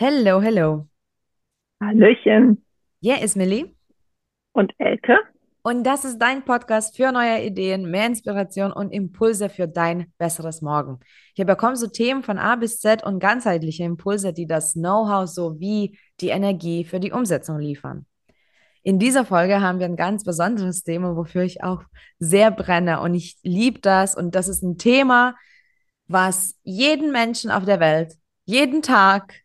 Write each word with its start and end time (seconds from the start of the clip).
Hello, 0.00 0.40
hello. 0.40 0.88
Hallöchen 1.80 2.64
Hier 3.00 3.22
ist 3.22 3.36
Millie 3.36 3.76
und 4.52 4.72
Elke. 4.78 5.16
und 5.62 5.84
das 5.84 6.04
ist 6.04 6.18
dein 6.18 6.44
Podcast 6.44 6.96
für 6.96 7.12
neue 7.12 7.44
Ideen, 7.44 7.88
mehr 7.88 8.06
Inspiration 8.08 8.72
und 8.72 8.90
Impulse 8.90 9.48
für 9.48 9.68
dein 9.68 10.12
besseres 10.18 10.62
Morgen. 10.62 10.98
Hier 11.36 11.44
bekommst 11.44 11.80
du 11.80 11.86
Themen 11.86 12.24
von 12.24 12.38
A 12.38 12.56
bis 12.56 12.80
Z 12.80 13.04
und 13.04 13.20
ganzheitliche 13.20 13.84
Impulse, 13.84 14.32
die 14.32 14.48
das 14.48 14.72
Know-how 14.72 15.28
sowie 15.28 15.96
die 16.20 16.30
Energie 16.30 16.82
für 16.82 16.98
die 16.98 17.12
Umsetzung 17.12 17.60
liefern. 17.60 18.04
In 18.82 18.98
dieser 18.98 19.24
Folge 19.24 19.60
haben 19.60 19.78
wir 19.78 19.86
ein 19.86 19.94
ganz 19.94 20.24
besonderes 20.24 20.82
Thema, 20.82 21.14
wofür 21.14 21.42
ich 21.42 21.62
auch 21.62 21.84
sehr 22.18 22.50
brenne 22.50 23.00
und 23.00 23.14
ich 23.14 23.36
liebe 23.44 23.78
das 23.78 24.16
und 24.16 24.34
das 24.34 24.48
ist 24.48 24.64
ein 24.64 24.76
Thema, 24.76 25.36
was 26.08 26.58
jeden 26.64 27.12
Menschen 27.12 27.52
auf 27.52 27.64
der 27.64 27.78
Welt, 27.78 28.14
jeden 28.44 28.82
Tag, 28.82 29.43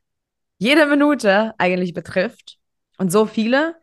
jede 0.60 0.86
Minute 0.86 1.56
eigentlich 1.58 1.94
betrifft. 1.94 2.58
Und 2.98 3.12
so 3.12 3.26
viele 3.26 3.76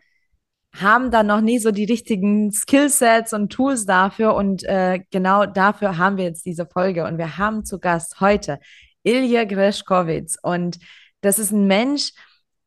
haben 0.74 1.10
dann 1.10 1.26
noch 1.26 1.40
nie 1.40 1.58
so 1.58 1.70
die 1.70 1.86
richtigen 1.86 2.52
Skillsets 2.52 3.32
und 3.32 3.50
Tools 3.50 3.86
dafür. 3.86 4.34
Und 4.34 4.62
äh, 4.64 5.00
genau 5.10 5.46
dafür 5.46 5.98
haben 5.98 6.18
wir 6.18 6.24
jetzt 6.24 6.44
diese 6.46 6.66
Folge. 6.66 7.04
Und 7.04 7.18
wir 7.18 7.38
haben 7.38 7.64
zu 7.64 7.80
Gast 7.80 8.20
heute 8.20 8.60
Ilja 9.02 9.44
Greschkowitz. 9.44 10.38
Und 10.42 10.78
das 11.22 11.38
ist 11.38 11.50
ein 11.50 11.66
Mensch, 11.66 12.12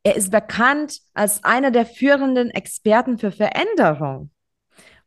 er 0.04 0.16
ist 0.16 0.32
bekannt 0.32 1.00
als 1.14 1.44
einer 1.44 1.72
der 1.72 1.86
führenden 1.86 2.50
Experten 2.50 3.20
für 3.20 3.32
Veränderung 3.32 4.32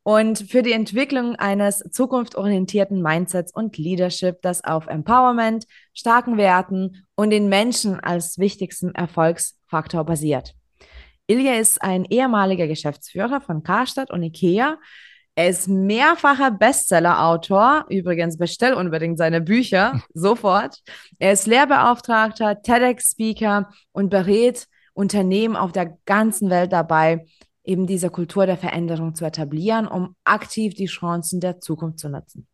und 0.05 0.39
für 0.51 0.63
die 0.63 0.73
Entwicklung 0.73 1.37
eines 1.37 1.79
zukunftsorientierten 1.91 3.01
Mindsets 3.01 3.53
und 3.55 3.79
Leadership, 3.79 4.43
das 4.43 4.65
auf 4.65 4.87
Empowerment, 4.89 5.67
starken 5.95 6.37
Werten 6.37 7.07
und 7.15 7.31
den 7.31 7.49
Menschen 7.49 8.01
als 8.01 8.39
wichtigsten 8.39 8.95
Erfolgsfaktor 8.95 10.05
basiert. 10.05 10.55
Ilja 11.29 11.55
ist 11.55 11.81
ein 11.81 12.05
ehemaliger 12.05 12.67
Geschäftsführer 12.67 13.41
von 13.41 13.63
Karstadt 13.63 14.11
und 14.11 14.23
Ikea. 14.23 14.79
Er 15.35 15.49
ist 15.49 15.69
mehrfacher 15.69 16.51
Bestseller-Autor. 16.51 17.87
Übrigens, 17.89 18.37
bestell 18.37 18.75
unbedingt 18.75 19.19
seine 19.19 19.41
Bücher 19.41 20.03
sofort. 20.15 20.83
Er 21.19 21.33
ist 21.33 21.47
Lehrbeauftragter, 21.47 22.61
TEDx-Speaker 22.61 23.71
und 23.93 24.11
berät 24.11 24.67
Unternehmen 24.95 25.57
auf 25.57 25.73
der 25.73 25.97
ganzen 26.05 26.51
Welt 26.51 26.73
dabei, 26.73 27.25
eben 27.65 27.87
diese 27.87 28.11
Kultur 28.11 28.47
der 28.47 28.57
Veränderung 28.57 29.15
zu 29.15 29.25
etablieren, 29.25 29.87
um 29.87 30.17
aktiv 30.25 30.75
die 30.75 30.87
Chancen 30.87 31.41
der 31.41 31.61
Zukunft 31.61 31.99
zu 31.99 32.09
nutzen. 32.09 32.47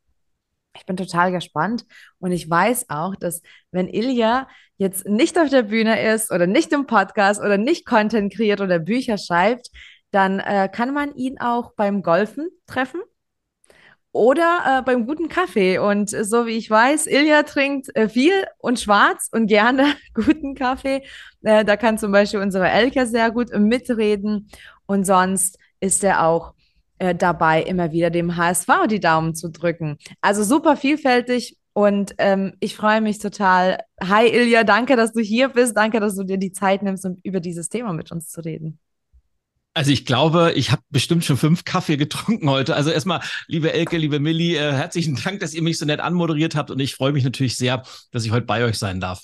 Ich 0.76 0.86
bin 0.86 0.96
total 0.96 1.32
gespannt 1.32 1.84
und 2.18 2.30
ich 2.30 2.48
weiß 2.48 2.86
auch, 2.88 3.16
dass 3.16 3.42
wenn 3.72 3.88
Ilja 3.88 4.46
jetzt 4.76 5.06
nicht 5.06 5.38
auf 5.38 5.48
der 5.48 5.62
Bühne 5.62 6.00
ist 6.12 6.30
oder 6.30 6.46
nicht 6.46 6.72
im 6.72 6.86
Podcast 6.86 7.40
oder 7.40 7.58
nicht 7.58 7.84
Content 7.84 8.32
kreiert 8.32 8.60
oder 8.60 8.78
Bücher 8.78 9.18
schreibt, 9.18 9.70
dann 10.10 10.38
äh, 10.38 10.68
kann 10.72 10.94
man 10.94 11.14
ihn 11.16 11.40
auch 11.40 11.72
beim 11.74 12.02
Golfen 12.02 12.48
treffen 12.66 13.00
oder 14.12 14.78
äh, 14.78 14.82
beim 14.82 15.06
guten 15.06 15.28
Kaffee. 15.28 15.78
Und 15.78 16.10
so 16.10 16.46
wie 16.46 16.56
ich 16.56 16.70
weiß, 16.70 17.06
Ilja 17.06 17.42
trinkt 17.42 17.94
äh, 17.94 18.08
viel 18.08 18.46
und 18.58 18.80
schwarz 18.80 19.28
und 19.32 19.46
gerne 19.46 19.94
guten 20.14 20.54
Kaffee. 20.54 21.02
Äh, 21.42 21.64
da 21.64 21.76
kann 21.76 21.98
zum 21.98 22.12
Beispiel 22.12 22.40
unsere 22.40 22.68
Elke 22.68 23.06
sehr 23.06 23.30
gut 23.30 23.50
mitreden. 23.56 24.48
Und 24.88 25.04
sonst 25.04 25.58
ist 25.80 26.02
er 26.02 26.24
auch 26.24 26.54
äh, 26.98 27.14
dabei, 27.14 27.62
immer 27.62 27.92
wieder 27.92 28.10
dem 28.10 28.36
HSV 28.36 28.68
die 28.90 29.00
Daumen 29.00 29.34
zu 29.34 29.50
drücken. 29.50 29.98
Also 30.20 30.42
super 30.42 30.76
vielfältig. 30.76 31.56
Und 31.74 32.14
ähm, 32.18 32.54
ich 32.58 32.74
freue 32.74 33.00
mich 33.00 33.18
total. 33.18 33.78
Hi 34.02 34.26
Ilja, 34.26 34.64
danke, 34.64 34.96
dass 34.96 35.12
du 35.12 35.20
hier 35.20 35.50
bist. 35.50 35.76
Danke, 35.76 36.00
dass 36.00 36.16
du 36.16 36.24
dir 36.24 36.38
die 36.38 36.52
Zeit 36.52 36.82
nimmst, 36.82 37.04
um 37.04 37.18
über 37.22 37.38
dieses 37.38 37.68
Thema 37.68 37.92
mit 37.92 38.10
uns 38.10 38.30
zu 38.30 38.40
reden. 38.40 38.80
Also 39.74 39.92
ich 39.92 40.06
glaube, 40.06 40.54
ich 40.56 40.72
habe 40.72 40.82
bestimmt 40.88 41.24
schon 41.24 41.36
fünf 41.36 41.64
Kaffee 41.64 41.98
getrunken 41.98 42.50
heute. 42.50 42.74
Also 42.74 42.90
erstmal, 42.90 43.20
liebe 43.46 43.72
Elke, 43.72 43.98
liebe 43.98 44.18
Milli, 44.18 44.56
äh, 44.56 44.72
herzlichen 44.72 45.20
Dank, 45.22 45.38
dass 45.38 45.54
ihr 45.54 45.62
mich 45.62 45.78
so 45.78 45.84
nett 45.86 46.00
anmoderiert 46.00 46.56
habt 46.56 46.72
und 46.72 46.80
ich 46.80 46.94
freue 46.94 47.12
mich 47.12 47.22
natürlich 47.22 47.56
sehr, 47.56 47.84
dass 48.10 48.24
ich 48.24 48.32
heute 48.32 48.46
bei 48.46 48.64
euch 48.64 48.78
sein 48.78 49.00
darf. 49.00 49.22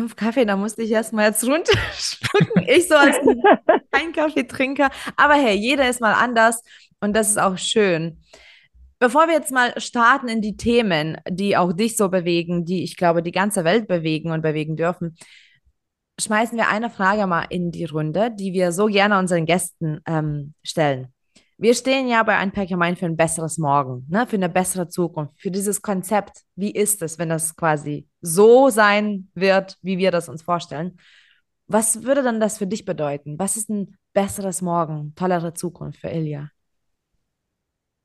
Fünf 0.00 0.16
Kaffee, 0.16 0.46
da 0.46 0.56
musste 0.56 0.82
ich 0.82 0.90
erstmal 0.92 1.26
jetzt 1.26 1.46
runterschlucken. 1.46 2.64
Ich 2.66 2.88
so 2.88 2.94
als 2.94 3.18
kein 3.92 4.14
Kaffeetrinker. 4.14 4.88
Aber 5.14 5.34
hey, 5.34 5.54
jeder 5.54 5.90
ist 5.90 6.00
mal 6.00 6.14
anders 6.14 6.62
und 7.00 7.14
das 7.14 7.28
ist 7.28 7.38
auch 7.38 7.58
schön. 7.58 8.18
Bevor 8.98 9.26
wir 9.26 9.34
jetzt 9.34 9.52
mal 9.52 9.78
starten 9.78 10.28
in 10.28 10.40
die 10.40 10.56
Themen, 10.56 11.18
die 11.28 11.54
auch 11.54 11.74
dich 11.74 11.98
so 11.98 12.08
bewegen, 12.08 12.64
die 12.64 12.82
ich 12.82 12.96
glaube, 12.96 13.22
die 13.22 13.30
ganze 13.30 13.62
Welt 13.64 13.88
bewegen 13.88 14.30
und 14.30 14.40
bewegen 14.40 14.74
dürfen, 14.74 15.18
schmeißen 16.18 16.56
wir 16.56 16.68
eine 16.68 16.88
Frage 16.88 17.26
mal 17.26 17.44
in 17.50 17.70
die 17.70 17.84
Runde, 17.84 18.30
die 18.30 18.54
wir 18.54 18.72
so 18.72 18.86
gerne 18.86 19.18
unseren 19.18 19.44
Gästen 19.44 20.00
ähm, 20.06 20.54
stellen. 20.62 21.12
Wir 21.62 21.74
stehen 21.74 22.08
ja 22.08 22.22
bei 22.22 22.38
ein 22.38 22.52
Perkament 22.52 22.98
für 22.98 23.04
ein 23.04 23.18
besseres 23.18 23.58
Morgen, 23.58 24.06
ne? 24.08 24.26
für 24.26 24.36
eine 24.36 24.48
bessere 24.48 24.88
Zukunft, 24.88 25.34
für 25.36 25.50
dieses 25.50 25.82
Konzept. 25.82 26.40
Wie 26.56 26.70
ist 26.70 27.02
es, 27.02 27.18
wenn 27.18 27.28
das 27.28 27.54
quasi 27.54 28.08
so 28.22 28.70
sein 28.70 29.28
wird, 29.34 29.76
wie 29.82 29.98
wir 29.98 30.10
das 30.10 30.30
uns 30.30 30.40
vorstellen? 30.40 30.98
Was 31.66 32.02
würde 32.02 32.22
dann 32.22 32.40
das 32.40 32.56
für 32.56 32.66
dich 32.66 32.86
bedeuten? 32.86 33.38
Was 33.38 33.58
ist 33.58 33.68
ein 33.68 33.98
besseres 34.14 34.62
Morgen, 34.62 35.14
tollere 35.16 35.52
Zukunft 35.52 36.00
für 36.00 36.08
Ilja? 36.08 36.48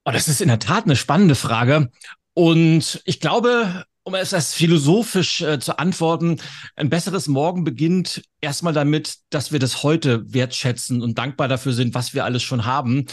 Oh, 0.03 0.11
das 0.11 0.27
ist 0.27 0.41
in 0.41 0.49
der 0.49 0.59
Tat 0.59 0.83
eine 0.83 0.97
spannende 0.97 1.35
Frage. 1.35 1.89
Und 2.33 3.01
ich 3.05 3.21
glaube, 3.21 3.85
um 4.03 4.15
es 4.15 4.31
das 4.31 4.53
philosophisch 4.53 5.41
äh, 5.41 5.59
zu 5.59 5.79
antworten, 5.79 6.41
ein 6.75 6.89
besseres 6.89 7.29
Morgen 7.29 7.63
beginnt 7.63 8.21
erstmal 8.41 8.73
damit, 8.73 9.19
dass 9.29 9.53
wir 9.53 9.59
das 9.59 9.81
heute 9.81 10.33
wertschätzen 10.33 11.01
und 11.01 11.17
dankbar 11.17 11.47
dafür 11.47 11.71
sind, 11.71 11.95
was 11.95 12.13
wir 12.13 12.25
alles 12.25 12.43
schon 12.43 12.65
haben. 12.65 13.05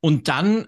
Und 0.00 0.28
dann 0.28 0.66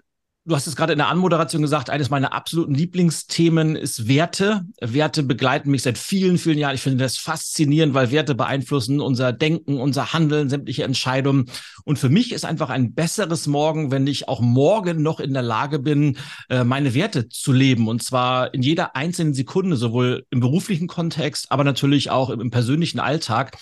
Du 0.49 0.55
hast 0.55 0.65
es 0.65 0.75
gerade 0.75 0.93
in 0.93 0.97
der 0.97 1.09
Anmoderation 1.09 1.61
gesagt, 1.61 1.91
eines 1.91 2.09
meiner 2.09 2.33
absoluten 2.33 2.73
Lieblingsthemen 2.73 3.75
ist 3.75 4.07
Werte. 4.07 4.65
Werte 4.81 5.21
begleiten 5.21 5.69
mich 5.69 5.83
seit 5.83 5.99
vielen, 5.99 6.39
vielen 6.39 6.57
Jahren. 6.57 6.73
Ich 6.73 6.81
finde 6.81 7.03
das 7.03 7.17
faszinierend, 7.17 7.93
weil 7.93 8.09
Werte 8.09 8.33
beeinflussen 8.33 8.99
unser 8.99 9.31
Denken, 9.31 9.79
unser 9.79 10.11
Handeln, 10.11 10.49
sämtliche 10.49 10.85
Entscheidungen. 10.85 11.51
Und 11.85 11.99
für 11.99 12.09
mich 12.09 12.31
ist 12.31 12.45
einfach 12.45 12.71
ein 12.71 12.95
besseres 12.95 13.45
Morgen, 13.45 13.91
wenn 13.91 14.07
ich 14.07 14.27
auch 14.27 14.41
morgen 14.41 15.03
noch 15.03 15.19
in 15.19 15.33
der 15.33 15.43
Lage 15.43 15.77
bin, 15.77 16.17
äh, 16.49 16.63
meine 16.63 16.95
Werte 16.95 17.29
zu 17.29 17.51
leben. 17.51 17.87
Und 17.87 18.01
zwar 18.01 18.51
in 18.51 18.63
jeder 18.63 18.95
einzelnen 18.95 19.35
Sekunde, 19.35 19.75
sowohl 19.75 20.25
im 20.31 20.39
beruflichen 20.39 20.87
Kontext, 20.87 21.51
aber 21.51 21.63
natürlich 21.63 22.09
auch 22.09 22.31
im 22.31 22.49
persönlichen 22.49 22.99
Alltag. 22.99 23.55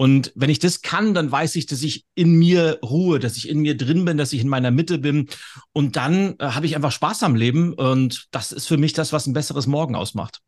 Und 0.00 0.32
wenn 0.34 0.48
ich 0.48 0.58
das 0.58 0.80
kann, 0.80 1.12
dann 1.12 1.30
weiß 1.30 1.56
ich, 1.56 1.66
dass 1.66 1.82
ich 1.82 2.06
in 2.14 2.38
mir 2.38 2.78
ruhe, 2.82 3.18
dass 3.18 3.36
ich 3.36 3.50
in 3.50 3.60
mir 3.60 3.76
drin 3.76 4.06
bin, 4.06 4.16
dass 4.16 4.32
ich 4.32 4.40
in 4.40 4.48
meiner 4.48 4.70
Mitte 4.70 4.96
bin. 4.96 5.28
Und 5.74 5.96
dann 5.96 6.36
äh, 6.38 6.46
habe 6.46 6.64
ich 6.64 6.74
einfach 6.74 6.90
Spaß 6.90 7.22
am 7.22 7.34
Leben. 7.34 7.74
Und 7.74 8.28
das 8.30 8.50
ist 8.50 8.66
für 8.66 8.78
mich 8.78 8.94
das, 8.94 9.12
was 9.12 9.26
ein 9.26 9.34
besseres 9.34 9.66
Morgen 9.66 9.94
ausmacht. 9.94 10.40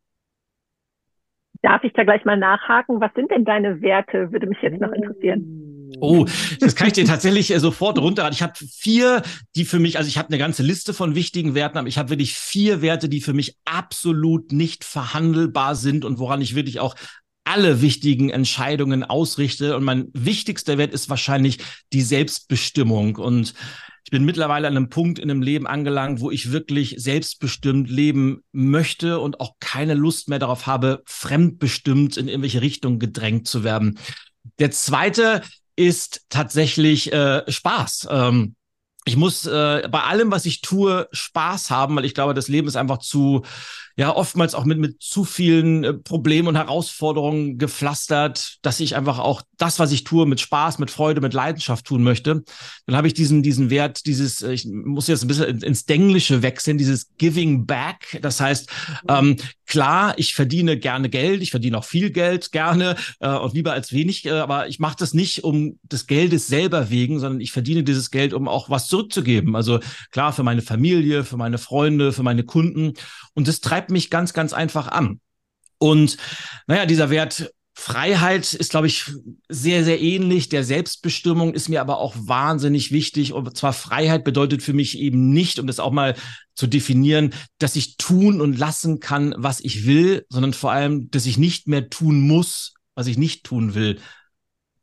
Darf 1.61 1.85
ich 1.85 1.93
da 1.93 2.03
gleich 2.03 2.25
mal 2.25 2.39
nachhaken? 2.39 2.99
Was 3.03 3.13
sind 3.15 3.31
denn 3.31 3.45
deine 3.45 3.83
Werte? 3.83 4.33
Würde 4.33 4.47
mich 4.47 4.57
jetzt 4.63 4.81
noch 4.81 4.91
interessieren. 4.91 5.91
Oh, 6.01 6.25
das 6.59 6.75
kann 6.75 6.87
ich 6.87 6.95
dir 6.95 7.05
tatsächlich 7.05 7.53
äh, 7.53 7.61
sofort 7.61 7.99
runterraten. 7.99 8.35
Ich 8.35 8.43
habe 8.43 8.55
vier, 8.57 9.21
die 9.55 9.67
für 9.67 9.79
mich, 9.79 9.99
also 9.99 10.09
ich 10.09 10.17
habe 10.17 10.29
eine 10.29 10.39
ganze 10.39 10.63
Liste 10.63 10.95
von 10.95 11.15
wichtigen 11.15 11.55
Werten, 11.55 11.77
aber 11.77 11.89
ich 11.89 11.99
habe 11.99 12.09
wirklich 12.09 12.35
vier 12.35 12.81
Werte, 12.81 13.11
die 13.11 13.21
für 13.21 13.35
mich 13.35 13.59
absolut 13.67 14.51
nicht 14.51 14.83
verhandelbar 14.83 15.75
sind 15.75 16.07
und 16.07 16.19
woran 16.19 16.41
ich 16.41 16.55
wirklich 16.55 16.81
auch 16.81 16.95
alle 17.45 17.83
wichtigen 17.83 18.31
Entscheidungen 18.31 19.05
ausrichte. 19.05 19.77
Und 19.77 19.85
mein 19.85 20.09
wichtigster 20.13 20.79
Wert 20.79 20.93
ist 20.93 21.11
wahrscheinlich 21.11 21.59
die 21.93 22.03
Selbstbestimmung. 22.03 23.17
Und 23.17 23.55
ich 24.05 24.11
bin 24.11 24.25
mittlerweile 24.25 24.69
an 24.69 24.77
einem 24.77 24.89
Punkt 24.89 25.19
in 25.19 25.29
dem 25.29 25.43
Leben 25.43 25.67
angelangt, 25.67 26.21
wo 26.21 26.31
ich 26.31 26.53
wirklich 26.53 26.97
selbstbestimmt 26.99 27.89
leben 27.89 28.43
möchte 28.53 29.21
und 29.21 29.41
auch 29.41 29.55
keine 29.61 29.95
Lust 29.95 30.29
mehr 30.29 30.39
darauf 30.39 30.67
habe, 30.67 31.03
fremdbestimmt 31.07 32.17
in 32.17 32.29
irgendwelche 32.29 32.63
Richtungen 32.63 32.99
gedrängt 32.99 33.47
zu 33.47 33.65
werden. 33.65 33.99
Der 34.59 34.71
zweite 34.71 35.43
ist 35.77 36.27
tatsächlich 36.29 37.13
äh, 37.13 37.51
Spaß. 37.51 38.09
Ähm, 38.11 38.57
ich 39.05 39.17
muss 39.17 39.47
äh, 39.47 39.89
bei 39.91 40.03
allem, 40.03 40.31
was 40.31 40.47
ich 40.47 40.61
tue, 40.61 41.09
Spaß 41.11 41.71
haben, 41.71 41.97
weil 41.97 42.05
ich 42.05 42.15
glaube, 42.15 42.35
das 42.35 42.49
Leben 42.49 42.69
ist 42.69 42.77
einfach 42.77 42.99
zu 42.99 43.43
ja 43.97 44.15
oftmals 44.15 44.55
auch 44.55 44.65
mit, 44.65 44.79
mit 44.79 45.03
zu 45.03 45.25
vielen 45.25 45.85
äh, 45.85 45.93
Problemen 45.93 46.49
und 46.49 46.57
Herausforderungen 46.57 47.59
gepflastert, 47.59 48.59
dass 48.63 48.81
ich 48.81 48.97
einfach 48.97 49.19
auch 49.19 49.43
das, 49.59 49.79
was 49.79 49.93
ich 49.93 50.05
tue, 50.05 50.27
mit 50.27 50.41
Spaß, 50.41 50.79
mit 50.79 50.91
Freude, 50.91 51.21
mit 51.21 51.35
Leidenschaft 51.35 51.87
tun 51.87 52.03
möchte. 52.03 52.43
Dann 52.87 52.97
habe 52.97 53.07
ich 53.07 53.15
diesen, 53.15 53.43
diesen 53.43 53.71
Wert, 53.71 54.07
dieses, 54.07 54.43
äh, 54.43 54.53
ich 54.53 54.67
muss 54.67 55.09
jetzt 55.09 55.23
ein 55.23 55.29
bisschen 55.29 55.63
ins 55.63 55.85
Denglische 55.85 56.43
wechseln, 56.43 56.79
dieses 56.79 57.11
Giving 57.19 57.67
Back. 57.67 58.19
Das 58.23 58.41
heißt, 58.41 58.71
ähm, 59.09 59.37
klar, 59.67 60.15
ich 60.19 60.35
verdiene 60.35 60.79
gerne 60.79 61.09
Geld, 61.09 61.43
ich 61.43 61.51
verdiene 61.51 61.79
auch 61.79 61.85
viel 61.85 62.11
Geld 62.11 62.53
gerne 62.53 62.97
äh, 63.21 63.29
und 63.31 63.55
lieber 63.55 63.73
als 63.73 63.93
wenig, 63.93 64.27
äh, 64.27 64.31
aber 64.31 64.69
ich 64.69 64.79
mache 64.79 64.97
das 64.99 65.15
nicht 65.15 65.45
um 65.45 65.79
des 65.83 66.07
Geldes 66.07 66.47
selber 66.47 66.91
wegen, 66.91 67.21
sondern 67.21 67.41
ich 67.41 67.53
verdiene 67.53 67.83
dieses 67.83 68.11
Geld, 68.11 68.35
um 68.35 68.49
auch 68.49 68.69
was 68.69 68.89
zurückzugeben. 68.89 69.57
Also 69.57 69.81
klar, 70.11 70.33
für 70.33 70.43
meine 70.43 70.63
Familie, 70.63 71.25
für 71.25 71.37
meine 71.37 71.59
Freunde, 71.59 72.13
für 72.13 72.23
meine 72.23 72.45
Kunden. 72.45 72.93
Und 73.35 73.49
das 73.49 73.61
treibt 73.61 73.82
mich 73.91 74.11
ganz, 74.11 74.33
ganz 74.33 74.53
einfach 74.53 74.89
an. 74.89 75.21
Und 75.79 76.17
naja, 76.67 76.87
dieser 76.87 77.11
Wert 77.11 77.53
Freiheit 77.75 78.53
ist, 78.53 78.71
glaube 78.71 78.87
ich, 78.87 79.11
sehr, 79.49 79.83
sehr 79.83 80.01
ähnlich. 80.01 80.49
Der 80.49 80.63
Selbstbestimmung 80.63 81.55
ist 81.55 81.69
mir 81.69 81.81
aber 81.81 81.99
auch 81.99 82.15
wahnsinnig 82.17 82.93
wichtig. 82.93 83.33
Und 83.33 83.57
zwar 83.57 83.73
Freiheit 83.73 84.25
bedeutet 84.25 84.63
für 84.63 84.75
mich 84.75 84.99
eben 84.99 85.31
nicht, 85.31 85.59
um 85.59 85.67
das 85.67 85.81
auch 85.81 85.91
mal 85.91 86.15
zu 86.55 86.67
definieren, 86.67 87.33
dass 87.59 87.77
ich 87.77 87.97
tun 87.97 88.41
und 88.41 88.59
lassen 88.59 89.01
kann, 89.01 89.35
was 89.39 89.61
ich 89.61 89.87
will, 89.87 90.27
sondern 90.29 90.53
vor 90.53 90.71
allem, 90.71 91.11
dass 91.11 91.25
ich 91.25 91.39
nicht 91.39 91.67
mehr 91.67 91.89
tun 91.89 92.21
muss, 92.21 92.75
was 92.95 93.07
ich 93.07 93.17
nicht 93.17 93.45
tun 93.45 93.75
will. 93.75 93.99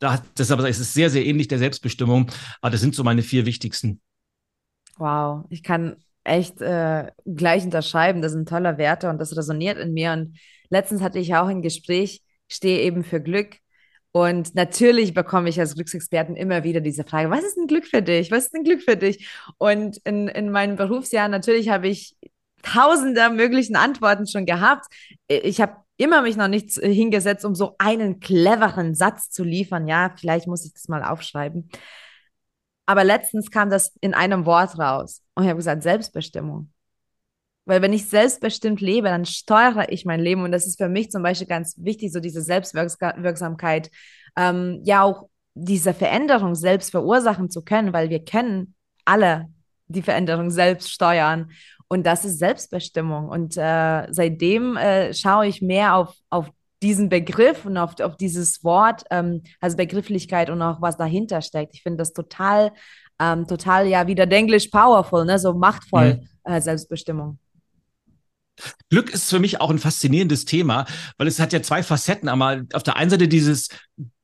Da, 0.00 0.22
deshalb 0.36 0.60
ist 0.66 0.80
es 0.80 0.92
sehr, 0.92 1.10
sehr 1.10 1.24
ähnlich 1.24 1.46
der 1.46 1.58
Selbstbestimmung. 1.58 2.30
Aber 2.60 2.70
das 2.70 2.80
sind 2.80 2.96
so 2.96 3.04
meine 3.04 3.22
vier 3.22 3.46
wichtigsten. 3.46 4.00
Wow, 4.96 5.46
ich 5.48 5.62
kann 5.62 5.96
echt 6.30 6.60
äh, 6.60 7.10
gleich 7.26 7.64
unterschreiben. 7.64 8.22
Das 8.22 8.32
sind 8.32 8.48
tolle 8.48 8.78
Werte 8.78 9.10
und 9.10 9.18
das 9.20 9.36
resoniert 9.36 9.78
in 9.78 9.92
mir. 9.92 10.12
Und 10.12 10.38
letztens 10.70 11.02
hatte 11.02 11.18
ich 11.18 11.34
auch 11.34 11.48
ein 11.48 11.62
Gespräch, 11.62 12.22
stehe 12.48 12.80
eben 12.80 13.04
für 13.04 13.20
Glück. 13.20 13.56
Und 14.12 14.54
natürlich 14.54 15.14
bekomme 15.14 15.48
ich 15.48 15.60
als 15.60 15.74
Glücksexperten 15.74 16.34
immer 16.36 16.64
wieder 16.64 16.80
diese 16.80 17.04
Frage, 17.04 17.30
was 17.30 17.44
ist 17.44 17.56
ein 17.58 17.66
Glück 17.66 17.86
für 17.86 18.02
dich? 18.02 18.30
Was 18.30 18.46
ist 18.46 18.54
ein 18.54 18.64
Glück 18.64 18.82
für 18.82 18.96
dich? 18.96 19.28
Und 19.58 19.98
in, 20.04 20.28
in 20.28 20.50
meinem 20.50 20.76
Berufsjahr 20.76 21.28
natürlich 21.28 21.68
habe 21.68 21.88
ich 21.88 22.16
tausende 22.62 23.30
möglichen 23.30 23.76
Antworten 23.76 24.26
schon 24.26 24.46
gehabt. 24.46 24.86
Ich 25.28 25.60
habe 25.60 25.76
immer 25.96 26.22
mich 26.22 26.36
noch 26.36 26.48
nicht 26.48 26.72
hingesetzt, 26.72 27.44
um 27.44 27.54
so 27.54 27.74
einen 27.78 28.20
cleveren 28.20 28.94
Satz 28.94 29.30
zu 29.30 29.44
liefern. 29.44 29.86
Ja, 29.86 30.14
vielleicht 30.18 30.46
muss 30.46 30.64
ich 30.64 30.72
das 30.72 30.88
mal 30.88 31.04
aufschreiben. 31.04 31.68
Aber 32.86 33.04
letztens 33.04 33.50
kam 33.50 33.70
das 33.70 33.92
in 34.00 34.14
einem 34.14 34.46
Wort 34.46 34.78
raus. 34.78 35.22
Und 35.34 35.44
ich 35.44 35.48
habe 35.48 35.58
gesagt, 35.58 35.82
Selbstbestimmung. 35.82 36.72
Weil 37.64 37.82
wenn 37.82 37.92
ich 37.92 38.08
selbstbestimmt 38.08 38.80
lebe, 38.80 39.08
dann 39.08 39.24
steuere 39.24 39.92
ich 39.92 40.04
mein 40.04 40.20
Leben. 40.20 40.42
Und 40.42 40.52
das 40.52 40.66
ist 40.66 40.78
für 40.78 40.88
mich 40.88 41.10
zum 41.10 41.22
Beispiel 41.22 41.46
ganz 41.46 41.76
wichtig, 41.78 42.12
so 42.12 42.18
diese 42.20 42.42
Selbstwirksamkeit, 42.42 43.90
ähm, 44.36 44.80
ja 44.84 45.02
auch 45.02 45.28
diese 45.54 45.94
Veränderung 45.94 46.54
selbst 46.54 46.90
verursachen 46.90 47.50
zu 47.50 47.62
können, 47.62 47.92
weil 47.92 48.10
wir 48.10 48.24
können 48.24 48.74
alle 49.04 49.48
die 49.88 50.02
Veränderung 50.02 50.50
selbst 50.50 50.90
steuern. 50.90 51.50
Und 51.88 52.06
das 52.06 52.24
ist 52.24 52.38
Selbstbestimmung. 52.38 53.28
Und 53.28 53.56
äh, 53.56 54.06
seitdem 54.10 54.76
äh, 54.76 55.12
schaue 55.12 55.46
ich 55.46 55.60
mehr 55.60 55.96
auf, 55.96 56.14
auf 56.30 56.50
diesen 56.82 57.08
Begriff 57.08 57.64
und 57.64 57.76
auf, 57.76 57.98
auf 58.00 58.16
dieses 58.16 58.64
Wort, 58.64 59.04
ähm, 59.10 59.42
also 59.60 59.76
Begrifflichkeit 59.76 60.50
und 60.50 60.62
auch 60.62 60.80
was 60.80 60.96
dahinter 60.96 61.42
steckt. 61.42 61.74
Ich 61.74 61.82
finde 61.82 61.98
das 61.98 62.12
total, 62.12 62.72
ähm, 63.20 63.46
total, 63.46 63.86
ja, 63.86 64.06
wieder 64.06 64.26
Denglisch 64.26 64.68
powerful, 64.68 65.24
ne? 65.24 65.38
so 65.38 65.54
machtvoll, 65.54 66.14
mhm. 66.14 66.52
äh, 66.52 66.60
Selbstbestimmung. 66.60 67.38
Glück 68.90 69.10
ist 69.10 69.30
für 69.30 69.38
mich 69.38 69.60
auch 69.60 69.70
ein 69.70 69.78
faszinierendes 69.78 70.44
Thema, 70.44 70.86
weil 71.16 71.26
es 71.26 71.40
hat 71.40 71.52
ja 71.52 71.62
zwei 71.62 71.82
Facetten. 71.82 72.28
Einmal 72.28 72.66
auf 72.72 72.82
der 72.82 72.96
einen 72.96 73.10
Seite 73.10 73.28
dieses 73.28 73.68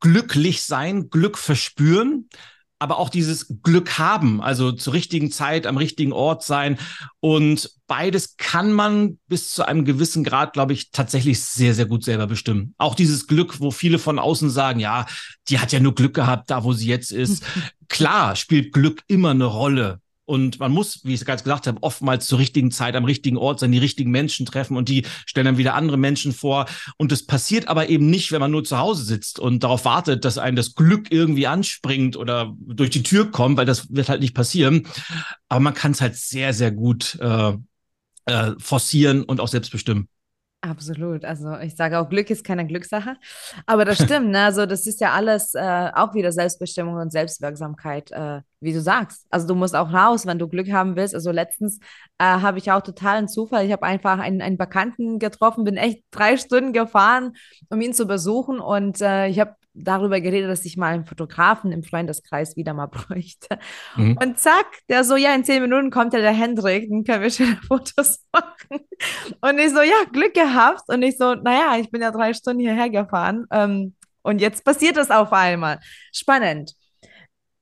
glücklich 0.01 0.63
sein, 0.63 1.09
Glück 1.09 1.39
verspüren, 1.39 2.29
aber 2.79 2.99
auch 2.99 3.09
dieses 3.09 3.63
Glück 3.63 3.99
haben, 3.99 4.43
also 4.43 4.73
zur 4.73 4.93
richtigen 4.93 5.31
Zeit 5.31 5.67
am 5.67 5.77
richtigen 5.77 6.13
Ort 6.13 6.45
sein. 6.45 6.79
Und 7.21 7.71
beides 7.87 8.37
kann 8.37 8.73
man 8.73 9.19
bis 9.29 9.51
zu 9.51 9.67
einem 9.67 9.85
gewissen 9.85 10.25
Grad, 10.25 10.53
glaube 10.53 10.75
ich, 10.75 10.91
tatsächlich 10.91 11.41
sehr, 11.41 11.75
sehr 11.75 11.87
gut 11.87 12.05
selber 12.05 12.27
bestimmen. 12.27 12.75
Auch 12.77 12.95
dieses 12.95 13.27
Glück, 13.27 13.61
wo 13.61 13.71
viele 13.71 13.99
von 13.99 14.19
außen 14.19 14.51
sagen, 14.51 14.81
ja, 14.81 15.07
die 15.49 15.59
hat 15.59 15.73
ja 15.73 15.81
nur 15.81 15.95
Glück 15.95 16.15
gehabt, 16.15 16.51
da 16.51 16.65
wo 16.65 16.73
sie 16.73 16.89
jetzt 16.89 17.13
ist. 17.13 17.45
Klar 17.89 18.37
spielt 18.37 18.73
Glück 18.73 19.03
immer 19.07 19.31
eine 19.31 19.45
Rolle. 19.47 20.01
Und 20.27 20.59
man 20.59 20.73
muss, 20.73 21.05
wie 21.05 21.15
ich 21.15 21.21
es 21.21 21.25
gerade 21.25 21.43
gesagt 21.43 21.67
habe, 21.69 21.83
oftmals 21.83 22.27
zur 22.27 22.41
richtigen 22.41 22.73
Zeit 22.73 22.97
am 22.97 23.05
richtigen 23.05 23.37
Ort 23.37 23.61
sein, 23.61 23.73
die 23.73 23.79
richtigen 23.79 24.11
Menschen 24.11 24.45
treffen 24.45 24.77
und 24.77 24.89
die 24.89 25.07
stellen 25.25 25.47
dann 25.47 25.57
wieder 25.57 25.75
andere 25.75 25.97
Menschen 25.97 26.33
vor. 26.33 26.67
Und 26.97 27.13
das 27.13 27.25
passiert 27.25 27.69
aber 27.69 27.89
eben 27.89 28.11
nicht, 28.11 28.33
wenn 28.33 28.41
man 28.41 28.51
nur 28.51 28.65
zu 28.65 28.79
Hause 28.79 29.05
sitzt 29.05 29.39
und 29.39 29.63
darauf 29.63 29.85
wartet, 29.85 30.25
dass 30.25 30.37
einem 30.37 30.57
das 30.57 30.75
Glück 30.75 31.13
irgendwie 31.13 31.47
anspringt 31.47 32.17
oder 32.17 32.55
durch 32.59 32.91
die 32.91 33.05
Tür 33.05 33.31
kommt, 33.31 33.57
weil 33.57 33.67
das 33.67 33.95
wird 33.95 34.09
halt 34.09 34.21
nicht 34.21 34.35
passieren. 34.35 34.89
Aber 35.49 35.61
man 35.61 35.75
kann 35.75 35.93
es 35.93 36.01
halt 36.01 36.17
sehr, 36.17 36.53
sehr 36.53 36.73
gut 36.73 37.17
äh, 37.21 37.53
äh, 38.27 38.53
forcieren 38.59 39.23
und 39.23 39.41
auch 39.41 39.49
selbst 39.49 39.71
bestimmen. 39.71 40.09
Absolut. 40.69 41.25
Also 41.25 41.57
ich 41.59 41.77
sage 41.77 41.99
auch, 41.99 42.09
Glück 42.09 42.29
ist 42.31 42.43
keine 42.43 42.67
Glückssache. 42.67 43.17
Aber 43.67 43.85
das 43.85 44.03
stimmt, 44.03 44.31
ne? 44.31 44.45
Also 44.45 44.67
das 44.67 44.87
ist 44.87 45.01
ja 45.01 45.13
alles 45.13 45.55
äh, 45.55 45.91
auch 45.95 46.15
wieder 46.15 46.33
Selbstbestimmung 46.33 46.97
und 46.97 47.13
Selbstwirksamkeit, 47.13 48.11
äh, 48.11 48.41
wie 48.61 48.73
du 48.73 48.81
sagst. 48.81 49.27
Also 49.31 49.47
du 49.47 49.55
musst 49.55 49.77
auch 49.77 49.93
raus, 49.93 50.27
wenn 50.27 50.39
du 50.39 50.49
Glück 50.49 50.73
haben 50.73 50.97
willst. 50.97 51.15
Also 51.15 51.31
letztens 51.31 51.79
äh, 52.19 52.25
habe 52.25 52.59
ich 52.59 52.73
auch 52.73 52.81
totalen 52.81 53.29
Zufall. 53.29 53.65
Ich 53.65 53.73
habe 53.73 53.85
einfach 53.85 54.19
einen, 54.19 54.43
einen 54.43 54.59
Bekannten 54.59 55.19
getroffen, 55.21 55.65
bin 55.65 55.77
echt 55.77 56.03
drei 56.11 56.37
Stunden 56.37 56.73
gefahren, 56.73 57.35
um 57.71 57.81
ihn 57.81 57.95
zu 57.95 58.07
besuchen. 58.07 58.59
Und 58.59 59.01
äh, 59.01 59.29
ich 59.29 59.39
habe 59.39 59.55
darüber 59.77 60.21
geredet, 60.21 60.51
dass 60.51 60.65
ich 60.65 60.77
mal 60.77 60.95
einen 60.95 61.07
Fotografen 61.07 61.71
im 61.73 61.83
Freundeskreis 61.83 62.57
wieder 62.57 62.75
mal 62.75 62.87
bräuchte. 62.87 63.59
Mhm. 63.97 64.19
Und 64.23 64.39
zack, 64.39 64.67
der 64.89 65.05
so, 65.05 65.17
ja, 65.17 65.35
in 65.35 65.45
zehn 65.45 65.63
Minuten 65.63 65.91
kommt 65.91 66.13
ja 66.13 66.21
der 66.21 66.33
Hendrik, 66.33 66.89
dann 66.89 67.05
können 67.05 67.23
wir 67.23 67.31
schöne 67.31 67.57
Fotos 67.69 68.25
machen. 68.33 68.85
Und 69.41 69.59
ich 69.59 69.71
so, 69.71 69.83
ja, 69.83 70.05
Glück 70.13 70.35
gehabt. 70.35 70.83
Und 70.89 71.03
ich 71.03 71.17
so, 71.17 71.35
naja, 71.35 71.77
ich 71.79 71.91
bin 71.91 72.03
ja 72.03 72.11
drei 72.11 72.33
Stunden 72.35 72.61
hierher 72.61 72.91
gefahren. 72.91 73.47
Ähm, 73.51 73.95
und 74.23 74.41
jetzt 74.41 74.65
passiert 74.65 74.97
es 74.97 75.11
auf 75.11 75.33
einmal. 75.33 75.79
Spannend. 76.13 76.73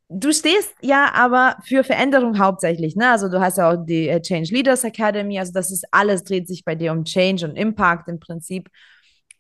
Du 0.09 0.33
stehst 0.33 0.75
ja 0.81 1.13
aber 1.15 1.57
für 1.65 1.83
Veränderung 1.83 2.39
hauptsächlich, 2.39 2.95
ne? 2.95 3.11
Also 3.11 3.29
du 3.29 3.41
hast 3.41 3.59
ja 3.59 3.71
auch 3.71 3.85
die 3.85 4.09
äh, 4.09 4.21
Change 4.21 4.55
Leaders 4.55 4.85
Academy, 4.85 5.39
also 5.39 5.53
das 5.53 5.71
ist 5.71 5.85
alles 5.91 6.25
dreht 6.25 6.47
sich 6.47 6.65
bei 6.65 6.75
dir 6.75 6.93
um 6.93 7.05
Change 7.05 7.47
und 7.47 7.57
Impact 7.57 8.09
im 8.09 8.21
Prinzip. 8.21 8.69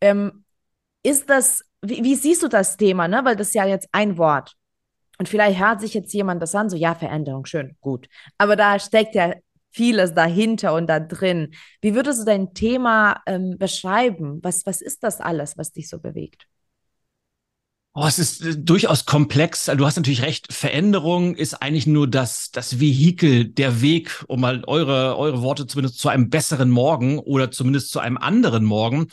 Ähm, 0.00 0.44
ist 1.04 1.30
das 1.30 1.62
wie, 1.84 2.02
wie 2.04 2.14
siehst 2.14 2.42
du 2.42 2.48
das 2.48 2.76
Thema, 2.76 3.08
ne? 3.08 3.20
Weil 3.24 3.36
das 3.36 3.48
ist 3.48 3.54
ja 3.54 3.66
jetzt 3.66 3.88
ein 3.92 4.18
Wort. 4.18 4.54
Und 5.18 5.28
vielleicht 5.28 5.60
hört 5.60 5.80
sich 5.80 5.94
jetzt 5.94 6.12
jemand 6.12 6.42
das 6.42 6.54
an, 6.54 6.68
so 6.68 6.76
ja, 6.76 6.94
Veränderung, 6.94 7.46
schön, 7.46 7.76
gut. 7.80 8.08
Aber 8.38 8.56
da 8.56 8.78
steckt 8.78 9.14
ja 9.14 9.34
vieles 9.70 10.14
dahinter 10.14 10.74
und 10.74 10.86
da 10.88 11.00
drin. 11.00 11.54
Wie 11.80 11.94
würdest 11.94 12.20
du 12.20 12.24
dein 12.24 12.54
Thema 12.54 13.22
ähm, 13.26 13.56
beschreiben? 13.58 14.40
Was, 14.42 14.66
was 14.66 14.80
ist 14.80 15.02
das 15.02 15.20
alles, 15.20 15.56
was 15.56 15.72
dich 15.72 15.88
so 15.88 15.98
bewegt? 15.98 16.46
Oh, 17.96 18.06
es 18.06 18.18
ist 18.18 18.44
äh, 18.44 18.56
durchaus 18.56 19.04
komplex. 19.04 19.66
Du 19.66 19.86
hast 19.86 19.96
natürlich 19.96 20.22
recht. 20.22 20.52
Veränderung 20.52 21.36
ist 21.36 21.54
eigentlich 21.54 21.86
nur 21.86 22.08
das, 22.08 22.50
das 22.50 22.80
Vehikel, 22.80 23.44
der 23.44 23.82
Weg, 23.82 24.24
um 24.26 24.40
mal 24.40 24.64
eure, 24.66 25.16
eure 25.16 25.42
Worte 25.42 25.66
zumindest 25.68 25.98
zu 26.00 26.08
einem 26.08 26.28
besseren 26.28 26.70
Morgen 26.70 27.20
oder 27.20 27.52
zumindest 27.52 27.90
zu 27.90 28.00
einem 28.00 28.16
anderen 28.16 28.64
Morgen. 28.64 29.08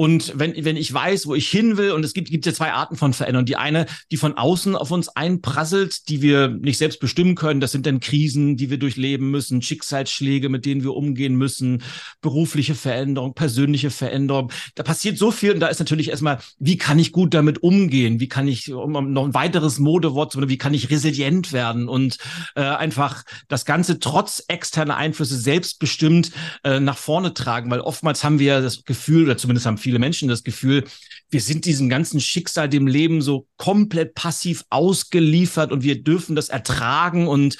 Und 0.00 0.32
wenn, 0.34 0.54
wenn 0.64 0.78
ich 0.78 0.94
weiß, 0.94 1.26
wo 1.26 1.34
ich 1.34 1.50
hin 1.50 1.76
will, 1.76 1.90
und 1.90 2.02
es 2.06 2.14
gibt, 2.14 2.30
gibt 2.30 2.46
ja 2.46 2.54
zwei 2.54 2.72
Arten 2.72 2.96
von 2.96 3.12
Veränderung. 3.12 3.44
Die 3.44 3.56
eine, 3.56 3.84
die 4.10 4.16
von 4.16 4.32
außen 4.32 4.74
auf 4.74 4.90
uns 4.92 5.10
einprasselt, 5.10 6.08
die 6.08 6.22
wir 6.22 6.48
nicht 6.48 6.78
selbst 6.78 7.00
bestimmen 7.00 7.34
können. 7.34 7.60
Das 7.60 7.72
sind 7.72 7.84
dann 7.84 8.00
Krisen, 8.00 8.56
die 8.56 8.70
wir 8.70 8.78
durchleben 8.78 9.30
müssen, 9.30 9.60
Schicksalsschläge, 9.60 10.48
mit 10.48 10.64
denen 10.64 10.84
wir 10.84 10.94
umgehen 10.94 11.34
müssen, 11.34 11.82
berufliche 12.22 12.74
Veränderung, 12.74 13.34
persönliche 13.34 13.90
Veränderung. 13.90 14.50
Da 14.74 14.84
passiert 14.84 15.18
so 15.18 15.30
viel 15.30 15.52
und 15.52 15.60
da 15.60 15.66
ist 15.66 15.80
natürlich 15.80 16.08
erstmal, 16.08 16.38
wie 16.58 16.78
kann 16.78 16.98
ich 16.98 17.12
gut 17.12 17.34
damit 17.34 17.62
umgehen? 17.62 18.20
Wie 18.20 18.28
kann 18.28 18.48
ich, 18.48 18.72
um 18.72 19.12
noch 19.12 19.26
ein 19.26 19.34
weiteres 19.34 19.78
Modewort 19.80 20.32
zu 20.32 20.38
benutzen, 20.38 20.50
wie 20.50 20.56
kann 20.56 20.72
ich 20.72 20.88
resilient 20.88 21.52
werden 21.52 21.90
und 21.90 22.16
äh, 22.54 22.62
einfach 22.62 23.22
das 23.48 23.66
Ganze 23.66 23.98
trotz 23.98 24.42
externer 24.48 24.96
Einflüsse 24.96 25.36
selbstbestimmt 25.36 26.32
äh, 26.64 26.80
nach 26.80 26.96
vorne 26.96 27.34
tragen? 27.34 27.70
Weil 27.70 27.80
oftmals 27.80 28.24
haben 28.24 28.38
wir 28.38 28.62
das 28.62 28.86
Gefühl, 28.86 29.24
oder 29.24 29.36
zumindest 29.36 29.66
haben 29.66 29.76
viele 29.76 29.89
viele 29.90 29.98
Menschen 29.98 30.28
das 30.28 30.44
Gefühl, 30.44 30.84
wir 31.30 31.40
sind 31.40 31.64
diesem 31.64 31.88
ganzen 31.88 32.20
Schicksal, 32.20 32.68
dem 32.68 32.86
Leben 32.86 33.22
so 33.22 33.48
komplett 33.56 34.14
passiv 34.14 34.64
ausgeliefert 34.70 35.72
und 35.72 35.82
wir 35.82 36.02
dürfen 36.02 36.36
das 36.36 36.48
ertragen 36.48 37.26
und 37.26 37.58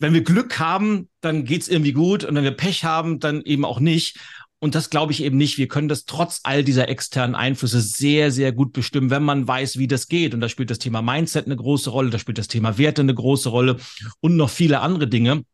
wenn 0.00 0.12
wir 0.12 0.24
Glück 0.24 0.58
haben, 0.58 1.08
dann 1.20 1.44
geht's 1.44 1.68
irgendwie 1.68 1.92
gut 1.92 2.24
und 2.24 2.34
wenn 2.34 2.42
wir 2.42 2.50
Pech 2.50 2.84
haben, 2.84 3.20
dann 3.20 3.42
eben 3.42 3.64
auch 3.64 3.78
nicht. 3.78 4.18
Und 4.58 4.74
das 4.74 4.90
glaube 4.90 5.12
ich 5.12 5.22
eben 5.22 5.36
nicht. 5.36 5.58
Wir 5.58 5.68
können 5.68 5.88
das 5.88 6.06
trotz 6.06 6.40
all 6.42 6.64
dieser 6.64 6.88
externen 6.88 7.36
Einflüsse 7.36 7.80
sehr, 7.80 8.32
sehr 8.32 8.50
gut 8.50 8.72
bestimmen, 8.72 9.10
wenn 9.10 9.22
man 9.22 9.46
weiß, 9.46 9.78
wie 9.78 9.86
das 9.86 10.08
geht. 10.08 10.34
Und 10.34 10.40
da 10.40 10.48
spielt 10.48 10.70
das 10.70 10.80
Thema 10.80 11.02
Mindset 11.02 11.46
eine 11.46 11.56
große 11.56 11.90
Rolle, 11.90 12.10
da 12.10 12.18
spielt 12.18 12.38
das 12.38 12.48
Thema 12.48 12.78
Werte 12.78 13.02
eine 13.02 13.14
große 13.14 13.48
Rolle 13.48 13.76
und 14.20 14.36
noch 14.36 14.50
viele 14.50 14.80
andere 14.80 15.06
Dinge. 15.06 15.44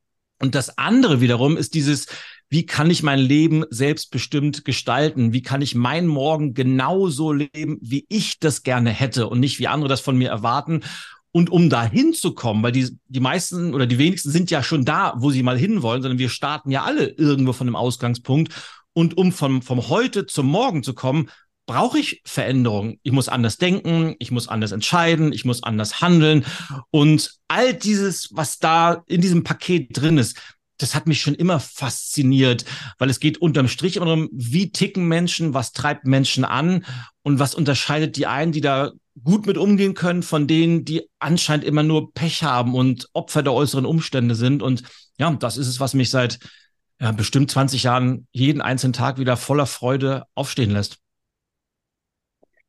Und 0.41 0.55
das 0.55 0.79
andere 0.79 1.21
wiederum 1.21 1.59
ist 1.59 1.75
dieses, 1.75 2.07
wie 2.51 2.65
kann 2.65 2.91
ich 2.91 3.03
mein 3.03 3.19
Leben 3.19 3.65
selbstbestimmt 3.71 4.65
gestalten? 4.65 5.33
Wie 5.33 5.43
kann 5.43 5.61
ich 5.61 5.75
meinen 5.75 6.07
Morgen 6.07 6.55
genauso 6.55 7.33
leben, 7.33 7.79
wie 7.81 8.07
ich 8.09 8.39
das 8.39 8.63
gerne 8.63 8.91
hätte 8.91 9.29
und 9.29 9.41
nicht 9.41 9.59
wie 9.59 9.69
andere 9.69 9.89
das 9.89 10.01
von 10.01 10.17
mir 10.17 10.31
erwarten? 10.31 10.83
Und 11.31 11.51
um 11.51 11.69
da 11.69 11.85
hinzukommen, 11.85 12.63
weil 12.63 12.73
die, 12.73 12.89
die 13.07 13.21
meisten 13.21 13.75
oder 13.75 13.87
die 13.87 13.99
wenigsten 13.99 14.31
sind 14.31 14.51
ja 14.51 14.63
schon 14.63 14.87
da, 14.87 15.13
wo 15.19 15.31
sie 15.31 15.43
mal 15.43 15.59
hinwollen, 15.59 16.01
sondern 16.01 16.19
wir 16.19 16.31
starten 16.31 16.71
ja 16.71 16.85
alle 16.85 17.09
irgendwo 17.09 17.53
von 17.53 17.67
einem 17.67 17.77
Ausgangspunkt. 17.77 18.55
Und 18.95 19.19
um 19.19 19.31
vom, 19.31 19.61
vom 19.61 19.89
heute 19.89 20.27
zum 20.27 20.47
Morgen 20.47 20.83
zu 20.83 20.95
kommen, 20.95 21.29
brauche 21.67 21.99
ich 21.99 22.23
Veränderung. 22.25 22.99
Ich 23.03 23.13
muss 23.13 23.29
anders 23.29 23.59
denken, 23.59 24.17
ich 24.19 24.31
muss 24.31 24.49
anders 24.49 24.73
entscheiden, 24.73 25.35
ich 25.35 25.45
muss 25.45 25.63
anders 25.63 26.01
handeln. 26.01 26.47
Und 26.91 27.35
all 27.47 27.75
dieses, 27.75 28.31
was 28.33 28.59
da 28.59 29.05
in 29.07 29.21
diesem 29.21 29.45
Paket 29.45 29.91
drin 29.91 30.17
ist, 30.17 30.39
das 30.79 30.95
hat 30.95 31.07
mich 31.07 31.21
schon 31.21 31.35
immer 31.35 31.61
fasziniert, 31.61 32.65
weil 32.99 33.11
es 33.11 33.21
geht 33.21 33.39
unterm 33.39 33.69
Strich 33.69 33.97
immer 33.97 34.07
darum, 34.07 34.29
wie 34.33 34.71
ticken 34.71 35.07
Menschen, 35.07 35.55
was 35.55 35.73
treibt 35.73 36.07
Menschen 36.07 36.45
an 36.45 36.85
und 37.23 37.39
was 37.39 37.55
unterscheidet 37.55 38.17
die 38.17 38.27
einen, 38.27 38.53
die 38.53 38.61
da 38.61 38.93
gut 39.23 39.47
mit 39.47 39.59
umgehen 39.59 39.95
können, 39.95 40.23
von 40.23 40.47
denen, 40.47 40.85
die 40.85 41.09
anscheinend 41.19 41.65
immer 41.65 41.83
nur 41.83 42.13
Pech 42.15 42.43
haben 42.45 42.75
und 42.75 43.09
Opfer 43.13 43.43
der 43.43 43.53
äußeren 43.53 43.85
Umstände 43.85 44.35
sind. 44.35 44.63
Und 44.63 44.85
ja, 45.19 45.31
das 45.33 45.57
ist 45.57 45.67
es, 45.67 45.81
was 45.81 45.95
mich 45.95 46.11
seit 46.11 46.39
ja, 47.01 47.13
bestimmt 47.13 47.51
20 47.51 47.83
Jahren 47.83 48.27
jeden 48.33 48.61
einzelnen 48.61 48.93
Tag 48.93 49.19
wieder 49.19 49.37
voller 49.37 49.67
Freude 49.67 50.25
aufstehen 50.35 50.71
lässt. 50.71 50.99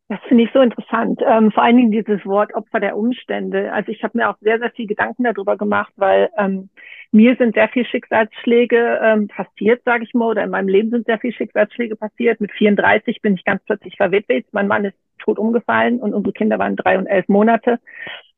Das 0.10 0.20
finde 0.28 0.46
ich 0.46 0.50
so 0.52 0.60
interessant. 0.60 1.22
Ähm, 1.24 1.52
vor 1.52 1.62
allen 1.62 1.78
Dingen 1.78 1.92
dieses 1.92 2.26
Wort 2.26 2.56
Opfer 2.56 2.80
der 2.80 2.98
Umstände. 2.98 3.72
Also 3.72 3.92
ich 3.92 4.04
habe 4.04 4.18
mir 4.18 4.28
auch 4.28 4.38
sehr, 4.42 4.58
sehr 4.58 4.72
viel 4.72 4.88
Gedanken 4.88 5.24
darüber 5.24 5.56
gemacht, 5.56 5.94
weil 5.98 6.32
ähm, 6.36 6.70
mir 7.12 7.36
sind 7.36 7.54
sehr 7.54 7.70
viele 7.70 7.86
Schicksalsschläge 7.86 9.00
ähm, 9.04 9.28
passiert, 9.28 9.84
sage 9.86 10.04
ich 10.04 10.16
mal, 10.16 10.30
oder 10.32 10.44
in 10.44 10.50
meinem 10.50 10.68
Leben 10.68 10.90
sind 10.90 11.06
sehr 11.06 11.20
viele 11.20 11.34
Schicksalsschläge 11.34 11.96
passiert. 11.96 12.42
Mit 12.42 12.52
34 12.54 13.22
bin 13.22 13.36
ich 13.36 13.46
ganz 13.46 13.64
plötzlich 13.66 13.98
verwitwet. 13.98 14.48
Mein 14.52 14.68
Mann 14.68 14.86
ist 14.86 14.98
tot 15.20 15.38
umgefallen 15.38 16.00
und 16.00 16.16
unsere 16.16 16.34
Kinder 16.34 16.58
waren 16.58 16.76
drei 16.76 16.98
und 16.98 17.06
elf 17.06 17.28
Monate. 17.28 17.80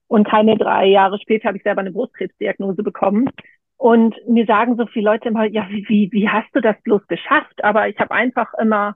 Und 0.08 0.28
keine 0.28 0.58
drei 0.58 0.88
Jahre 0.88 1.20
später 1.20 1.48
habe 1.48 1.58
ich 1.58 1.63
selber 1.63 1.80
eine 1.80 1.94
Brustkrebsdiagnose 1.94 2.84
bekommen. 2.84 3.30
Und 3.78 4.13
mir 4.28 4.46
sagen 4.46 4.75
so 4.75 4.88
viele 4.88 5.10
Leute 5.10 5.30
immer, 5.30 5.46
ja, 5.46 5.68
wie, 5.70 6.10
wie 6.12 6.28
hast 6.28 6.54
du 6.54 6.60
das 6.60 6.75
bloß 6.84 7.08
geschafft? 7.08 7.63
Aber 7.63 7.88
ich 7.88 7.98
habe 7.98 8.12
einfach 8.12 8.54
immer 8.62 8.96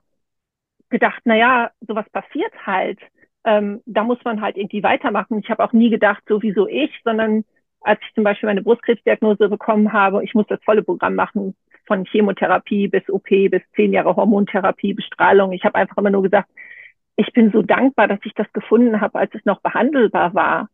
gedacht, 0.90 1.20
na 1.24 1.36
ja, 1.36 1.70
sowas 1.80 2.08
passiert 2.10 2.52
halt. 2.64 2.98
Ähm, 3.44 3.80
da 3.86 4.02
muss 4.02 4.18
man 4.24 4.40
halt 4.40 4.56
irgendwie 4.56 4.82
weitermachen. 4.82 5.38
Ich 5.38 5.50
habe 5.50 5.64
auch 5.64 5.72
nie 5.72 5.90
gedacht, 5.90 6.22
sowieso 6.28 6.66
ich, 6.66 6.90
sondern 7.04 7.44
als 7.80 8.00
ich 8.02 8.14
zum 8.14 8.24
Beispiel 8.24 8.48
meine 8.48 8.62
Brustkrebsdiagnose 8.62 9.48
bekommen 9.48 9.92
habe, 9.92 10.24
ich 10.24 10.34
muss 10.34 10.46
das 10.48 10.62
volle 10.64 10.82
Programm 10.82 11.14
machen, 11.14 11.54
von 11.86 12.04
Chemotherapie 12.04 12.88
bis 12.88 13.08
OP, 13.08 13.28
bis 13.28 13.62
zehn 13.76 13.92
Jahre 13.92 14.16
Hormontherapie, 14.16 14.94
Bestrahlung. 14.94 15.52
Ich 15.52 15.64
habe 15.64 15.76
einfach 15.76 15.96
immer 15.98 16.10
nur 16.10 16.24
gesagt, 16.24 16.48
ich 17.16 17.32
bin 17.32 17.50
so 17.52 17.62
dankbar, 17.62 18.08
dass 18.08 18.18
ich 18.24 18.34
das 18.34 18.52
gefunden 18.52 19.00
habe, 19.00 19.18
als 19.18 19.34
es 19.34 19.44
noch 19.44 19.60
behandelbar 19.60 20.34
war. 20.34 20.68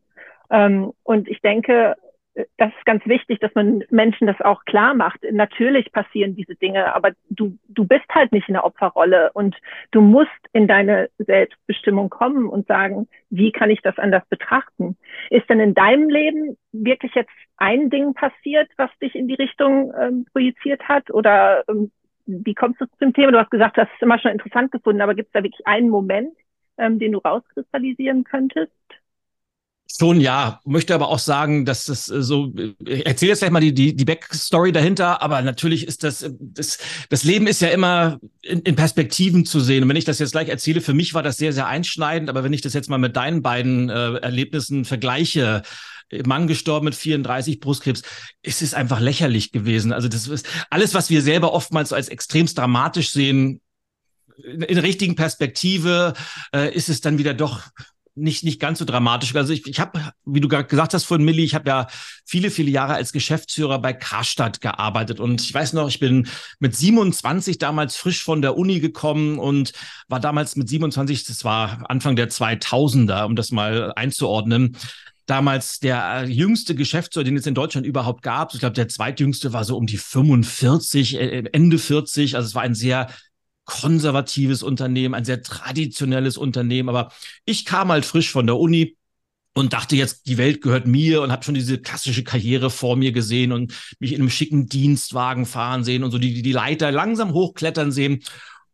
Ähm, 0.50 0.92
und 1.02 1.28
ich 1.28 1.40
denke, 1.40 1.96
das 2.34 2.72
ist 2.78 2.86
ganz 2.86 3.04
wichtig, 3.06 3.40
dass 3.40 3.54
man 3.54 3.84
Menschen 3.90 4.26
das 4.26 4.40
auch 4.40 4.64
klar 4.64 4.94
macht. 4.94 5.20
Natürlich 5.30 5.92
passieren 5.92 6.34
diese 6.34 6.54
Dinge, 6.54 6.94
aber 6.94 7.12
du, 7.28 7.58
du 7.68 7.84
bist 7.84 8.06
halt 8.10 8.32
nicht 8.32 8.48
in 8.48 8.54
der 8.54 8.64
Opferrolle 8.64 9.30
und 9.34 9.54
du 9.90 10.00
musst 10.00 10.30
in 10.52 10.66
deine 10.66 11.10
Selbstbestimmung 11.18 12.08
kommen 12.08 12.48
und 12.48 12.66
sagen, 12.66 13.06
wie 13.28 13.52
kann 13.52 13.70
ich 13.70 13.82
das 13.82 13.98
anders 13.98 14.24
betrachten? 14.30 14.96
Ist 15.28 15.48
denn 15.50 15.60
in 15.60 15.74
deinem 15.74 16.08
Leben 16.08 16.56
wirklich 16.72 17.14
jetzt 17.14 17.32
ein 17.58 17.90
Ding 17.90 18.14
passiert, 18.14 18.70
was 18.78 18.90
dich 19.02 19.14
in 19.14 19.28
die 19.28 19.34
Richtung 19.34 19.92
ähm, 20.00 20.24
projiziert 20.32 20.88
hat? 20.88 21.10
Oder 21.10 21.64
ähm, 21.68 21.90
wie 22.24 22.54
kommst 22.54 22.80
du 22.80 22.86
zum 22.98 23.12
Thema? 23.12 23.32
Du 23.32 23.40
hast 23.40 23.50
gesagt, 23.50 23.76
hast 23.76 23.90
es 23.94 24.02
immer 24.02 24.18
schon 24.18 24.32
interessant 24.32 24.72
gefunden, 24.72 25.02
aber 25.02 25.14
gibt 25.14 25.28
es 25.28 25.32
da 25.32 25.42
wirklich 25.42 25.66
einen 25.66 25.90
Moment, 25.90 26.34
ähm, 26.78 26.98
den 26.98 27.12
du 27.12 27.18
rauskristallisieren 27.18 28.24
könntest? 28.24 28.72
Schon 29.98 30.20
ja, 30.20 30.60
möchte 30.64 30.94
aber 30.94 31.08
auch 31.08 31.18
sagen, 31.18 31.64
dass 31.64 31.84
das 31.84 32.08
äh, 32.08 32.22
so, 32.22 32.52
ich 32.84 33.06
erzähle 33.06 33.30
jetzt 33.30 33.40
gleich 33.40 33.50
mal 33.50 33.60
die, 33.60 33.74
die, 33.74 33.94
die 33.94 34.04
Backstory 34.04 34.72
dahinter, 34.72 35.22
aber 35.22 35.42
natürlich 35.42 35.86
ist 35.86 36.02
das, 36.04 36.24
das, 36.38 36.78
das 37.08 37.24
Leben 37.24 37.46
ist 37.46 37.60
ja 37.60 37.68
immer 37.68 38.18
in, 38.42 38.60
in 38.60 38.76
Perspektiven 38.76 39.44
zu 39.44 39.60
sehen. 39.60 39.82
Und 39.82 39.88
wenn 39.88 39.96
ich 39.96 40.04
das 40.04 40.18
jetzt 40.18 40.32
gleich 40.32 40.48
erzähle, 40.48 40.80
für 40.80 40.94
mich 40.94 41.14
war 41.14 41.22
das 41.22 41.36
sehr, 41.36 41.52
sehr 41.52 41.66
einschneidend, 41.66 42.30
aber 42.30 42.44
wenn 42.44 42.52
ich 42.52 42.62
das 42.62 42.74
jetzt 42.74 42.88
mal 42.88 42.98
mit 42.98 43.16
deinen 43.16 43.42
beiden 43.42 43.90
äh, 43.90 44.14
Erlebnissen 44.16 44.84
vergleiche, 44.84 45.62
Mann 46.26 46.46
gestorben 46.46 46.84
mit 46.84 46.94
34 46.94 47.58
Brustkrebs. 47.60 48.02
Es 48.42 48.60
ist 48.60 48.74
einfach 48.74 49.00
lächerlich 49.00 49.50
gewesen. 49.50 49.92
Also 49.92 50.08
das 50.08 50.28
ist 50.28 50.46
alles, 50.68 50.92
was 50.92 51.08
wir 51.08 51.22
selber 51.22 51.54
oftmals 51.54 51.92
als 51.92 52.08
extremst 52.08 52.58
dramatisch 52.58 53.12
sehen, 53.12 53.62
in, 54.36 54.62
in 54.62 54.78
richtigen 54.78 55.16
Perspektive 55.16 56.14
äh, 56.54 56.74
ist 56.74 56.88
es 56.88 57.00
dann 57.00 57.18
wieder 57.18 57.34
doch 57.34 57.62
nicht, 58.14 58.44
nicht 58.44 58.60
ganz 58.60 58.78
so 58.78 58.84
dramatisch. 58.84 59.34
Also 59.34 59.52
ich, 59.52 59.66
ich 59.66 59.80
habe, 59.80 60.12
wie 60.24 60.40
du 60.40 60.48
gerade 60.48 60.68
gesagt 60.68 60.92
hast 60.94 61.04
von 61.04 61.24
Milli, 61.24 61.44
ich 61.44 61.54
habe 61.54 61.68
ja 61.68 61.86
viele, 62.24 62.50
viele 62.50 62.70
Jahre 62.70 62.94
als 62.94 63.12
Geschäftsführer 63.12 63.78
bei 63.80 63.92
Karstadt 63.92 64.60
gearbeitet. 64.60 65.18
Und 65.20 65.40
ich 65.40 65.52
weiß 65.52 65.72
noch, 65.72 65.88
ich 65.88 65.98
bin 65.98 66.28
mit 66.58 66.76
27 66.76 67.58
damals 67.58 67.96
frisch 67.96 68.22
von 68.22 68.42
der 68.42 68.56
Uni 68.56 68.80
gekommen 68.80 69.38
und 69.38 69.72
war 70.08 70.20
damals 70.20 70.56
mit 70.56 70.68
27, 70.68 71.24
das 71.24 71.44
war 71.44 71.84
Anfang 71.88 72.16
der 72.16 72.30
2000er, 72.30 73.24
um 73.24 73.34
das 73.34 73.50
mal 73.50 73.92
einzuordnen, 73.96 74.76
damals 75.26 75.78
der 75.78 76.24
jüngste 76.28 76.74
Geschäftsführer, 76.74 77.24
den 77.24 77.36
es 77.36 77.46
in 77.46 77.54
Deutschland 77.54 77.86
überhaupt 77.86 78.22
gab. 78.22 78.52
Ich 78.52 78.60
glaube, 78.60 78.74
der 78.74 78.88
zweitjüngste 78.88 79.52
war 79.52 79.64
so 79.64 79.76
um 79.76 79.86
die 79.86 79.96
45, 79.96 81.18
äh, 81.18 81.44
Ende 81.52 81.78
40. 81.78 82.36
Also 82.36 82.46
es 82.46 82.54
war 82.54 82.62
ein 82.62 82.74
sehr 82.74 83.08
konservatives 83.64 84.62
Unternehmen, 84.62 85.14
ein 85.14 85.24
sehr 85.24 85.42
traditionelles 85.42 86.36
Unternehmen. 86.36 86.88
Aber 86.88 87.12
ich 87.44 87.64
kam 87.64 87.90
halt 87.90 88.04
frisch 88.04 88.30
von 88.30 88.46
der 88.46 88.56
Uni 88.56 88.96
und 89.54 89.72
dachte 89.72 89.96
jetzt, 89.96 90.26
die 90.26 90.38
Welt 90.38 90.62
gehört 90.62 90.86
mir 90.86 91.22
und 91.22 91.30
habe 91.30 91.44
schon 91.44 91.54
diese 91.54 91.78
klassische 91.78 92.24
Karriere 92.24 92.70
vor 92.70 92.96
mir 92.96 93.12
gesehen 93.12 93.52
und 93.52 93.74
mich 93.98 94.12
in 94.12 94.20
einem 94.20 94.30
schicken 94.30 94.66
Dienstwagen 94.66 95.46
fahren 95.46 95.84
sehen 95.84 96.04
und 96.04 96.10
so 96.10 96.18
die, 96.18 96.42
die 96.42 96.52
Leiter 96.52 96.90
langsam 96.90 97.32
hochklettern 97.32 97.92
sehen. 97.92 98.22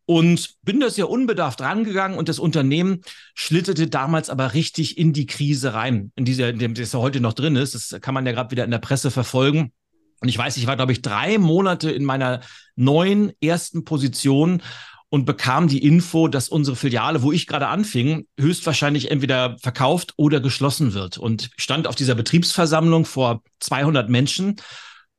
Und 0.06 0.54
bin 0.62 0.80
das 0.80 0.96
ja 0.96 1.04
unbedarft 1.04 1.60
rangegangen 1.60 2.16
und 2.16 2.30
das 2.30 2.38
Unternehmen 2.38 3.02
schlitterte 3.34 3.88
damals 3.88 4.30
aber 4.30 4.54
richtig 4.54 4.96
in 4.96 5.12
die 5.12 5.26
Krise 5.26 5.74
rein, 5.74 6.12
in 6.16 6.24
dem 6.24 6.72
das 6.72 6.92
ja 6.92 6.98
heute 6.98 7.20
noch 7.20 7.34
drin 7.34 7.56
ist. 7.56 7.74
Das 7.74 8.00
kann 8.00 8.14
man 8.14 8.24
ja 8.24 8.32
gerade 8.32 8.50
wieder 8.50 8.64
in 8.64 8.70
der 8.70 8.78
Presse 8.78 9.10
verfolgen. 9.10 9.72
Und 10.20 10.28
ich 10.28 10.38
weiß, 10.38 10.56
ich 10.56 10.66
war, 10.66 10.76
glaube 10.76 10.92
ich, 10.92 11.02
drei 11.02 11.38
Monate 11.38 11.90
in 11.90 12.04
meiner 12.04 12.40
neuen 12.76 13.32
ersten 13.40 13.84
Position 13.84 14.62
und 15.10 15.24
bekam 15.24 15.68
die 15.68 15.82
Info, 15.82 16.28
dass 16.28 16.48
unsere 16.48 16.76
Filiale, 16.76 17.22
wo 17.22 17.32
ich 17.32 17.46
gerade 17.46 17.68
anfing, 17.68 18.26
höchstwahrscheinlich 18.38 19.10
entweder 19.10 19.56
verkauft 19.58 20.12
oder 20.16 20.40
geschlossen 20.40 20.92
wird. 20.92 21.16
Und 21.16 21.50
stand 21.56 21.86
auf 21.86 21.94
dieser 21.94 22.14
Betriebsversammlung 22.14 23.04
vor 23.06 23.42
200 23.60 24.10
Menschen 24.10 24.56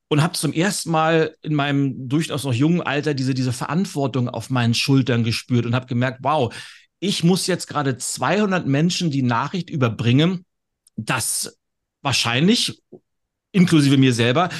und 0.08 0.22
habe 0.22 0.34
zum 0.34 0.52
ersten 0.52 0.90
Mal 0.90 1.34
in 1.42 1.54
meinem 1.54 2.08
durchaus 2.08 2.44
noch 2.44 2.52
jungen 2.52 2.82
Alter 2.82 3.14
diese, 3.14 3.34
diese 3.34 3.52
Verantwortung 3.52 4.28
auf 4.28 4.50
meinen 4.50 4.74
Schultern 4.74 5.24
gespürt 5.24 5.66
und 5.66 5.74
habe 5.74 5.86
gemerkt, 5.86 6.18
wow, 6.22 6.54
ich 7.00 7.24
muss 7.24 7.46
jetzt 7.46 7.66
gerade 7.66 7.96
200 7.96 8.66
Menschen 8.66 9.10
die 9.10 9.22
Nachricht 9.22 9.70
überbringen, 9.70 10.44
dass 10.96 11.56
wahrscheinlich 12.02 12.82
inklusive 13.52 13.96
mir 13.96 14.12
selber, 14.12 14.50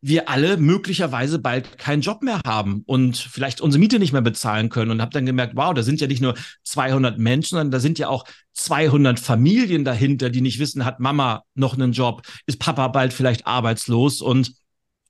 wir 0.00 0.28
alle 0.28 0.56
möglicherweise 0.56 1.38
bald 1.38 1.76
keinen 1.76 2.02
Job 2.02 2.22
mehr 2.22 2.40
haben 2.46 2.82
und 2.86 3.16
vielleicht 3.16 3.60
unsere 3.60 3.80
Miete 3.80 3.98
nicht 3.98 4.12
mehr 4.12 4.22
bezahlen 4.22 4.68
können 4.68 4.92
und 4.92 5.02
habe 5.02 5.10
dann 5.12 5.26
gemerkt, 5.26 5.56
wow, 5.56 5.74
da 5.74 5.82
sind 5.82 6.00
ja 6.00 6.06
nicht 6.06 6.22
nur 6.22 6.34
200 6.62 7.18
Menschen, 7.18 7.50
sondern 7.56 7.72
da 7.72 7.80
sind 7.80 7.98
ja 7.98 8.08
auch 8.08 8.24
200 8.52 9.18
Familien 9.18 9.84
dahinter, 9.84 10.30
die 10.30 10.40
nicht 10.40 10.60
wissen, 10.60 10.84
hat 10.84 11.00
Mama 11.00 11.42
noch 11.54 11.74
einen 11.74 11.92
Job, 11.92 12.22
ist 12.46 12.60
Papa 12.60 12.88
bald 12.88 13.12
vielleicht 13.12 13.46
arbeitslos 13.46 14.20
und 14.20 14.54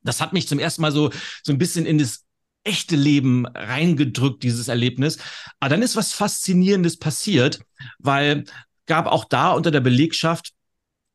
das 0.02 0.20
hat 0.20 0.32
mich 0.32 0.48
zum 0.48 0.58
ersten 0.58 0.80
Mal 0.80 0.92
so 0.92 1.10
so 1.42 1.52
ein 1.52 1.58
bisschen 1.58 1.84
in 1.84 1.98
das 1.98 2.24
echte 2.64 2.96
Leben 2.96 3.46
reingedrückt, 3.46 4.42
dieses 4.42 4.68
Erlebnis. 4.68 5.18
Aber 5.60 5.70
dann 5.70 5.82
ist 5.82 5.96
was 5.96 6.12
Faszinierendes 6.12 6.98
passiert, 6.98 7.60
weil 7.98 8.44
gab 8.86 9.06
auch 9.06 9.24
da 9.24 9.52
unter 9.52 9.70
der 9.70 9.80
Belegschaft 9.80 10.52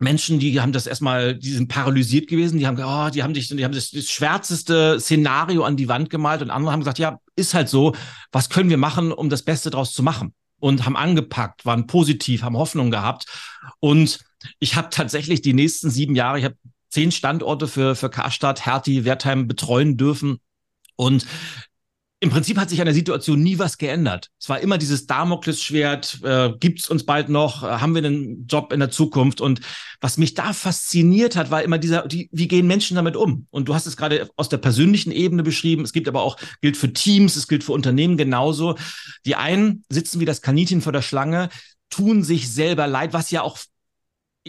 Menschen, 0.03 0.39
die 0.39 0.60
haben 0.62 0.72
das 0.72 0.88
erstmal, 0.88 1.36
die 1.36 1.51
sind 1.51 1.67
paralysiert 1.67 2.27
gewesen, 2.27 2.60
die 2.60 2.67
haben, 2.67 2.77
oh, 2.77 3.10
die 3.10 3.24
haben, 3.24 3.33
dich, 3.33 3.48
die 3.48 3.63
haben 3.63 3.74
das, 3.74 3.91
das 3.91 4.10
schwärzeste 4.10 5.00
Szenario 5.00 5.63
an 5.63 5.77
die 5.77 5.88
Wand 5.88 6.10
gemalt 6.10 6.41
und 6.41 6.50
andere 6.50 6.72
haben 6.72 6.81
gesagt, 6.81 7.00
ja, 7.00 7.19
ist 7.36 7.53
halt 7.53 7.69
so, 7.69 7.95
was 8.31 8.50
können 8.50 8.69
wir 8.69 8.77
machen, 8.77 9.12
um 9.12 9.29
das 9.29 9.43
Beste 9.43 9.69
draus 9.69 9.93
zu 9.93 10.03
machen? 10.03 10.33
Und 10.60 10.86
haben 10.86 10.95
angepackt, 10.95 11.65
waren 11.65 11.88
positiv, 11.88 12.43
haben 12.43 12.55
Hoffnung 12.55 12.89
gehabt. 12.89 13.25
Und 13.79 14.19
ich 14.60 14.75
habe 14.75 14.89
tatsächlich 14.91 15.41
die 15.41 15.53
nächsten 15.53 15.89
sieben 15.89 16.15
Jahre, 16.15 16.39
ich 16.39 16.45
habe 16.45 16.55
zehn 16.89 17.12
Standorte 17.12 17.67
für, 17.67 17.95
für 17.95 18.10
Karstadt, 18.10 18.65
Hertie, 18.65 19.03
Wertheim 19.03 19.48
betreuen 19.48 19.98
dürfen. 19.98 20.39
Und 20.95 21.25
im 22.24 22.30
Prinzip 22.30 22.58
hat 22.58 22.70
sich 22.70 22.80
an 22.80 22.86
der 22.86 22.94
Situation 22.94 23.44
nie 23.44 23.60
was 23.60 23.77
geändert. 23.77 24.30
Es 24.39 24.48
war 24.48 24.62
immer 24.62 24.77
dieses 24.77 25.08
Damoklesschwert, 25.08 26.20
äh, 26.24 26.51
gibt 26.58 26.89
uns 26.89 27.06
bald 27.06 27.27
noch, 27.27 27.63
äh, 27.63 27.68
haben 27.68 27.94
wir 27.94 28.01
einen 28.01 28.48
Job 28.48 28.72
in 28.72 28.80
der 28.80 28.92
Zukunft? 28.92 29.42
Und 29.42 29.60
was 30.00 30.18
mich 30.18 30.34
da 30.34 30.53
fasziniert 30.53 31.36
hat, 31.36 31.51
war 31.51 31.63
immer 31.63 31.77
dieser, 31.77 32.08
die, 32.08 32.30
wie 32.32 32.48
gehen 32.48 32.65
Menschen 32.65 32.96
damit 32.96 33.18
um? 33.18 33.48
Und 33.50 33.68
du 33.68 33.75
hast 33.75 33.88
es 33.88 33.98
gerade 33.98 34.30
aus 34.38 34.48
der 34.48 34.58
persönlichen 34.58 35.12
Ebene 35.12 35.44
beschrieben. 35.44 35.84
Es 35.84 35.92
gibt 35.92 36.08
aber 36.08 36.24
auch, 36.24 36.38
gilt 36.62 36.77
für 36.77 36.94
Teams, 36.94 37.36
es 37.36 37.50
gilt 37.50 37.65
für 37.65 37.74
Unternehmen 37.74 38.15
genauso. 38.15 38.77
Die 39.25 39.36
einen 39.36 39.84
sitzen 39.89 40.22
wie 40.22 40.25
das 40.25 40.42
Kaninchen 40.42 40.80
vor 40.80 40.94
der 40.94 41.01
Schlange, 41.01 41.50
tun 41.89 42.24
sich 42.24 42.50
selber 42.50 42.88
leid, 42.88 43.12
was 43.12 43.32
ja 43.32 43.42
auch 43.42 43.58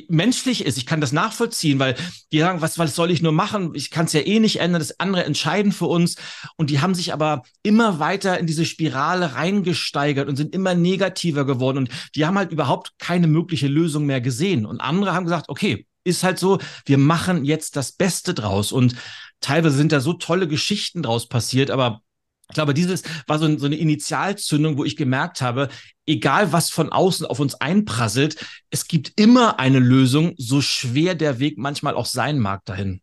menschlich 0.09 0.65
ist. 0.65 0.77
Ich 0.77 0.87
kann 0.87 1.01
das 1.01 1.13
nachvollziehen, 1.13 1.79
weil 1.79 1.95
die 2.33 2.41
sagen, 2.41 2.61
was, 2.61 2.79
was 2.79 2.95
soll 2.97 3.11
ich 3.11 3.23
nur 3.23 3.33
machen? 3.33 3.73
Ich 3.75 3.91
kann 3.91 4.07
es 4.07 4.13
ja 4.13 4.21
eh 4.21 4.41
nicht 4.41 4.61
ändern. 4.61 4.81
Das 4.81 4.99
andere 4.99 5.25
entscheiden 5.25 5.73
für 5.73 5.87
uns. 5.87 6.17
Und 6.57 6.71
die 6.71 6.81
haben 6.81 6.95
sich 6.95 7.13
aber 7.13 7.43
immer 7.63 7.99
weiter 7.99 8.39
in 8.39 8.47
diese 8.47 8.65
Spirale 8.65 9.35
reingesteigert 9.35 10.29
und 10.29 10.37
sind 10.37 10.55
immer 10.55 10.75
negativer 10.75 11.45
geworden. 11.45 11.79
Und 11.79 11.91
die 12.15 12.27
haben 12.27 12.39
halt 12.39 12.51
überhaupt 12.51 12.93
keine 12.99 13.27
mögliche 13.27 13.69
Lösung 13.69 14.07
mehr 14.07 14.21
gesehen. 14.21 14.67
Und 14.67 14.81
andere 14.81 15.13
haben 15.13 15.25
gesagt, 15.25 15.49
okay, 15.49 15.87
ist 16.05 16.23
halt 16.23 16.39
so, 16.39 16.59
wir 16.85 16.99
machen 16.99 17.45
jetzt 17.45 17.77
das 17.77 17.93
Beste 17.93 18.35
draus. 18.35 18.73
Und 18.73 18.97
teilweise 19.41 19.77
sind 19.77 19.93
da 19.93 20.01
so 20.01 20.13
tolle 20.15 20.49
Geschichten 20.49 21.03
draus 21.03 21.29
passiert, 21.29 21.71
aber 21.71 22.03
ich 22.49 22.55
glaube, 22.55 22.75
dieses 22.75 23.03
war 23.27 23.39
so, 23.39 23.59
so, 23.59 23.67
eine 23.67 23.77
Initialzündung, 23.77 24.77
wo 24.77 24.85
ich 24.85 24.97
gemerkt 24.97 25.41
habe, 25.41 25.69
egal 26.07 26.53
was 26.53 26.71
von 26.71 26.93
außen 26.93 27.27
auf 27.27 27.41
uns 27.41 27.55
einprasselt, 27.55 28.45
es 28.71 28.87
gibt 28.87 29.19
immer 29.19 29.59
eine 29.59 29.79
Lösung, 29.79 30.35
so 30.37 30.61
schwer 30.61 31.15
der 31.15 31.39
Weg 31.39 31.57
manchmal 31.59 31.95
auch 31.95 32.07
sein 32.07 32.39
mag 32.39 32.65
dahin. 32.65 33.01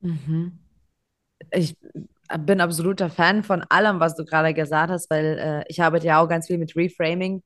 Mhm. 0.00 0.58
Ich 1.52 1.76
bin 2.38 2.60
absoluter 2.60 3.10
Fan 3.10 3.42
von 3.42 3.62
allem, 3.62 4.00
was 4.00 4.16
du 4.16 4.24
gerade 4.24 4.54
gesagt 4.54 4.90
hast, 4.90 5.10
weil 5.10 5.38
äh, 5.38 5.64
ich 5.68 5.82
arbeite 5.82 6.06
ja 6.06 6.20
auch 6.20 6.28
ganz 6.28 6.46
viel 6.46 6.58
mit 6.58 6.76
Reframing 6.76 7.42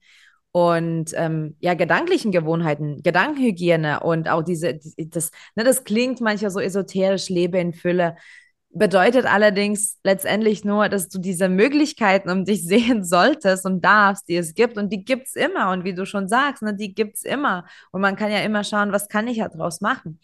und 0.53 1.13
ähm, 1.15 1.57
ja, 1.61 1.75
gedanklichen 1.75 2.31
Gewohnheiten, 2.31 3.03
Gedankenhygiene 3.03 4.01
und 4.01 4.29
auch 4.29 4.43
diese, 4.43 4.79
das, 4.99 5.31
ne, 5.55 5.65
das 5.65 5.85
klingt 5.85 6.21
manchmal 6.21 6.51
so 6.51 6.61
esoterisch, 6.61 7.31
lebe 7.31 7.59
in 7.59 7.73
Fülle 7.73 8.17
bedeutet 8.75 9.27
allerdings 9.27 9.99
letztendlich 10.03 10.65
nur, 10.65 10.89
dass 10.89 11.09
du 11.09 11.19
diese 11.19 11.49
Möglichkeiten 11.49 12.31
um 12.31 12.45
dich 12.45 12.65
sehen 12.67 13.05
solltest 13.05 13.67
und 13.67 13.85
darfst, 13.85 14.29
die 14.29 14.37
es 14.37 14.55
gibt. 14.55 14.77
Und 14.77 14.93
die 14.93 15.05
gibt 15.05 15.29
es 15.29 15.37
immer. 15.37 15.71
Und 15.71 15.85
wie 15.85 15.95
du 15.95 16.07
schon 16.07 16.29
sagst, 16.29 16.63
ne, 16.63 16.75
die 16.75 16.95
gibt 16.95 17.17
es 17.17 17.25
immer. 17.25 17.67
Und 17.93 18.01
man 18.01 18.17
kann 18.17 18.31
ja 18.31 18.39
immer 18.39 18.65
schauen, 18.65 18.93
was 18.93 19.09
kann 19.09 19.29
ich 19.29 19.39
daraus 19.39 19.81
machen. 19.81 20.19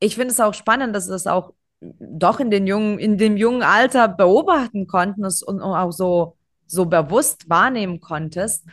Ich 0.00 0.14
finde 0.14 0.32
es 0.32 0.40
auch 0.40 0.54
spannend, 0.54 0.94
dass 0.94 1.08
es 1.08 1.26
auch 1.26 1.54
doch 1.80 2.40
in, 2.40 2.50
den 2.50 2.66
jungen, 2.66 2.98
in 2.98 3.18
dem 3.18 3.36
jungen 3.36 3.62
Alter 3.62 4.08
beobachten 4.08 4.86
konnten 4.86 5.24
und 5.24 5.60
auch 5.60 5.92
so, 5.92 6.36
so 6.66 6.86
bewusst 6.86 7.48
wahrnehmen 7.48 8.00
konntest. 8.00 8.64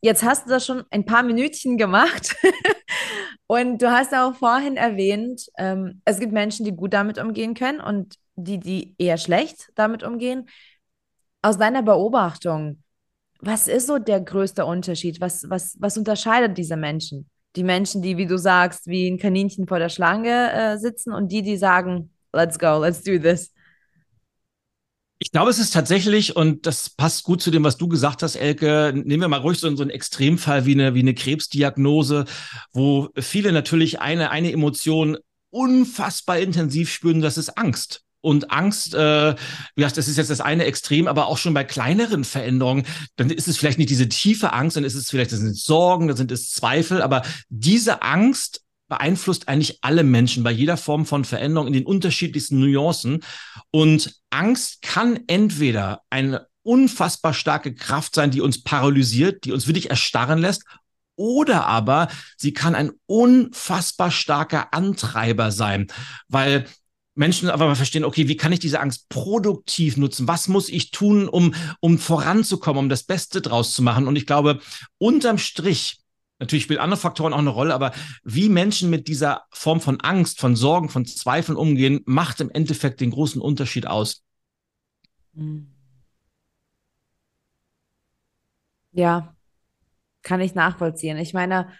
Jetzt 0.00 0.22
hast 0.22 0.46
du 0.46 0.50
das 0.50 0.66
schon 0.66 0.84
ein 0.90 1.04
paar 1.04 1.22
Minütchen 1.22 1.76
gemacht. 1.76 2.36
und 3.46 3.82
du 3.82 3.90
hast 3.90 4.14
auch 4.14 4.34
vorhin 4.34 4.76
erwähnt, 4.76 5.46
ähm, 5.56 6.02
es 6.04 6.20
gibt 6.20 6.32
Menschen, 6.32 6.64
die 6.64 6.76
gut 6.76 6.92
damit 6.92 7.18
umgehen 7.18 7.54
können 7.54 7.80
und 7.80 8.16
die, 8.38 8.58
die 8.58 8.94
eher 8.98 9.18
schlecht 9.18 9.70
damit 9.74 10.02
umgehen. 10.02 10.48
Aus 11.42 11.58
deiner 11.58 11.82
Beobachtung, 11.82 12.82
was 13.40 13.68
ist 13.68 13.86
so 13.86 13.98
der 13.98 14.20
größte 14.20 14.64
Unterschied? 14.64 15.20
Was, 15.20 15.48
was, 15.48 15.76
was 15.78 15.96
unterscheidet 15.96 16.58
diese 16.58 16.76
Menschen? 16.76 17.28
Die 17.56 17.62
Menschen, 17.62 18.02
die, 18.02 18.16
wie 18.16 18.26
du 18.26 18.38
sagst, 18.38 18.86
wie 18.86 19.08
ein 19.08 19.18
Kaninchen 19.18 19.66
vor 19.66 19.78
der 19.78 19.88
Schlange 19.88 20.52
äh, 20.52 20.78
sitzen 20.78 21.12
und 21.12 21.30
die, 21.32 21.42
die 21.42 21.56
sagen, 21.56 22.10
let's 22.32 22.58
go, 22.58 22.78
let's 22.80 23.02
do 23.02 23.18
this. 23.18 23.52
Ich 25.20 25.32
glaube, 25.32 25.50
es 25.50 25.58
ist 25.58 25.72
tatsächlich, 25.72 26.36
und 26.36 26.66
das 26.66 26.90
passt 26.90 27.24
gut 27.24 27.42
zu 27.42 27.50
dem, 27.50 27.64
was 27.64 27.76
du 27.76 27.88
gesagt 27.88 28.22
hast, 28.22 28.36
Elke, 28.36 28.92
nehmen 28.94 29.22
wir 29.22 29.28
mal 29.28 29.40
ruhig 29.40 29.58
so, 29.58 29.74
so 29.74 29.82
einen 29.82 29.90
Extremfall 29.90 30.64
wie 30.64 30.74
eine, 30.74 30.94
wie 30.94 31.00
eine 31.00 31.14
Krebsdiagnose, 31.14 32.24
wo 32.72 33.08
viele 33.18 33.50
natürlich 33.50 34.00
eine, 34.00 34.30
eine 34.30 34.52
Emotion 34.52 35.18
unfassbar 35.50 36.38
intensiv 36.38 36.90
spüren, 36.90 37.20
das 37.20 37.36
ist 37.36 37.58
Angst. 37.58 38.04
Und 38.20 38.50
Angst, 38.50 38.94
äh, 38.94 39.34
wie 39.34 39.82
gesagt, 39.82 39.96
das 39.96 40.08
ist 40.08 40.16
jetzt 40.16 40.30
das 40.30 40.40
eine 40.40 40.64
Extrem, 40.64 41.06
aber 41.06 41.26
auch 41.26 41.38
schon 41.38 41.54
bei 41.54 41.64
kleineren 41.64 42.24
Veränderungen, 42.24 42.84
dann 43.16 43.30
ist 43.30 43.48
es 43.48 43.56
vielleicht 43.56 43.78
nicht 43.78 43.90
diese 43.90 44.08
tiefe 44.08 44.52
Angst, 44.52 44.76
dann 44.76 44.84
ist 44.84 44.94
es 44.94 45.10
vielleicht, 45.10 45.32
das 45.32 45.38
sind 45.40 45.56
Sorgen, 45.56 46.08
dann 46.08 46.16
sind 46.16 46.32
es 46.32 46.50
Zweifel, 46.50 47.00
aber 47.00 47.22
diese 47.48 48.02
Angst 48.02 48.62
beeinflusst 48.88 49.48
eigentlich 49.48 49.78
alle 49.82 50.02
Menschen 50.02 50.42
bei 50.42 50.50
jeder 50.50 50.76
Form 50.76 51.06
von 51.06 51.24
Veränderung 51.24 51.66
in 51.68 51.74
den 51.74 51.86
unterschiedlichsten 51.86 52.58
Nuancen. 52.58 53.22
Und 53.70 54.14
Angst 54.30 54.82
kann 54.82 55.20
entweder 55.26 56.00
eine 56.10 56.46
unfassbar 56.62 57.34
starke 57.34 57.74
Kraft 57.74 58.14
sein, 58.14 58.30
die 58.30 58.40
uns 58.40 58.62
paralysiert, 58.62 59.44
die 59.44 59.52
uns 59.52 59.66
wirklich 59.66 59.90
erstarren 59.90 60.38
lässt, 60.38 60.64
oder 61.16 61.66
aber 61.66 62.08
sie 62.36 62.52
kann 62.52 62.74
ein 62.74 62.92
unfassbar 63.06 64.10
starker 64.10 64.72
Antreiber 64.72 65.50
sein, 65.50 65.88
weil 66.28 66.66
Menschen 67.18 67.50
aber 67.50 67.74
verstehen, 67.74 68.04
okay, 68.04 68.28
wie 68.28 68.36
kann 68.36 68.52
ich 68.52 68.60
diese 68.60 68.80
Angst 68.80 69.08
produktiv 69.08 69.96
nutzen? 69.96 70.28
Was 70.28 70.46
muss 70.46 70.68
ich 70.68 70.92
tun, 70.92 71.28
um, 71.28 71.52
um 71.80 71.98
voranzukommen, 71.98 72.84
um 72.84 72.88
das 72.88 73.02
Beste 73.02 73.40
draus 73.40 73.74
zu 73.74 73.82
machen? 73.82 74.06
Und 74.06 74.14
ich 74.16 74.24
glaube, 74.24 74.60
unterm 74.98 75.36
Strich, 75.36 76.00
natürlich 76.38 76.62
spielen 76.62 76.78
andere 76.78 77.00
Faktoren 77.00 77.32
auch 77.32 77.38
eine 77.38 77.50
Rolle, 77.50 77.74
aber 77.74 77.92
wie 78.22 78.48
Menschen 78.48 78.88
mit 78.88 79.08
dieser 79.08 79.42
Form 79.50 79.80
von 79.80 80.00
Angst, 80.00 80.38
von 80.38 80.54
Sorgen, 80.54 80.90
von 80.90 81.06
Zweifeln 81.06 81.58
umgehen, 81.58 82.02
macht 82.06 82.40
im 82.40 82.50
Endeffekt 82.50 83.00
den 83.00 83.10
großen 83.10 83.42
Unterschied 83.42 83.88
aus. 83.88 84.22
Ja, 88.92 89.34
kann 90.22 90.40
ich 90.40 90.54
nachvollziehen. 90.54 91.16
Ich 91.18 91.34
meine, 91.34 91.72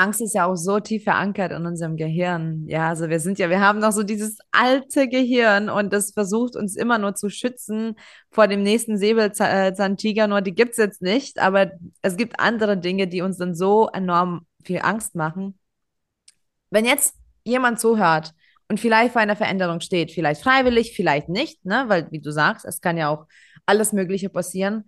Angst 0.00 0.20
ist 0.20 0.34
ja 0.34 0.46
auch 0.46 0.56
so 0.56 0.80
tief 0.80 1.04
verankert 1.04 1.52
in 1.52 1.66
unserem 1.66 1.96
Gehirn. 1.96 2.66
Ja, 2.66 2.88
also 2.88 3.08
wir 3.08 3.20
sind 3.20 3.38
ja, 3.38 3.50
wir 3.50 3.60
haben 3.60 3.78
noch 3.78 3.92
so 3.92 4.02
dieses 4.02 4.38
alte 4.50 5.08
Gehirn 5.08 5.68
und 5.68 5.92
das 5.92 6.12
versucht 6.12 6.56
uns 6.56 6.76
immer 6.76 6.98
nur 6.98 7.14
zu 7.14 7.28
schützen 7.28 7.96
vor 8.30 8.48
dem 8.48 8.62
nächsten 8.62 8.96
Säbelzahntiger, 8.96 10.26
nur 10.26 10.40
die 10.40 10.54
gibt 10.54 10.72
es 10.72 10.76
jetzt 10.78 11.02
nicht, 11.02 11.38
aber 11.38 11.72
es 12.02 12.16
gibt 12.16 12.40
andere 12.40 12.78
Dinge, 12.78 13.06
die 13.06 13.22
uns 13.22 13.38
dann 13.38 13.54
so 13.54 13.88
enorm 13.92 14.46
viel 14.64 14.80
Angst 14.82 15.14
machen. 15.14 15.58
Wenn 16.70 16.84
jetzt 16.84 17.14
jemand 17.44 17.80
zuhört 17.80 18.32
und 18.68 18.80
vielleicht 18.80 19.12
vor 19.12 19.20
einer 19.20 19.36
Veränderung 19.36 19.80
steht, 19.80 20.12
vielleicht 20.12 20.42
freiwillig, 20.42 20.92
vielleicht 20.94 21.28
nicht, 21.28 21.64
ne, 21.64 21.84
weil 21.88 22.10
wie 22.10 22.20
du 22.20 22.30
sagst, 22.30 22.64
es 22.64 22.80
kann 22.80 22.96
ja 22.96 23.08
auch 23.08 23.26
alles 23.66 23.92
Mögliche 23.92 24.30
passieren 24.30 24.84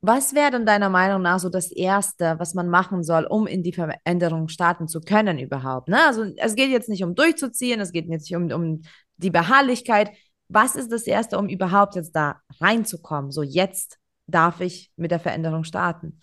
was 0.00 0.34
wäre 0.34 0.50
denn 0.50 0.66
deiner 0.66 0.88
Meinung 0.88 1.22
nach 1.22 1.38
so 1.38 1.48
das 1.48 1.72
Erste, 1.72 2.36
was 2.38 2.54
man 2.54 2.68
machen 2.68 3.02
soll, 3.02 3.24
um 3.24 3.46
in 3.46 3.62
die 3.62 3.72
Veränderung 3.72 4.48
starten 4.48 4.88
zu 4.88 5.00
können 5.00 5.38
überhaupt? 5.38 5.88
Ne? 5.88 5.98
Also 6.06 6.24
es 6.36 6.54
geht 6.54 6.70
jetzt 6.70 6.88
nicht 6.88 7.02
um 7.02 7.14
durchzuziehen, 7.14 7.80
es 7.80 7.92
geht 7.92 8.06
jetzt 8.08 8.30
nicht 8.30 8.36
um, 8.36 8.50
um 8.52 8.82
die 9.16 9.30
Beharrlichkeit. 9.30 10.10
Was 10.48 10.76
ist 10.76 10.92
das 10.92 11.02
Erste, 11.06 11.38
um 11.38 11.48
überhaupt 11.48 11.96
jetzt 11.96 12.14
da 12.14 12.40
reinzukommen? 12.60 13.30
So 13.30 13.42
jetzt 13.42 13.98
darf 14.26 14.60
ich 14.60 14.92
mit 14.96 15.10
der 15.10 15.20
Veränderung 15.20 15.64
starten. 15.64 16.20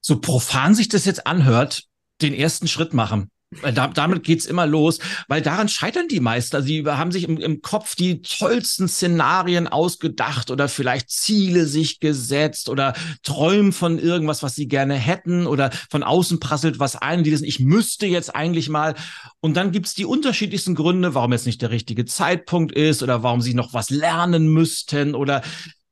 So 0.00 0.20
profan 0.20 0.74
sich 0.74 0.88
das 0.88 1.04
jetzt 1.04 1.26
anhört, 1.26 1.84
den 2.22 2.34
ersten 2.34 2.66
Schritt 2.66 2.94
machen. 2.94 3.30
Weil 3.50 3.72
da, 3.72 3.86
damit 3.88 4.24
geht's 4.24 4.44
immer 4.44 4.66
los, 4.66 4.98
weil 5.26 5.40
daran 5.40 5.70
scheitern 5.70 6.06
die 6.06 6.20
meisten. 6.20 6.56
Also 6.56 6.68
die 6.68 6.84
haben 6.84 7.10
sich 7.10 7.24
im, 7.24 7.38
im 7.38 7.62
Kopf 7.62 7.94
die 7.94 8.20
tollsten 8.20 8.88
Szenarien 8.88 9.66
ausgedacht 9.66 10.50
oder 10.50 10.68
vielleicht 10.68 11.08
Ziele 11.08 11.64
sich 11.64 11.98
gesetzt 11.98 12.68
oder 12.68 12.92
träumen 13.22 13.72
von 13.72 13.98
irgendwas, 13.98 14.42
was 14.42 14.54
sie 14.54 14.68
gerne 14.68 14.94
hätten 14.96 15.46
oder 15.46 15.70
von 15.90 16.02
außen 16.02 16.40
prasselt 16.40 16.78
was 16.78 16.96
ein, 16.96 17.24
die 17.24 17.30
das, 17.30 17.40
ich 17.40 17.58
müsste 17.58 18.06
jetzt 18.06 18.34
eigentlich 18.36 18.68
mal. 18.68 18.94
Und 19.40 19.56
dann 19.56 19.72
gibt's 19.72 19.94
die 19.94 20.04
unterschiedlichsten 20.04 20.74
Gründe, 20.74 21.14
warum 21.14 21.32
jetzt 21.32 21.46
nicht 21.46 21.62
der 21.62 21.70
richtige 21.70 22.04
Zeitpunkt 22.04 22.72
ist 22.72 23.02
oder 23.02 23.22
warum 23.22 23.40
sie 23.40 23.54
noch 23.54 23.72
was 23.72 23.88
lernen 23.88 24.48
müssten 24.52 25.14
oder 25.14 25.40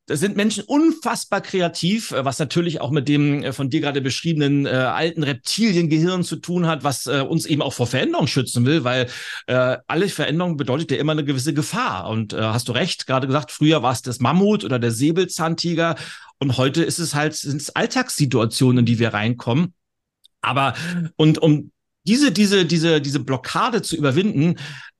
das 0.07 0.21
sind 0.21 0.37
Menschen 0.37 0.63
unfassbar 0.63 1.41
kreativ, 1.41 2.11
äh, 2.11 2.25
was 2.25 2.39
natürlich 2.39 2.81
auch 2.81 2.91
mit 2.91 3.07
dem 3.07 3.43
äh, 3.43 3.53
von 3.53 3.69
dir 3.69 3.81
gerade 3.81 4.01
beschriebenen 4.01 4.65
äh, 4.65 4.69
alten 4.69 5.21
Reptiliengehirn 5.21 6.23
zu 6.23 6.37
tun 6.37 6.65
hat, 6.65 6.83
was 6.83 7.07
äh, 7.07 7.19
uns 7.21 7.45
eben 7.45 7.61
auch 7.61 7.73
vor 7.73 7.87
Veränderung 7.87 8.25
schützen 8.25 8.65
will, 8.65 8.83
weil 8.83 9.09
äh, 9.47 9.77
alle 9.85 10.09
Veränderung 10.09 10.57
bedeutet 10.57 10.91
ja 10.91 10.97
immer 10.97 11.11
eine 11.11 11.25
gewisse 11.25 11.53
Gefahr. 11.53 12.09
Und 12.09 12.33
äh, 12.33 12.41
hast 12.41 12.69
du 12.69 12.71
recht, 12.71 13.05
gerade 13.05 13.27
gesagt, 13.27 13.51
früher 13.51 13.83
war 13.83 13.91
es 13.91 14.01
das 14.01 14.19
Mammut 14.19 14.63
oder 14.63 14.79
der 14.79 14.91
Säbelzahntiger 14.91 15.95
und 16.39 16.57
heute 16.57 16.83
ist 16.83 16.99
es 16.99 17.13
halt 17.13 17.35
sind 17.35 17.61
es 17.61 17.75
Alltagssituationen, 17.75 18.79
in 18.79 18.85
die 18.85 18.99
wir 18.99 19.13
reinkommen. 19.13 19.73
Aber 20.41 20.73
und 21.17 21.39
um 21.39 21.71
diese 22.05 22.31
diese 22.31 22.65
diese 22.65 23.01
diese 23.01 23.19
Blockade 23.19 23.81
zu 23.81 23.97
überwinden, 23.97 24.55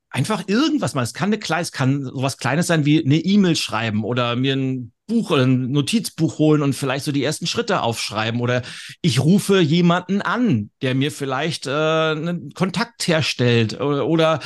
einfach 0.09 0.43
irgendwas 0.47 0.95
mal. 0.95 1.03
Es 1.03 1.13
kann 1.13 1.29
eine 1.29 1.39
kleine, 1.39 1.63
es 1.63 1.71
kann 1.71 2.03
sowas 2.03 2.37
Kleines 2.37 2.67
sein 2.67 2.85
wie 2.85 3.03
eine 3.03 3.17
E-Mail 3.17 3.55
schreiben 3.55 4.03
oder 4.03 4.35
mir 4.35 4.55
ein 4.55 4.91
Buch 5.07 5.31
oder 5.31 5.43
ein 5.43 5.71
Notizbuch 5.71 6.37
holen 6.37 6.61
und 6.61 6.73
vielleicht 6.73 7.05
so 7.05 7.11
die 7.11 7.23
ersten 7.23 7.47
Schritte 7.47 7.81
aufschreiben 7.81 8.41
oder 8.41 8.61
ich 9.01 9.21
rufe 9.21 9.59
jemanden 9.59 10.21
an, 10.21 10.69
der 10.81 10.95
mir 10.95 11.11
vielleicht 11.11 11.65
äh, 11.65 11.71
einen 11.71 12.51
Kontakt 12.53 13.07
herstellt 13.07 13.79
oder, 13.79 14.05
oder 14.05 14.39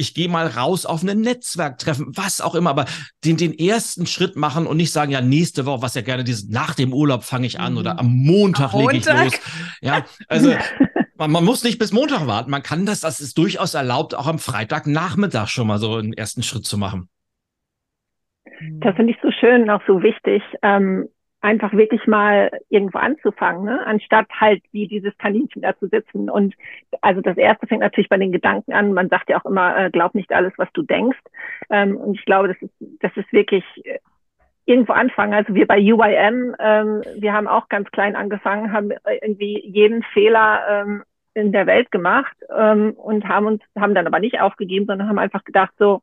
ich 0.00 0.14
gehe 0.14 0.28
mal 0.28 0.46
raus 0.46 0.86
auf 0.86 1.02
ein 1.02 1.20
Netzwerktreffen, 1.20 2.06
was 2.16 2.40
auch 2.40 2.54
immer, 2.54 2.70
aber 2.70 2.86
den, 3.24 3.36
den 3.36 3.56
ersten 3.56 4.06
Schritt 4.06 4.34
machen 4.34 4.66
und 4.66 4.78
nicht 4.78 4.92
sagen, 4.92 5.12
ja, 5.12 5.20
nächste 5.20 5.66
Woche, 5.66 5.82
was 5.82 5.94
ja 5.94 6.00
gerne 6.00 6.24
dieses, 6.24 6.48
nach 6.48 6.74
dem 6.74 6.94
Urlaub 6.94 7.22
fange 7.22 7.46
ich 7.46 7.60
an 7.60 7.76
oder 7.76 7.94
mhm. 7.94 7.98
am 8.00 8.06
Montag, 8.16 8.72
Montag. 8.72 8.92
lege 8.92 8.98
ich 8.98 9.32
los. 9.32 9.40
Ja, 9.82 10.06
also 10.26 10.54
man, 11.20 11.30
man 11.30 11.44
muss 11.44 11.62
nicht 11.62 11.78
bis 11.78 11.92
Montag 11.92 12.26
warten. 12.26 12.50
Man 12.50 12.62
kann 12.62 12.86
das, 12.86 13.00
das 13.00 13.20
ist 13.20 13.36
durchaus 13.38 13.74
erlaubt, 13.74 14.16
auch 14.16 14.26
am 14.26 14.38
Freitagnachmittag 14.38 15.48
schon 15.48 15.66
mal 15.66 15.78
so 15.78 15.96
einen 15.96 16.14
ersten 16.14 16.42
Schritt 16.42 16.64
zu 16.64 16.78
machen. 16.78 17.08
Das 18.80 18.96
finde 18.96 19.12
ich 19.12 19.18
so 19.22 19.30
schön 19.30 19.62
und 19.62 19.70
auch 19.70 19.82
so 19.86 20.02
wichtig, 20.02 20.42
ähm, 20.62 21.08
einfach 21.42 21.72
wirklich 21.72 22.06
mal 22.06 22.50
irgendwo 22.68 22.98
anzufangen, 22.98 23.64
ne? 23.64 23.86
anstatt 23.86 24.28
halt 24.30 24.62
wie 24.72 24.86
dieses 24.86 25.16
Kaninchen 25.18 25.62
da 25.62 25.76
zu 25.78 25.88
sitzen. 25.88 26.28
Und 26.28 26.54
also 27.00 27.20
das 27.20 27.36
erste 27.36 27.66
fängt 27.66 27.80
natürlich 27.80 28.10
bei 28.10 28.18
den 28.18 28.32
Gedanken 28.32 28.72
an. 28.72 28.92
Man 28.92 29.08
sagt 29.08 29.30
ja 29.30 29.40
auch 29.40 29.46
immer, 29.48 29.76
äh, 29.76 29.90
glaub 29.90 30.14
nicht 30.14 30.32
alles, 30.32 30.52
was 30.56 30.68
du 30.72 30.82
denkst. 30.82 31.18
Ähm, 31.70 31.96
und 31.96 32.14
ich 32.14 32.24
glaube, 32.24 32.48
das 32.48 32.60
ist, 32.60 32.74
das 33.00 33.16
ist 33.16 33.32
wirklich 33.32 33.64
äh, 33.84 33.98
irgendwo 34.66 34.92
anfangen. 34.92 35.32
Also 35.32 35.54
wir 35.54 35.66
bei 35.66 35.78
UIM, 35.78 36.54
ähm, 36.58 37.02
wir 37.16 37.32
haben 37.32 37.48
auch 37.48 37.68
ganz 37.68 37.90
klein 37.90 38.16
angefangen, 38.16 38.72
haben 38.72 38.90
irgendwie 39.22 39.60
jeden 39.66 40.02
Fehler 40.02 40.62
ähm, 40.68 41.02
in 41.34 41.52
der 41.52 41.66
Welt 41.66 41.90
gemacht 41.90 42.36
ähm, 42.56 42.92
und 42.92 43.28
haben 43.28 43.46
uns, 43.46 43.62
haben 43.78 43.94
dann 43.94 44.06
aber 44.06 44.18
nicht 44.18 44.40
aufgegeben, 44.40 44.86
sondern 44.86 45.08
haben 45.08 45.18
einfach 45.18 45.44
gedacht, 45.44 45.72
so, 45.78 46.02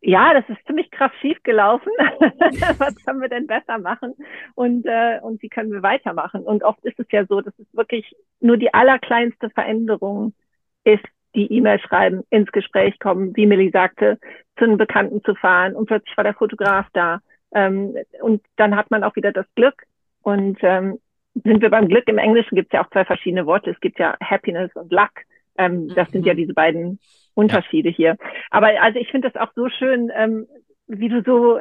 ja, 0.00 0.32
das 0.32 0.48
ist 0.48 0.64
ziemlich 0.66 0.90
krass 0.90 1.10
schief 1.20 1.42
gelaufen. 1.42 1.90
Was 2.78 2.94
können 3.04 3.20
wir 3.20 3.28
denn 3.28 3.46
besser 3.46 3.78
machen? 3.78 4.14
Und, 4.54 4.86
äh, 4.86 5.18
und 5.20 5.42
wie 5.42 5.48
können 5.48 5.72
wir 5.72 5.82
weitermachen? 5.82 6.42
Und 6.42 6.62
oft 6.62 6.84
ist 6.84 6.98
es 7.00 7.06
ja 7.10 7.26
so, 7.26 7.40
dass 7.40 7.58
es 7.58 7.66
wirklich 7.72 8.14
nur 8.40 8.56
die 8.56 8.72
allerkleinste 8.72 9.50
Veränderung 9.50 10.34
ist, 10.84 11.04
die 11.34 11.52
E-Mail 11.52 11.80
schreiben, 11.80 12.22
ins 12.30 12.50
Gespräch 12.52 12.98
kommen, 13.00 13.36
wie 13.36 13.46
Millie 13.46 13.70
sagte, 13.70 14.18
zu 14.56 14.64
einem 14.64 14.78
Bekannten 14.78 15.22
zu 15.24 15.34
fahren 15.34 15.74
und 15.74 15.86
plötzlich 15.86 16.16
war 16.16 16.24
der 16.24 16.34
Fotograf 16.34 16.86
da. 16.92 17.20
Ähm, 17.52 17.96
und 18.20 18.42
dann 18.56 18.76
hat 18.76 18.90
man 18.90 19.04
auch 19.04 19.16
wieder 19.16 19.32
das 19.32 19.46
Glück. 19.54 19.82
Und 20.22 20.58
ähm, 20.62 20.98
sind 21.44 21.62
wir 21.62 21.70
beim 21.70 21.88
Glück, 21.88 22.08
im 22.08 22.18
Englischen 22.18 22.54
gibt 22.54 22.72
es 22.72 22.76
ja 22.76 22.84
auch 22.84 22.90
zwei 22.90 23.04
verschiedene 23.04 23.46
Worte. 23.46 23.70
Es 23.70 23.80
gibt 23.80 23.98
ja 23.98 24.16
Happiness 24.22 24.70
und 24.74 24.92
Luck. 24.92 25.10
Ähm, 25.56 25.88
das 25.94 26.08
mhm. 26.08 26.12
sind 26.12 26.26
ja 26.26 26.34
mhm. 26.34 26.38
diese 26.38 26.54
beiden 26.54 26.98
Unterschiede 27.34 27.90
ja. 27.90 27.94
hier. 27.94 28.16
Aber 28.50 28.68
also 28.82 28.98
ich 28.98 29.10
finde 29.10 29.30
das 29.30 29.40
auch 29.40 29.52
so 29.54 29.68
schön, 29.68 30.10
ähm, 30.14 30.46
wie 30.86 31.08
du 31.08 31.22
so, 31.22 31.60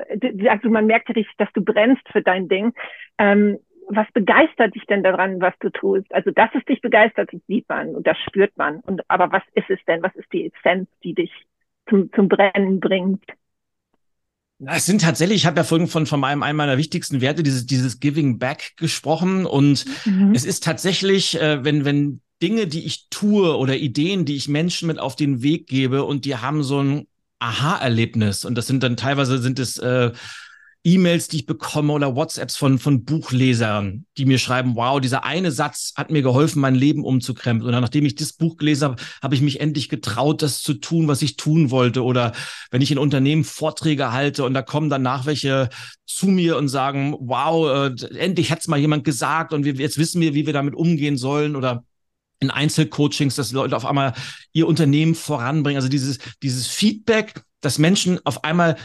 also 0.49 0.69
man 0.69 0.85
merkt 0.85 1.09
richtig, 1.09 1.27
dass 1.37 1.51
du 1.53 1.61
brennst 1.61 2.07
für 2.11 2.21
dein 2.21 2.47
Ding. 2.47 2.73
Ähm, 3.17 3.59
was 3.89 4.07
begeistert 4.13 4.75
dich 4.75 4.85
denn 4.85 5.03
daran, 5.03 5.39
was 5.39 5.53
du 5.59 5.69
tust? 5.69 6.13
Also, 6.13 6.31
dass 6.31 6.49
es 6.53 6.65
dich 6.65 6.81
begeistert, 6.81 7.31
das 7.31 7.41
sieht 7.47 7.67
man 7.69 7.95
und 7.95 8.05
das 8.05 8.17
spürt 8.19 8.57
man. 8.57 8.79
Und, 8.81 9.01
aber 9.09 9.31
was 9.31 9.43
ist 9.53 9.69
es 9.69 9.79
denn? 9.85 10.03
Was 10.03 10.15
ist 10.15 10.31
die 10.33 10.51
Essenz, 10.51 10.89
die 11.03 11.13
dich 11.13 11.31
zum, 11.89 12.11
zum 12.11 12.27
Brennen 12.27 12.79
bringt? 12.79 13.23
Es 14.65 14.87
sind 14.87 15.01
tatsächlich, 15.01 15.37
ich 15.37 15.45
habe 15.45 15.57
ja 15.57 15.63
vorhin 15.63 15.87
von, 15.87 16.07
von 16.07 16.23
einem, 16.23 16.41
einem 16.41 16.57
meiner 16.57 16.77
wichtigsten 16.77 17.21
Werte, 17.21 17.43
dieses, 17.43 17.65
dieses 17.67 17.99
Giving 17.99 18.39
Back 18.39 18.73
gesprochen. 18.75 19.45
Und 19.45 19.85
mhm. 20.05 20.33
es 20.33 20.45
ist 20.45 20.63
tatsächlich, 20.63 21.39
äh, 21.39 21.63
wenn, 21.63 21.85
wenn 21.85 22.21
Dinge, 22.41 22.67
die 22.67 22.85
ich 22.85 23.07
tue 23.09 23.55
oder 23.55 23.75
Ideen, 23.75 24.25
die 24.25 24.35
ich 24.35 24.47
Menschen 24.47 24.87
mit 24.87 24.99
auf 24.99 25.15
den 25.15 25.43
Weg 25.43 25.67
gebe 25.67 26.03
und 26.03 26.25
die 26.25 26.35
haben 26.37 26.63
so 26.63 26.81
ein 26.81 27.07
Aha-Erlebnis. 27.39 28.45
Und 28.45 28.55
das 28.55 28.65
sind 28.65 28.81
dann 28.81 28.97
teilweise 28.97 29.39
sind 29.39 29.59
es 29.59 29.77
äh, 29.77 30.11
E-Mails, 30.87 31.27
die 31.27 31.37
ich 31.37 31.45
bekomme 31.45 31.91
oder 31.91 32.15
WhatsApps 32.15 32.55
von, 32.55 32.79
von 32.79 33.03
Buchlesern, 33.03 34.05
die 34.17 34.23
mir 34.23 34.37
schreiben, 34.37 34.77
wow, 34.77 35.01
dieser 35.01 35.25
eine 35.25 35.51
Satz 35.51 35.91
hat 35.97 36.11
mir 36.11 36.21
geholfen, 36.21 36.61
mein 36.61 36.75
Leben 36.75 37.03
umzukrempeln. 37.03 37.75
Und 37.75 37.81
nachdem 37.81 38.05
ich 38.05 38.15
das 38.15 38.31
Buch 38.31 38.55
gelesen 38.55 38.85
habe, 38.85 39.03
habe 39.21 39.35
ich 39.35 39.41
mich 39.41 39.59
endlich 39.59 39.89
getraut, 39.89 40.41
das 40.41 40.61
zu 40.61 40.75
tun, 40.75 41.09
was 41.09 41.21
ich 41.21 41.35
tun 41.35 41.71
wollte. 41.71 42.05
Oder 42.05 42.31
wenn 42.71 42.81
ich 42.81 42.89
in 42.89 42.99
Unternehmen 42.99 43.43
Vorträge 43.43 44.13
halte 44.13 44.45
und 44.45 44.53
da 44.53 44.61
kommen 44.61 44.89
danach 44.89 45.25
welche 45.25 45.67
zu 46.05 46.27
mir 46.27 46.55
und 46.55 46.69
sagen, 46.69 47.17
wow, 47.19 47.91
äh, 47.91 48.17
endlich 48.17 48.49
hat's 48.49 48.69
mal 48.69 48.79
jemand 48.79 49.03
gesagt 49.03 49.51
und 49.51 49.65
wir, 49.65 49.73
jetzt 49.73 49.97
wissen 49.97 50.21
wir, 50.21 50.35
wie 50.35 50.45
wir 50.45 50.53
damit 50.53 50.73
umgehen 50.73 51.17
sollen. 51.17 51.57
Oder 51.57 51.83
in 52.39 52.49
Einzelcoachings, 52.49 53.35
dass 53.35 53.51
Leute 53.51 53.75
auf 53.75 53.85
einmal 53.85 54.13
ihr 54.53 54.67
Unternehmen 54.67 55.15
voranbringen. 55.15 55.77
Also 55.77 55.89
dieses, 55.89 56.19
dieses 56.41 56.67
Feedback, 56.67 57.41
dass 57.59 57.77
Menschen 57.77 58.19
auf 58.25 58.43
einmal 58.45 58.77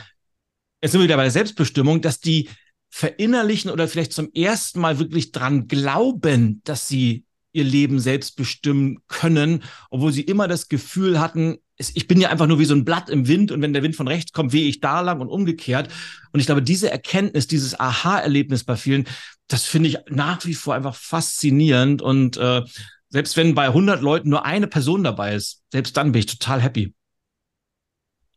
jetzt 0.82 0.92
sind 0.92 1.00
wir 1.00 1.04
wieder 1.04 1.16
bei 1.16 1.22
der 1.22 1.30
Selbstbestimmung, 1.30 2.00
dass 2.00 2.20
die 2.20 2.48
verinnerlichen 2.90 3.70
oder 3.70 3.88
vielleicht 3.88 4.12
zum 4.12 4.30
ersten 4.34 4.80
Mal 4.80 4.98
wirklich 4.98 5.32
dran 5.32 5.66
glauben, 5.66 6.60
dass 6.64 6.88
sie 6.88 7.24
ihr 7.52 7.64
Leben 7.64 8.00
selbst 8.00 8.36
bestimmen 8.36 8.98
können, 9.08 9.62
obwohl 9.90 10.12
sie 10.12 10.22
immer 10.22 10.48
das 10.48 10.68
Gefühl 10.68 11.20
hatten, 11.20 11.58
ich 11.78 12.06
bin 12.06 12.20
ja 12.20 12.28
einfach 12.28 12.46
nur 12.46 12.58
wie 12.58 12.64
so 12.64 12.74
ein 12.74 12.84
Blatt 12.84 13.10
im 13.10 13.26
Wind 13.28 13.50
und 13.50 13.60
wenn 13.60 13.72
der 13.72 13.82
Wind 13.82 13.96
von 13.96 14.08
rechts 14.08 14.32
kommt, 14.32 14.52
wehe 14.52 14.68
ich 14.68 14.80
da 14.80 15.00
lang 15.00 15.20
und 15.20 15.28
umgekehrt. 15.28 15.88
Und 16.32 16.40
ich 16.40 16.46
glaube, 16.46 16.62
diese 16.62 16.90
Erkenntnis, 16.90 17.46
dieses 17.46 17.78
Aha-Erlebnis 17.78 18.64
bei 18.64 18.76
vielen, 18.76 19.06
das 19.48 19.64
finde 19.64 19.88
ich 19.88 19.98
nach 20.08 20.44
wie 20.46 20.54
vor 20.54 20.74
einfach 20.74 20.94
faszinierend. 20.94 22.00
Und 22.00 22.36
äh, 22.36 22.62
selbst 23.08 23.36
wenn 23.36 23.54
bei 23.54 23.66
100 23.66 24.00
Leuten 24.00 24.28
nur 24.28 24.46
eine 24.46 24.68
Person 24.68 25.02
dabei 25.02 25.34
ist, 25.34 25.62
selbst 25.72 25.96
dann 25.96 26.12
bin 26.12 26.20
ich 26.20 26.26
total 26.26 26.60
happy. 26.60 26.94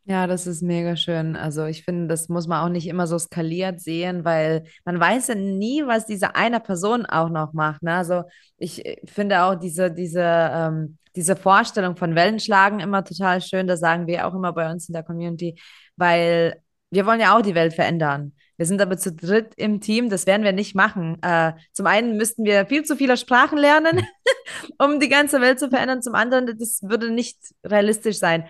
Ja, 0.08 0.28
das 0.28 0.46
ist 0.46 0.62
mega 0.62 0.94
schön. 0.94 1.34
Also 1.34 1.64
ich 1.64 1.82
finde, 1.82 2.06
das 2.06 2.28
muss 2.28 2.46
man 2.46 2.64
auch 2.64 2.68
nicht 2.68 2.86
immer 2.86 3.08
so 3.08 3.18
skaliert 3.18 3.80
sehen, 3.80 4.24
weil 4.24 4.62
man 4.84 5.00
weiß 5.00 5.26
ja 5.28 5.34
nie, 5.34 5.84
was 5.84 6.06
diese 6.06 6.36
eine 6.36 6.60
Person 6.60 7.04
auch 7.06 7.28
noch 7.28 7.52
macht. 7.52 7.82
Ne? 7.82 7.92
Also 7.92 8.22
ich 8.56 9.00
finde 9.04 9.42
auch 9.42 9.56
diese, 9.56 9.90
diese, 9.90 10.22
ähm, 10.22 10.98
diese 11.16 11.34
Vorstellung 11.34 11.96
von 11.96 12.14
Wellenschlagen 12.14 12.78
immer 12.78 13.02
total 13.02 13.40
schön. 13.40 13.66
Das 13.66 13.80
sagen 13.80 14.06
wir 14.06 14.28
auch 14.28 14.34
immer 14.34 14.52
bei 14.52 14.70
uns 14.70 14.88
in 14.88 14.92
der 14.92 15.02
Community, 15.02 15.58
weil 15.96 16.62
wir 16.90 17.04
wollen 17.04 17.20
ja 17.20 17.36
auch 17.36 17.42
die 17.42 17.56
Welt 17.56 17.74
verändern. 17.74 18.32
Wir 18.58 18.66
sind 18.66 18.80
aber 18.80 18.96
zu 18.96 19.12
dritt 19.12 19.54
im 19.56 19.80
Team, 19.80 20.08
das 20.08 20.26
werden 20.26 20.44
wir 20.44 20.52
nicht 20.52 20.76
machen. 20.76 21.20
Äh, 21.22 21.54
zum 21.72 21.86
einen 21.86 22.16
müssten 22.16 22.44
wir 22.44 22.66
viel 22.66 22.84
zu 22.84 22.94
viele 22.94 23.16
Sprachen 23.16 23.58
lernen, 23.58 24.06
um 24.78 25.00
die 25.00 25.08
ganze 25.08 25.40
Welt 25.40 25.58
zu 25.58 25.68
verändern. 25.68 26.00
Zum 26.00 26.14
anderen, 26.14 26.46
das 26.46 26.80
würde 26.82 27.10
nicht 27.10 27.38
realistisch 27.64 28.18
sein. 28.18 28.44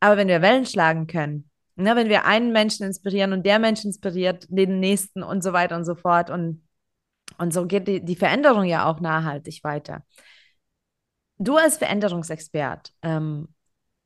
Aber 0.00 0.16
wenn 0.16 0.28
wir 0.28 0.42
Wellen 0.42 0.66
schlagen 0.66 1.06
können, 1.06 1.50
ne, 1.76 1.96
wenn 1.96 2.08
wir 2.08 2.24
einen 2.24 2.52
Menschen 2.52 2.86
inspirieren 2.86 3.32
und 3.32 3.44
der 3.44 3.58
Mensch 3.58 3.84
inspiriert 3.84 4.46
den 4.48 4.80
nächsten 4.80 5.22
und 5.22 5.42
so 5.42 5.52
weiter 5.52 5.76
und 5.76 5.84
so 5.84 5.94
fort 5.94 6.30
und, 6.30 6.62
und 7.38 7.52
so 7.52 7.66
geht 7.66 7.86
die, 7.88 8.04
die 8.04 8.16
Veränderung 8.16 8.64
ja 8.64 8.86
auch 8.86 9.00
nachhaltig 9.00 9.62
weiter. 9.62 10.02
Du 11.38 11.56
als 11.56 11.78
Veränderungsexpert, 11.78 12.92
ähm, 13.02 13.48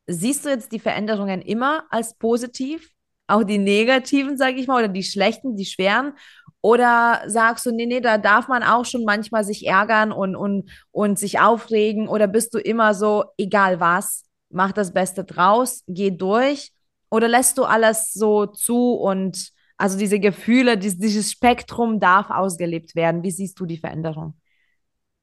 siehst 0.06 0.44
du 0.44 0.50
jetzt 0.50 0.72
die 0.72 0.78
Veränderungen 0.78 1.42
immer 1.42 1.84
als 1.90 2.16
positiv? 2.16 2.90
Auch 3.26 3.42
die 3.42 3.58
negativen, 3.58 4.36
sage 4.36 4.56
ich 4.56 4.66
mal, 4.66 4.78
oder 4.78 4.92
die 4.92 5.02
schlechten, 5.02 5.56
die 5.56 5.64
schweren? 5.64 6.12
Oder 6.60 7.22
sagst 7.26 7.64
du, 7.66 7.72
nee, 7.72 7.86
nee, 7.86 8.00
da 8.00 8.18
darf 8.18 8.48
man 8.48 8.62
auch 8.62 8.84
schon 8.84 9.04
manchmal 9.04 9.44
sich 9.44 9.66
ärgern 9.66 10.12
und, 10.12 10.36
und, 10.36 10.70
und 10.90 11.18
sich 11.18 11.40
aufregen? 11.40 12.06
Oder 12.08 12.26
bist 12.26 12.52
du 12.54 12.58
immer 12.58 12.94
so, 12.94 13.24
egal 13.38 13.80
was, 13.80 14.24
mach 14.54 14.72
das 14.72 14.92
Beste 14.92 15.24
draus, 15.24 15.82
geh 15.86 16.10
durch? 16.10 16.72
Oder 17.10 17.28
lässt 17.28 17.58
du 17.58 17.64
alles 17.64 18.12
so 18.12 18.46
zu 18.46 18.92
und 18.92 19.52
also 19.76 19.98
diese 19.98 20.20
Gefühle, 20.20 20.78
dieses, 20.78 21.30
Spektrum 21.30 22.00
darf 22.00 22.30
ausgelebt 22.30 22.94
werden? 22.94 23.22
Wie 23.22 23.30
siehst 23.30 23.58
du 23.58 23.66
die 23.66 23.78
Veränderung? 23.78 24.34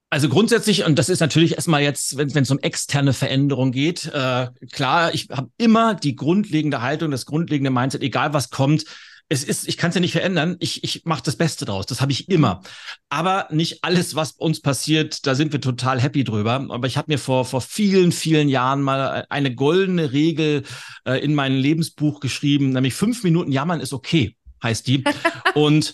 Also 0.09 0.27
grundsätzlich, 0.27 0.85
und 0.85 0.99
das 0.99 1.07
ist 1.07 1.21
natürlich 1.21 1.55
erstmal 1.55 1.81
jetzt, 1.81 2.17
wenn 2.17 2.43
es 2.43 2.51
um 2.51 2.59
externe 2.59 3.13
Veränderung 3.13 3.71
geht, 3.71 4.07
äh, 4.13 4.47
klar, 4.71 5.13
ich 5.13 5.29
habe 5.29 5.49
immer 5.57 5.95
die 5.95 6.17
grundlegende 6.17 6.81
Haltung, 6.81 7.11
das 7.11 7.25
grundlegende 7.25 7.71
Mindset, 7.71 8.01
egal 8.01 8.33
was 8.33 8.49
kommt, 8.49 8.83
es 9.31 9.45
ist, 9.45 9.65
ich 9.65 9.77
kann 9.77 9.89
es 9.89 9.95
ja 9.95 10.01
nicht 10.01 10.11
verändern. 10.11 10.57
Ich, 10.59 10.83
ich 10.83 11.05
mache 11.05 11.23
das 11.23 11.37
Beste 11.37 11.63
draus. 11.63 11.85
Das 11.85 12.01
habe 12.01 12.11
ich 12.11 12.27
immer. 12.27 12.61
Aber 13.07 13.47
nicht 13.49 13.81
alles, 13.81 14.13
was 14.13 14.33
uns 14.33 14.59
passiert, 14.59 15.25
da 15.25 15.35
sind 15.35 15.53
wir 15.53 15.61
total 15.61 16.01
happy 16.01 16.25
drüber. 16.25 16.67
Aber 16.69 16.85
ich 16.85 16.97
habe 16.97 17.09
mir 17.09 17.17
vor, 17.17 17.45
vor 17.45 17.61
vielen, 17.61 18.11
vielen 18.11 18.49
Jahren 18.49 18.81
mal 18.81 19.25
eine 19.29 19.55
goldene 19.55 20.11
Regel 20.11 20.63
äh, 21.05 21.23
in 21.23 21.33
mein 21.33 21.53
Lebensbuch 21.53 22.19
geschrieben, 22.19 22.71
nämlich 22.71 22.93
fünf 22.93 23.23
Minuten 23.23 23.53
jammern 23.53 23.79
ist 23.79 23.93
okay, 23.93 24.35
heißt 24.61 24.85
die. 24.87 25.05
Und 25.55 25.93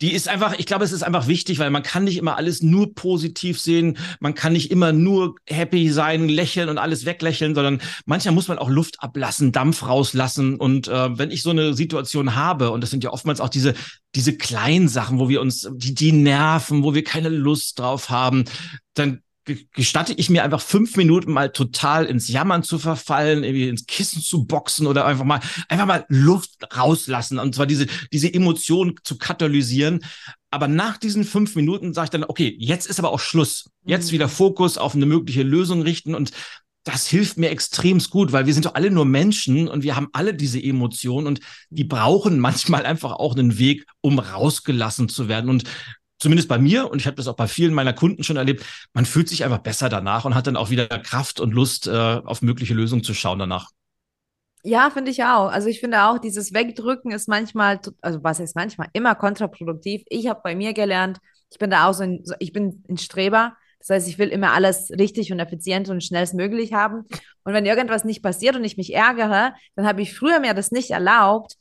die 0.00 0.12
ist 0.12 0.28
einfach, 0.28 0.54
ich 0.58 0.66
glaube, 0.66 0.84
es 0.84 0.92
ist 0.92 1.02
einfach 1.02 1.26
wichtig, 1.26 1.58
weil 1.58 1.70
man 1.70 1.82
kann 1.82 2.04
nicht 2.04 2.18
immer 2.18 2.36
alles 2.36 2.62
nur 2.62 2.94
positiv 2.94 3.60
sehen, 3.60 3.98
man 4.20 4.34
kann 4.34 4.52
nicht 4.52 4.70
immer 4.70 4.92
nur 4.92 5.34
happy 5.46 5.90
sein, 5.90 6.28
lächeln 6.28 6.68
und 6.68 6.78
alles 6.78 7.04
weglächeln, 7.04 7.54
sondern 7.54 7.80
manchmal 8.06 8.34
muss 8.34 8.48
man 8.48 8.58
auch 8.58 8.68
Luft 8.68 9.02
ablassen, 9.02 9.50
Dampf 9.50 9.86
rauslassen. 9.86 10.56
Und 10.56 10.86
äh, 10.86 11.18
wenn 11.18 11.30
ich 11.30 11.42
so 11.42 11.50
eine 11.50 11.74
Situation 11.74 12.36
habe, 12.36 12.70
und 12.70 12.80
das 12.80 12.90
sind 12.90 13.02
ja 13.02 13.12
oftmals 13.12 13.40
auch 13.40 13.48
diese, 13.48 13.74
diese 14.14 14.36
kleinen 14.36 14.88
Sachen, 14.88 15.18
wo 15.18 15.28
wir 15.28 15.40
uns, 15.40 15.68
die, 15.74 15.94
die 15.94 16.12
nerven, 16.12 16.84
wo 16.84 16.94
wir 16.94 17.02
keine 17.02 17.28
Lust 17.28 17.78
drauf 17.78 18.08
haben, 18.08 18.44
dann 18.94 19.22
gestatte 19.72 20.12
ich 20.12 20.30
mir 20.30 20.44
einfach 20.44 20.60
fünf 20.60 20.96
Minuten 20.96 21.32
mal 21.32 21.50
total 21.50 22.06
ins 22.06 22.28
Jammern 22.28 22.62
zu 22.62 22.78
verfallen, 22.78 23.44
irgendwie 23.44 23.68
ins 23.68 23.86
Kissen 23.86 24.22
zu 24.22 24.44
boxen 24.44 24.86
oder 24.86 25.06
einfach 25.06 25.24
mal, 25.24 25.40
einfach 25.68 25.86
mal 25.86 26.04
Luft 26.08 26.76
rauslassen 26.76 27.38
und 27.38 27.54
zwar 27.54 27.66
diese, 27.66 27.86
diese 28.12 28.32
Emotion 28.32 28.94
zu 29.04 29.18
katalysieren. 29.18 30.04
Aber 30.50 30.68
nach 30.68 30.96
diesen 30.96 31.24
fünf 31.24 31.56
Minuten 31.56 31.92
sage 31.92 32.06
ich 32.06 32.10
dann, 32.10 32.24
okay, 32.24 32.56
jetzt 32.58 32.86
ist 32.86 32.98
aber 32.98 33.10
auch 33.12 33.20
Schluss. 33.20 33.70
Jetzt 33.84 34.08
mhm. 34.08 34.12
wieder 34.12 34.28
Fokus 34.28 34.78
auf 34.78 34.94
eine 34.94 35.06
mögliche 35.06 35.42
Lösung 35.42 35.82
richten 35.82 36.14
und 36.14 36.32
das 36.84 37.06
hilft 37.06 37.36
mir 37.36 37.50
extremst 37.50 38.08
gut, 38.08 38.32
weil 38.32 38.46
wir 38.46 38.54
sind 38.54 38.64
doch 38.64 38.74
alle 38.74 38.90
nur 38.90 39.04
Menschen 39.04 39.68
und 39.68 39.82
wir 39.82 39.94
haben 39.94 40.08
alle 40.12 40.32
diese 40.32 40.62
Emotionen 40.62 41.26
und 41.26 41.40
die 41.68 41.84
brauchen 41.84 42.40
manchmal 42.40 42.86
einfach 42.86 43.12
auch 43.12 43.36
einen 43.36 43.58
Weg, 43.58 43.84
um 44.00 44.18
rausgelassen 44.18 45.10
zu 45.10 45.28
werden. 45.28 45.50
Und 45.50 45.64
zumindest 46.18 46.48
bei 46.48 46.58
mir 46.58 46.90
und 46.90 47.00
ich 47.00 47.06
habe 47.06 47.16
das 47.16 47.28
auch 47.28 47.36
bei 47.36 47.46
vielen 47.46 47.74
meiner 47.74 47.92
Kunden 47.92 48.22
schon 48.22 48.36
erlebt, 48.36 48.64
man 48.92 49.06
fühlt 49.06 49.28
sich 49.28 49.44
einfach 49.44 49.58
besser 49.58 49.88
danach 49.88 50.24
und 50.24 50.34
hat 50.34 50.46
dann 50.46 50.56
auch 50.56 50.70
wieder 50.70 50.86
Kraft 50.86 51.40
und 51.40 51.52
Lust, 51.52 51.86
äh, 51.86 51.90
auf 51.90 52.42
mögliche 52.42 52.74
Lösungen 52.74 53.04
zu 53.04 53.14
schauen 53.14 53.38
danach. 53.38 53.70
Ja, 54.64 54.90
finde 54.90 55.10
ich 55.10 55.22
auch. 55.22 55.50
Also 55.50 55.68
ich 55.68 55.80
finde 55.80 56.02
auch, 56.02 56.18
dieses 56.18 56.52
Wegdrücken 56.52 57.12
ist 57.12 57.28
manchmal, 57.28 57.80
also 58.00 58.22
was 58.22 58.40
ist 58.40 58.56
manchmal, 58.56 58.88
immer 58.92 59.14
kontraproduktiv. 59.14 60.02
Ich 60.08 60.26
habe 60.28 60.40
bei 60.42 60.56
mir 60.56 60.72
gelernt, 60.74 61.18
ich 61.50 61.58
bin 61.58 61.70
da 61.70 61.88
auch 61.88 61.94
so 61.94 62.02
ein, 62.02 62.24
ich 62.40 62.52
bin 62.52 62.84
ein 62.88 62.98
Streber. 62.98 63.56
Das 63.78 63.90
heißt, 63.90 64.08
ich 64.08 64.18
will 64.18 64.28
immer 64.28 64.52
alles 64.52 64.90
richtig 64.90 65.32
und 65.32 65.38
effizient 65.38 65.88
und 65.88 66.02
schnellstmöglich 66.02 66.72
haben. 66.72 67.04
Und 67.44 67.52
wenn 67.52 67.64
irgendwas 67.64 68.04
nicht 68.04 68.22
passiert 68.22 68.56
und 68.56 68.64
ich 68.64 68.76
mich 68.76 68.92
ärgere, 68.92 69.54
dann 69.76 69.86
habe 69.86 70.02
ich 70.02 70.14
früher 70.14 70.40
mir 70.40 70.52
das 70.52 70.72
nicht 70.72 70.90
erlaubt. 70.90 71.56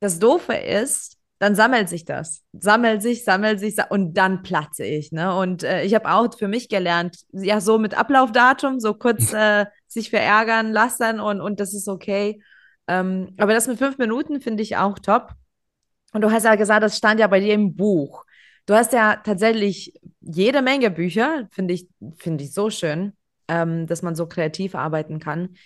Das 0.00 0.18
Doofe 0.18 0.54
ist, 0.54 1.17
dann 1.38 1.54
sammelt 1.54 1.88
sich 1.88 2.04
das. 2.04 2.42
Sammelt 2.52 3.02
sich, 3.02 3.24
sammelt 3.24 3.60
sich 3.60 3.76
und 3.90 4.14
dann 4.14 4.42
platze 4.42 4.84
ich. 4.84 5.12
Ne? 5.12 5.34
Und 5.36 5.62
äh, 5.62 5.84
ich 5.84 5.94
habe 5.94 6.10
auch 6.10 6.36
für 6.36 6.48
mich 6.48 6.68
gelernt, 6.68 7.16
ja, 7.32 7.60
so 7.60 7.78
mit 7.78 7.96
Ablaufdatum, 7.96 8.80
so 8.80 8.94
kurz 8.94 9.32
äh, 9.34 9.66
sich 9.86 10.10
verärgern 10.10 10.72
lassen 10.72 11.20
und, 11.20 11.40
und 11.40 11.60
das 11.60 11.74
ist 11.74 11.88
okay. 11.88 12.42
Ähm, 12.88 13.34
aber 13.38 13.54
das 13.54 13.68
mit 13.68 13.78
fünf 13.78 13.98
Minuten 13.98 14.40
finde 14.40 14.62
ich 14.62 14.76
auch 14.76 14.98
top. 14.98 15.32
Und 16.12 16.22
du 16.22 16.30
hast 16.30 16.44
ja 16.44 16.56
gesagt, 16.56 16.82
das 16.82 16.96
stand 16.96 17.20
ja 17.20 17.26
bei 17.26 17.40
dir 17.40 17.54
im 17.54 17.76
Buch. 17.76 18.24
Du 18.66 18.74
hast 18.74 18.92
ja 18.92 19.16
tatsächlich 19.16 19.94
jede 20.20 20.62
Menge 20.62 20.90
Bücher, 20.90 21.48
finde 21.50 21.74
ich, 21.74 21.88
finde 22.16 22.44
ich 22.44 22.52
so 22.52 22.70
schön, 22.70 23.12
ähm, 23.46 23.86
dass 23.86 24.02
man 24.02 24.14
so 24.14 24.26
kreativ 24.26 24.74
arbeiten 24.74 25.20
kann. 25.20 25.56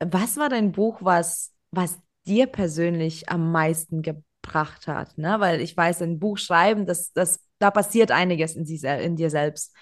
Was 0.00 0.36
war 0.36 0.48
dein 0.48 0.72
Buch, 0.72 0.98
was, 1.00 1.52
was 1.70 1.98
dir 2.26 2.46
persönlich 2.46 3.28
am 3.28 3.52
meisten 3.52 4.02
gebracht 4.44 4.86
hat? 4.86 5.16
Ne? 5.18 5.36
Weil 5.40 5.60
ich 5.60 5.76
weiß, 5.76 6.02
ein 6.02 6.18
Buch 6.18 6.38
schreiben, 6.38 6.86
das, 6.86 7.12
das, 7.12 7.40
da 7.58 7.70
passiert 7.70 8.10
einiges 8.10 8.54
in, 8.54 8.64
sie, 8.66 8.86
in 8.86 9.16
dir 9.16 9.30
selbst. 9.30 9.74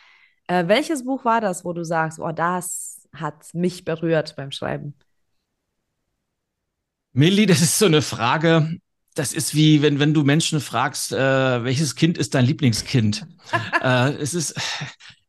Äh, 0.46 0.66
welches 0.68 1.04
Buch 1.04 1.24
war 1.24 1.40
das, 1.40 1.64
wo 1.64 1.72
du 1.72 1.84
sagst, 1.84 2.18
oh, 2.18 2.32
das 2.32 3.08
hat 3.14 3.52
mich 3.52 3.84
berührt 3.84 4.34
beim 4.36 4.50
Schreiben? 4.50 4.94
Millie, 7.12 7.46
das 7.46 7.60
ist 7.60 7.78
so 7.78 7.86
eine 7.86 8.00
Frage, 8.00 8.78
das 9.14 9.34
ist 9.34 9.54
wie, 9.54 9.82
wenn, 9.82 9.98
wenn 9.98 10.14
du 10.14 10.24
Menschen 10.24 10.60
fragst, 10.60 11.12
äh, 11.12 11.64
welches 11.64 11.94
Kind 11.94 12.16
ist 12.16 12.34
dein 12.34 12.46
Lieblingskind? 12.46 13.26
äh, 13.82 14.12
es 14.14 14.32
ist, 14.32 14.54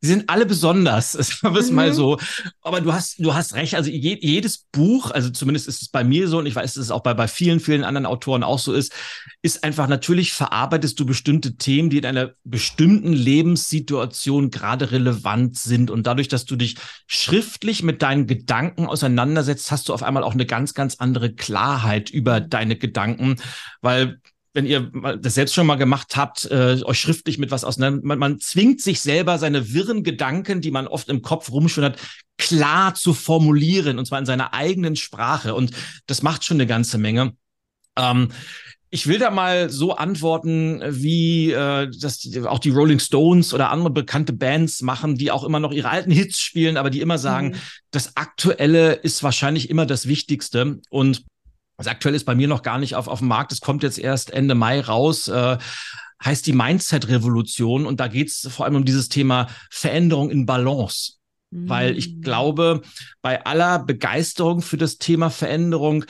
sie 0.04 0.10
sind 0.10 0.30
alle 0.30 0.46
besonders, 0.46 1.12
sagen 1.14 1.56
wir 1.56 1.62
es 1.62 1.70
mhm. 1.70 1.76
mal 1.78 1.94
so. 1.94 2.20
Aber 2.62 2.82
du 2.82 2.92
hast, 2.92 3.20
du 3.20 3.34
hast 3.34 3.54
recht. 3.54 3.74
Also 3.74 3.90
je, 3.90 4.18
jedes 4.22 4.66
Buch, 4.72 5.12
also 5.12 5.30
zumindest 5.30 5.70
ist 5.70 5.82
es 5.82 5.88
bei 5.88 6.04
mir 6.04 6.28
so 6.28 6.40
und 6.40 6.46
ich 6.46 6.56
weiß, 6.56 6.74
dass 6.74 6.84
es 6.84 6.92
auch 6.92 7.02
bei, 7.04 7.14
bei 7.14 7.30
vielen, 7.30 7.62
vielen 7.62 7.86
anderen 7.86 8.06
Autoren 8.06 8.44
auch 8.44 8.60
so 8.60 8.74
ist, 8.74 8.94
ist 9.42 9.64
einfach 9.64 9.88
natürlich 9.88 10.34
verarbeitest 10.34 11.00
du 11.00 11.06
bestimmte 11.06 11.56
Themen, 11.56 11.90
die 11.90 12.00
in 12.00 12.06
einer 12.06 12.32
bestimmten 12.44 13.14
Lebenssituation 13.14 14.52
gerade 14.52 14.92
relevant 14.92 15.58
sind. 15.58 15.90
Und 15.90 16.06
dadurch, 16.06 16.28
dass 16.28 16.44
du 16.44 16.58
dich 16.58 16.76
schriftlich 17.08 17.82
mit 17.82 18.02
deinen 18.02 18.28
Gedanken 18.28 18.88
auseinandersetzt, 18.88 19.72
hast 19.72 19.88
du 19.88 19.94
auf 19.94 20.04
einmal 20.04 20.24
auch 20.24 20.34
eine 20.34 20.46
ganz, 20.46 20.74
ganz 20.74 20.98
andere 20.98 21.34
Klarheit 21.34 22.10
über 22.10 22.42
deine 22.42 22.76
Gedanken, 22.76 23.38
weil 23.82 24.20
wenn 24.54 24.66
ihr 24.66 24.92
das 25.20 25.34
selbst 25.34 25.54
schon 25.54 25.68
mal 25.68 25.76
gemacht 25.76 26.16
habt, 26.16 26.46
äh, 26.46 26.82
euch 26.84 27.00
schriftlich 27.00 27.38
mit 27.38 27.52
was 27.52 27.64
auseinander, 27.64 28.02
man, 28.04 28.20
man 28.20 28.40
zwingt 28.40 28.82
sich 28.82 29.02
selber 29.02 29.38
seine 29.40 29.74
wirren 29.74 30.04
Gedanken, 30.04 30.62
die 30.62 30.72
man 30.72 30.88
oft 30.88 31.10
im 31.10 31.22
Kopf 31.22 31.52
rumschwindert, 31.52 32.00
klar 32.38 32.94
zu 32.94 33.14
formulieren 33.14 34.00
und 34.00 34.06
zwar 34.06 34.20
in 34.20 34.26
seiner 34.26 34.54
eigenen 34.54 34.96
Sprache 34.96 35.56
und 35.56 35.72
das 36.06 36.22
macht 36.22 36.44
schon 36.46 36.58
eine 36.58 36.68
ganze 36.68 36.98
Menge. 36.98 37.34
Ähm, 37.98 38.30
ich 38.94 39.08
will 39.08 39.18
da 39.18 39.32
mal 39.32 39.72
so 39.72 39.96
antworten, 39.96 40.80
wie 40.88 41.52
äh, 41.52 41.90
das 42.00 42.30
auch 42.46 42.60
die 42.60 42.70
Rolling 42.70 43.00
Stones 43.00 43.52
oder 43.52 43.72
andere 43.72 43.90
bekannte 43.90 44.34
Bands 44.34 44.84
machen, 44.84 45.16
die 45.16 45.32
auch 45.32 45.44
immer 45.44 45.60
noch 45.60 45.72
ihre 45.72 45.90
alten 45.90 46.12
Hits 46.12 46.38
spielen, 46.40 46.78
aber 46.78 46.92
die 46.92 47.02
immer 47.02 47.18
sagen, 47.18 47.48
mhm. 47.48 47.56
das 47.90 48.18
Aktuelle 48.18 48.94
ist 48.94 49.24
wahrscheinlich 49.24 49.72
immer 49.72 49.88
das 49.88 50.08
Wichtigste. 50.08 50.80
Und 50.92 51.24
also 51.78 51.90
aktuell 51.90 52.16
ist 52.16 52.26
bei 52.26 52.36
mir 52.36 52.48
noch 52.48 52.62
gar 52.62 52.78
nicht 52.78 52.96
auf, 52.96 53.08
auf 53.08 53.20
dem 53.20 53.28
Markt. 53.28 53.52
Es 53.52 53.62
kommt 53.62 53.84
jetzt 53.84 54.00
erst 54.00 54.32
Ende 54.32 54.56
Mai 54.56 54.82
raus. 54.82 55.28
Äh, 55.28 55.58
heißt 56.24 56.48
die 56.48 56.54
Mindset-Revolution. 56.54 57.86
Und 57.86 58.00
da 58.00 58.08
geht 58.08 58.30
es 58.30 58.48
vor 58.50 58.66
allem 58.66 58.76
um 58.76 58.86
dieses 58.86 59.10
Thema 59.10 59.48
Veränderung 59.70 60.30
in 60.30 60.46
Balance. 60.46 61.14
Weil 61.56 61.98
ich 61.98 62.16
mm. 62.16 62.22
glaube, 62.22 62.82
bei 63.22 63.46
aller 63.46 63.80
Begeisterung 63.80 64.62
für 64.62 64.78
das 64.78 64.98
Thema 64.98 65.30
Veränderung 65.30 66.06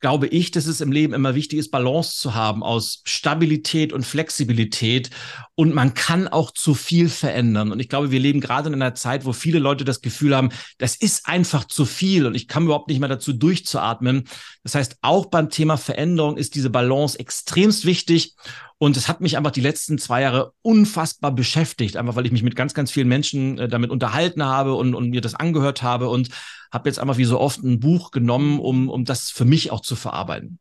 glaube 0.00 0.28
ich, 0.28 0.50
dass 0.50 0.66
es 0.66 0.80
im 0.80 0.92
Leben 0.92 1.12
immer 1.12 1.34
wichtig 1.34 1.58
ist, 1.58 1.70
Balance 1.70 2.18
zu 2.18 2.34
haben 2.34 2.62
aus 2.62 3.02
Stabilität 3.04 3.92
und 3.92 4.06
Flexibilität. 4.06 5.10
Und 5.54 5.74
man 5.74 5.94
kann 5.94 6.28
auch 6.28 6.52
zu 6.52 6.74
viel 6.74 7.08
verändern. 7.08 7.72
Und 7.72 7.80
ich 7.80 7.88
glaube, 7.88 8.10
wir 8.10 8.20
leben 8.20 8.40
gerade 8.40 8.68
in 8.68 8.74
einer 8.74 8.94
Zeit, 8.94 9.24
wo 9.24 9.32
viele 9.32 9.58
Leute 9.58 9.84
das 9.84 10.00
Gefühl 10.00 10.36
haben, 10.36 10.50
das 10.78 10.94
ist 10.94 11.26
einfach 11.26 11.64
zu 11.64 11.84
viel 11.84 12.26
und 12.26 12.34
ich 12.34 12.46
kann 12.46 12.64
überhaupt 12.64 12.88
nicht 12.88 13.00
mehr 13.00 13.08
dazu 13.08 13.32
durchzuatmen. 13.32 14.28
Das 14.62 14.76
heißt, 14.76 14.98
auch 15.02 15.26
beim 15.26 15.50
Thema 15.50 15.76
Veränderung 15.76 16.36
ist 16.36 16.54
diese 16.54 16.70
Balance 16.70 17.18
extremst 17.18 17.84
wichtig. 17.84 18.34
Und 18.78 18.96
es 18.96 19.08
hat 19.08 19.20
mich 19.20 19.36
einfach 19.36 19.50
die 19.50 19.60
letzten 19.60 19.98
zwei 19.98 20.22
Jahre 20.22 20.52
unfassbar 20.62 21.32
beschäftigt, 21.32 21.96
einfach 21.96 22.14
weil 22.14 22.26
ich 22.26 22.32
mich 22.32 22.44
mit 22.44 22.54
ganz, 22.54 22.74
ganz 22.74 22.92
vielen 22.92 23.08
Menschen 23.08 23.58
äh, 23.58 23.68
damit 23.68 23.90
unterhalten 23.90 24.44
habe 24.44 24.74
und, 24.74 24.94
und 24.94 25.10
mir 25.10 25.20
das 25.20 25.34
angehört 25.34 25.82
habe 25.82 26.08
und 26.08 26.28
habe 26.72 26.88
jetzt 26.88 27.00
einfach 27.00 27.18
wie 27.18 27.24
so 27.24 27.40
oft 27.40 27.62
ein 27.62 27.80
Buch 27.80 28.12
genommen, 28.12 28.60
um, 28.60 28.88
um 28.88 29.04
das 29.04 29.30
für 29.30 29.44
mich 29.44 29.72
auch 29.72 29.80
zu 29.80 29.96
verarbeiten. 29.96 30.60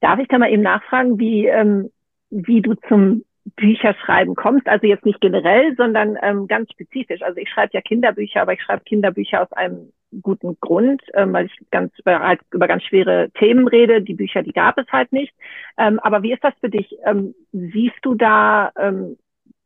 Darf 0.00 0.18
ich 0.18 0.28
da 0.28 0.38
mal 0.38 0.50
eben 0.50 0.62
nachfragen, 0.62 1.18
wie, 1.18 1.46
ähm, 1.46 1.90
wie 2.30 2.62
du 2.62 2.74
zum 2.88 3.24
Bücherschreiben 3.56 4.34
kommst? 4.34 4.66
Also 4.66 4.86
jetzt 4.86 5.04
nicht 5.04 5.20
generell, 5.20 5.74
sondern 5.76 6.16
ähm, 6.22 6.48
ganz 6.48 6.70
spezifisch. 6.70 7.20
Also 7.20 7.36
ich 7.36 7.50
schreibe 7.50 7.74
ja 7.74 7.82
Kinderbücher, 7.82 8.40
aber 8.40 8.54
ich 8.54 8.62
schreibe 8.62 8.84
Kinderbücher 8.84 9.42
aus 9.42 9.52
einem 9.52 9.92
guten 10.22 10.56
Grund, 10.60 11.02
ähm, 11.14 11.32
weil 11.32 11.46
ich 11.46 11.70
ganz 11.70 11.96
über, 11.98 12.20
halt 12.20 12.40
über 12.52 12.68
ganz 12.68 12.82
schwere 12.84 13.30
Themen 13.30 13.68
rede. 13.68 14.02
Die 14.02 14.14
Bücher, 14.14 14.42
die 14.42 14.52
gab 14.52 14.78
es 14.78 14.86
halt 14.92 15.12
nicht. 15.12 15.34
Ähm, 15.78 15.98
aber 16.00 16.22
wie 16.22 16.32
ist 16.32 16.44
das 16.44 16.54
für 16.60 16.70
dich? 16.70 16.96
Ähm, 17.04 17.34
siehst 17.52 17.98
du 18.02 18.14
da, 18.14 18.72
ähm, 18.76 19.16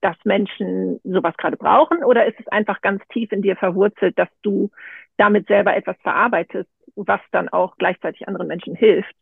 dass 0.00 0.16
Menschen 0.24 1.00
sowas 1.02 1.34
gerade 1.38 1.56
brauchen, 1.56 2.04
oder 2.04 2.26
ist 2.26 2.38
es 2.38 2.46
einfach 2.48 2.82
ganz 2.82 3.02
tief 3.08 3.32
in 3.32 3.40
dir 3.40 3.56
verwurzelt, 3.56 4.18
dass 4.18 4.28
du 4.42 4.70
damit 5.16 5.46
selber 5.46 5.74
etwas 5.74 5.96
verarbeitest, 6.02 6.68
was 6.94 7.20
dann 7.32 7.48
auch 7.48 7.76
gleichzeitig 7.78 8.28
anderen 8.28 8.48
Menschen 8.48 8.74
hilft? 8.74 9.14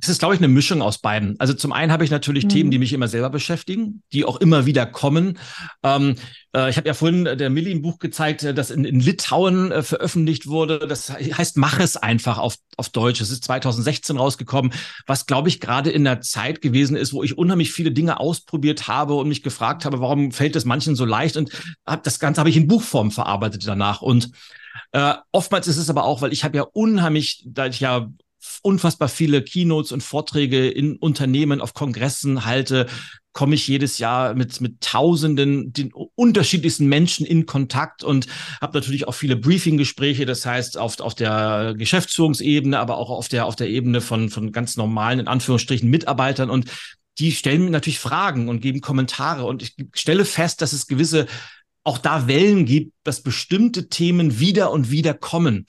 Es 0.00 0.08
ist, 0.08 0.20
glaube 0.20 0.34
ich, 0.34 0.40
eine 0.40 0.48
Mischung 0.48 0.80
aus 0.80 0.98
beiden. 0.98 1.34
Also 1.40 1.54
zum 1.54 1.72
einen 1.72 1.90
habe 1.90 2.04
ich 2.04 2.10
natürlich 2.10 2.44
mhm. 2.44 2.48
Themen, 2.50 2.70
die 2.70 2.78
mich 2.78 2.92
immer 2.92 3.08
selber 3.08 3.30
beschäftigen, 3.30 4.02
die 4.12 4.24
auch 4.24 4.36
immer 4.36 4.64
wieder 4.64 4.86
kommen. 4.86 5.38
Ähm, 5.82 6.14
äh, 6.54 6.70
ich 6.70 6.76
habe 6.76 6.86
ja 6.86 6.94
vorhin 6.94 7.24
der 7.24 7.50
Milli 7.50 7.72
ein 7.72 7.82
Buch 7.82 7.98
gezeigt, 7.98 8.44
äh, 8.44 8.54
das 8.54 8.70
in, 8.70 8.84
in 8.84 9.00
Litauen 9.00 9.72
äh, 9.72 9.82
veröffentlicht 9.82 10.46
wurde. 10.46 10.78
Das 10.78 11.10
heißt, 11.10 11.56
mach 11.56 11.80
es 11.80 11.96
einfach 11.96 12.38
auf, 12.38 12.56
auf 12.76 12.90
Deutsch. 12.90 13.20
Es 13.20 13.30
ist 13.30 13.42
2016 13.44 14.16
rausgekommen, 14.16 14.72
was, 15.06 15.26
glaube 15.26 15.48
ich, 15.48 15.58
gerade 15.58 15.90
in 15.90 16.04
der 16.04 16.20
Zeit 16.20 16.60
gewesen 16.60 16.96
ist, 16.96 17.12
wo 17.12 17.24
ich 17.24 17.36
unheimlich 17.36 17.72
viele 17.72 17.90
Dinge 17.90 18.20
ausprobiert 18.20 18.86
habe 18.86 19.14
und 19.14 19.28
mich 19.28 19.42
gefragt 19.42 19.84
habe, 19.84 20.00
warum 20.00 20.30
fällt 20.30 20.54
es 20.54 20.64
manchen 20.64 20.94
so 20.94 21.04
leicht? 21.04 21.36
Und 21.36 21.50
hab, 21.84 22.04
das 22.04 22.20
Ganze 22.20 22.40
habe 22.40 22.50
ich 22.50 22.56
in 22.56 22.68
Buchform 22.68 23.10
verarbeitet 23.10 23.66
danach. 23.66 24.00
Und 24.00 24.30
äh, 24.92 25.14
oftmals 25.32 25.66
ist 25.66 25.76
es 25.76 25.90
aber 25.90 26.04
auch, 26.04 26.22
weil 26.22 26.32
ich 26.32 26.44
habe 26.44 26.56
ja 26.56 26.62
unheimlich, 26.62 27.42
da 27.46 27.66
ich 27.66 27.80
ja 27.80 28.08
unfassbar 28.62 29.08
viele 29.08 29.42
Keynotes 29.42 29.92
und 29.92 30.02
Vorträge 30.02 30.68
in 30.68 30.96
Unternehmen 30.96 31.60
auf 31.60 31.74
Kongressen 31.74 32.44
halte, 32.44 32.86
komme 33.32 33.54
ich 33.54 33.68
jedes 33.68 33.98
Jahr 33.98 34.34
mit, 34.34 34.60
mit 34.60 34.80
tausenden, 34.80 35.72
den 35.72 35.92
unterschiedlichsten 35.92 36.86
Menschen 36.86 37.24
in 37.24 37.46
Kontakt 37.46 38.02
und 38.02 38.26
habe 38.60 38.76
natürlich 38.76 39.06
auch 39.06 39.12
viele 39.12 39.36
Briefing-Gespräche, 39.36 40.26
das 40.26 40.44
heißt 40.44 40.76
auf, 40.76 40.98
auf 40.98 41.14
der 41.14 41.74
Geschäftsführungsebene, 41.78 42.78
aber 42.78 42.96
auch 42.96 43.10
auf 43.10 43.28
der, 43.28 43.46
auf 43.46 43.54
der 43.54 43.68
Ebene 43.68 44.00
von, 44.00 44.28
von 44.28 44.50
ganz 44.50 44.76
normalen, 44.76 45.20
in 45.20 45.28
Anführungsstrichen, 45.28 45.88
Mitarbeitern. 45.88 46.50
Und 46.50 46.66
die 47.18 47.30
stellen 47.32 47.64
mir 47.64 47.70
natürlich 47.70 48.00
Fragen 48.00 48.48
und 48.48 48.60
geben 48.60 48.80
Kommentare. 48.80 49.44
Und 49.44 49.62
ich 49.62 49.74
stelle 49.94 50.24
fest, 50.24 50.60
dass 50.60 50.72
es 50.72 50.86
gewisse 50.86 51.26
auch 51.88 51.96
da 51.96 52.28
Wellen 52.28 52.66
gibt, 52.66 52.92
dass 53.02 53.22
bestimmte 53.22 53.88
Themen 53.88 54.38
wieder 54.38 54.70
und 54.72 54.90
wieder 54.90 55.14
kommen. 55.14 55.64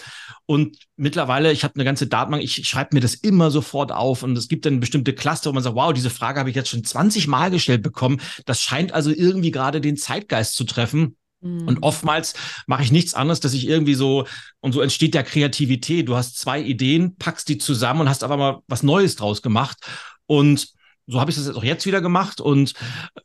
Und 0.46 0.78
mittlerweile, 0.98 1.54
ich 1.54 1.64
habe 1.64 1.76
eine 1.76 1.86
ganze 1.86 2.08
Datenbank, 2.08 2.44
ich 2.44 2.68
schreibe 2.68 2.94
mir 2.94 3.00
das 3.00 3.14
immer 3.14 3.52
sofort 3.52 3.94
auf 3.94 4.22
und 4.22 4.38
es 4.38 4.50
gibt 4.50 4.66
dann 4.66 4.82
bestimmte 4.82 5.14
Cluster, 5.14 5.50
wo 5.50 5.54
man 5.54 5.64
sagt, 5.64 5.78
wow, 5.78 5.94
diese 5.94 6.10
Frage 6.10 6.42
habe 6.42 6.50
ich 6.50 6.58
jetzt 6.58 6.68
schon 6.68 6.84
20 6.84 7.28
Mal 7.28 7.52
gestellt 7.52 7.84
bekommen. 7.84 8.20
Das 8.46 8.62
scheint 8.62 8.92
also 8.92 9.12
irgendwie 9.12 9.52
gerade 9.52 9.80
den 9.80 9.96
Zeitgeist 9.96 10.56
zu 10.56 10.66
treffen. 10.66 11.16
Und 11.42 11.70
mhm. 11.70 11.84
oftmals 11.84 12.34
mache 12.68 12.84
ich 12.84 12.92
nichts 12.92 13.14
anderes, 13.14 13.40
dass 13.40 13.54
ich 13.54 13.66
irgendwie 13.66 13.94
so, 13.94 14.28
und 14.60 14.74
so 14.74 14.82
entsteht 14.82 15.14
der 15.14 15.24
Kreativität. 15.24 16.10
Du 16.10 16.18
hast 16.18 16.38
zwei 16.38 16.62
Ideen, 16.62 17.16
packst 17.16 17.48
die 17.48 17.58
zusammen 17.58 18.02
und 18.02 18.10
hast 18.10 18.26
aber 18.26 18.36
mal 18.36 18.60
was 18.68 18.84
Neues 18.84 19.16
draus 19.16 19.42
gemacht. 19.42 19.78
Und 20.26 20.74
so 21.10 21.20
habe 21.20 21.32
ich 21.32 21.38
das 21.38 21.48
jetzt 21.48 21.56
auch 21.56 21.64
jetzt 21.64 21.86
wieder 21.86 22.02
gemacht 22.02 22.40
und 22.40 22.74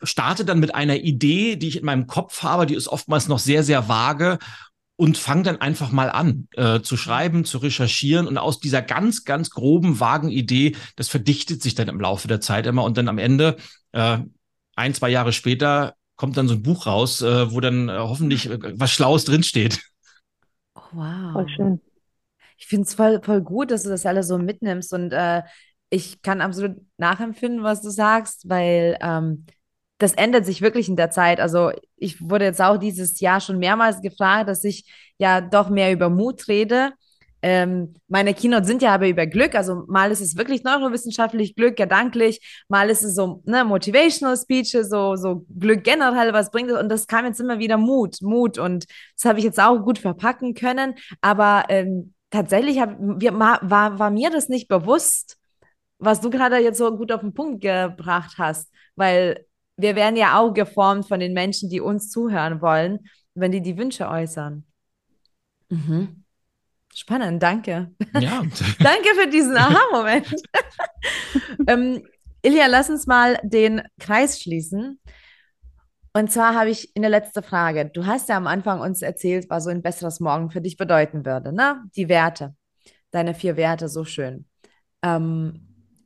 starte 0.02 0.44
dann 0.44 0.58
mit 0.58 0.74
einer 0.74 0.96
Idee, 0.96 1.56
die 1.56 1.68
ich 1.68 1.76
in 1.78 1.84
meinem 1.84 2.06
Kopf 2.06 2.42
habe, 2.42 2.66
die 2.66 2.74
ist 2.74 2.88
oftmals 2.88 3.28
noch 3.28 3.38
sehr, 3.38 3.62
sehr 3.62 3.88
vage 3.88 4.38
und 4.96 5.18
fange 5.18 5.42
dann 5.42 5.60
einfach 5.60 5.90
mal 5.90 6.10
an 6.10 6.48
äh, 6.52 6.80
zu 6.80 6.96
schreiben, 6.96 7.44
zu 7.44 7.58
recherchieren 7.58 8.26
und 8.26 8.38
aus 8.38 8.60
dieser 8.60 8.80
ganz, 8.80 9.24
ganz 9.24 9.50
groben, 9.50 10.00
vagen 10.00 10.30
Idee, 10.30 10.76
das 10.96 11.08
verdichtet 11.08 11.62
sich 11.62 11.74
dann 11.74 11.88
im 11.88 12.00
Laufe 12.00 12.28
der 12.28 12.40
Zeit 12.40 12.66
immer 12.66 12.84
und 12.84 12.96
dann 12.96 13.08
am 13.08 13.18
Ende, 13.18 13.56
äh, 13.92 14.18
ein, 14.76 14.94
zwei 14.94 15.10
Jahre 15.10 15.32
später, 15.32 15.94
kommt 16.16 16.36
dann 16.36 16.48
so 16.48 16.54
ein 16.54 16.62
Buch 16.62 16.86
raus, 16.86 17.22
äh, 17.22 17.52
wo 17.52 17.60
dann 17.60 17.88
äh, 17.88 17.98
hoffentlich 17.98 18.48
äh, 18.48 18.58
was 18.78 18.92
Schlaues 18.92 19.24
drinsteht. 19.24 19.80
Oh, 20.74 20.80
wow. 20.92 21.32
Voll 21.32 21.48
schön. 21.48 21.80
Ich 22.56 22.66
finde 22.66 22.86
es 22.86 22.94
voll, 22.94 23.20
voll 23.22 23.42
gut, 23.42 23.70
dass 23.70 23.82
du 23.82 23.88
das 23.88 24.06
alles 24.06 24.28
so 24.28 24.38
mitnimmst 24.38 24.92
und 24.92 25.12
äh, 25.12 25.42
ich 25.90 26.22
kann 26.22 26.40
absolut 26.40 26.76
nachempfinden, 26.98 27.62
was 27.62 27.82
du 27.82 27.90
sagst, 27.90 28.48
weil 28.48 28.98
ähm, 29.00 29.46
das 29.98 30.14
ändert 30.14 30.44
sich 30.44 30.60
wirklich 30.60 30.88
in 30.88 30.96
der 30.96 31.10
Zeit. 31.10 31.40
Also 31.40 31.70
ich 31.96 32.28
wurde 32.28 32.44
jetzt 32.44 32.60
auch 32.60 32.76
dieses 32.76 33.20
Jahr 33.20 33.40
schon 33.40 33.58
mehrmals 33.58 34.02
gefragt, 34.02 34.48
dass 34.48 34.64
ich 34.64 34.84
ja 35.18 35.40
doch 35.40 35.70
mehr 35.70 35.92
über 35.92 36.10
Mut 36.10 36.48
rede. 36.48 36.92
Ähm, 37.42 37.94
meine 38.08 38.32
Keynote 38.32 38.64
sind 38.64 38.80
ja 38.80 38.94
aber 38.94 39.06
über 39.06 39.26
Glück. 39.26 39.54
Also 39.54 39.84
mal 39.86 40.10
ist 40.10 40.20
es 40.20 40.36
wirklich 40.36 40.64
neurowissenschaftlich 40.64 41.54
Glück, 41.54 41.76
gedanklich, 41.76 42.64
mal 42.68 42.88
ist 42.88 43.02
es 43.02 43.14
so 43.14 43.42
ne, 43.44 43.64
Motivational 43.64 44.36
Speeches, 44.36 44.88
so, 44.88 45.14
so 45.16 45.44
Glück 45.58 45.84
generell, 45.84 46.32
was 46.32 46.50
bringt 46.50 46.70
es. 46.70 46.78
Und 46.78 46.88
das 46.88 47.06
kam 47.06 47.26
jetzt 47.26 47.40
immer 47.40 47.58
wieder 47.58 47.76
Mut, 47.76 48.16
Mut. 48.22 48.58
Und 48.58 48.86
das 49.16 49.28
habe 49.28 49.38
ich 49.38 49.44
jetzt 49.44 49.60
auch 49.60 49.78
gut 49.82 49.98
verpacken 49.98 50.54
können. 50.54 50.94
Aber 51.20 51.64
ähm, 51.68 52.14
tatsächlich 52.30 52.80
hab, 52.80 52.98
war, 52.98 53.98
war 53.98 54.10
mir 54.10 54.30
das 54.30 54.48
nicht 54.48 54.68
bewusst, 54.68 55.36
was 56.04 56.20
du 56.20 56.30
gerade 56.30 56.58
jetzt 56.58 56.78
so 56.78 56.96
gut 56.96 57.12
auf 57.12 57.20
den 57.20 57.34
Punkt 57.34 57.60
gebracht 57.62 58.34
hast. 58.38 58.72
Weil 58.96 59.46
wir 59.76 59.96
werden 59.96 60.16
ja 60.16 60.38
auch 60.38 60.52
geformt 60.52 61.08
von 61.08 61.20
den 61.20 61.32
Menschen, 61.32 61.68
die 61.68 61.80
uns 61.80 62.10
zuhören 62.10 62.60
wollen, 62.60 63.00
wenn 63.34 63.52
die 63.52 63.62
die 63.62 63.76
Wünsche 63.76 64.08
äußern. 64.08 64.64
Mhm. 65.68 66.24
Spannend, 66.94 67.42
danke. 67.42 67.90
Ja. 68.20 68.42
danke 68.78 69.08
für 69.20 69.28
diesen 69.28 69.56
Aha-Moment. 69.56 70.32
ähm, 71.66 72.06
Ilja, 72.42 72.66
lass 72.66 72.88
uns 72.88 73.06
mal 73.06 73.38
den 73.42 73.82
Kreis 73.98 74.40
schließen. 74.40 75.00
Und 76.12 76.30
zwar 76.30 76.54
habe 76.54 76.70
ich 76.70 76.92
eine 76.94 77.08
letzte 77.08 77.42
Frage. 77.42 77.86
Du 77.86 78.06
hast 78.06 78.28
ja 78.28 78.36
am 78.36 78.46
Anfang 78.46 78.80
uns 78.80 79.02
erzählt, 79.02 79.46
was 79.50 79.64
so 79.64 79.70
ein 79.70 79.82
besseres 79.82 80.20
Morgen 80.20 80.50
für 80.50 80.60
dich 80.60 80.76
bedeuten 80.76 81.26
würde, 81.26 81.52
ne? 81.52 81.82
Die 81.96 82.08
Werte, 82.08 82.54
deine 83.10 83.34
vier 83.34 83.56
Werte, 83.56 83.88
so 83.88 84.04
schön. 84.04 84.46
Ähm, 85.02 85.63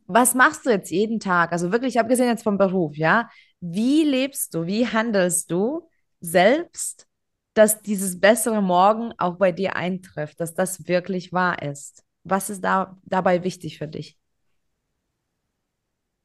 was 0.09 0.35
machst 0.35 0.65
du 0.67 0.71
jetzt 0.71 0.91
jeden 0.91 1.21
Tag? 1.21 1.53
Also 1.53 1.71
wirklich, 1.71 2.01
abgesehen 2.01 2.29
jetzt 2.29 2.43
vom 2.43 2.59
Beruf, 2.59 2.97
ja? 2.97 3.29
Wie 3.61 4.03
lebst 4.05 4.55
du, 4.55 4.67
wie 4.67 4.87
handelst 4.87 5.51
du 5.51 5.89
selbst, 6.21 7.07
dass 7.55 7.83
dieses 7.83 8.19
bessere 8.19 8.63
Morgen 8.63 9.13
auch 9.19 9.37
bei 9.37 9.53
dir 9.53 9.77
eintrifft, 9.77 10.41
dass 10.41 10.55
das 10.55 10.89
wirklich 10.89 11.33
wahr 11.33 11.63
ist? 11.63 12.05
Was 12.25 12.51
ist 12.51 12.65
da 12.65 12.97
dabei 13.05 13.45
wichtig 13.45 13.79
für 13.79 13.87
dich? 13.87 14.17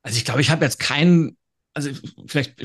Also 0.02 0.18
ich 0.18 0.26
glaube, 0.26 0.42
ich 0.42 0.50
habe 0.50 0.64
jetzt 0.64 0.80
keinen, 0.80 1.38
also 1.74 1.90
vielleicht 2.28 2.56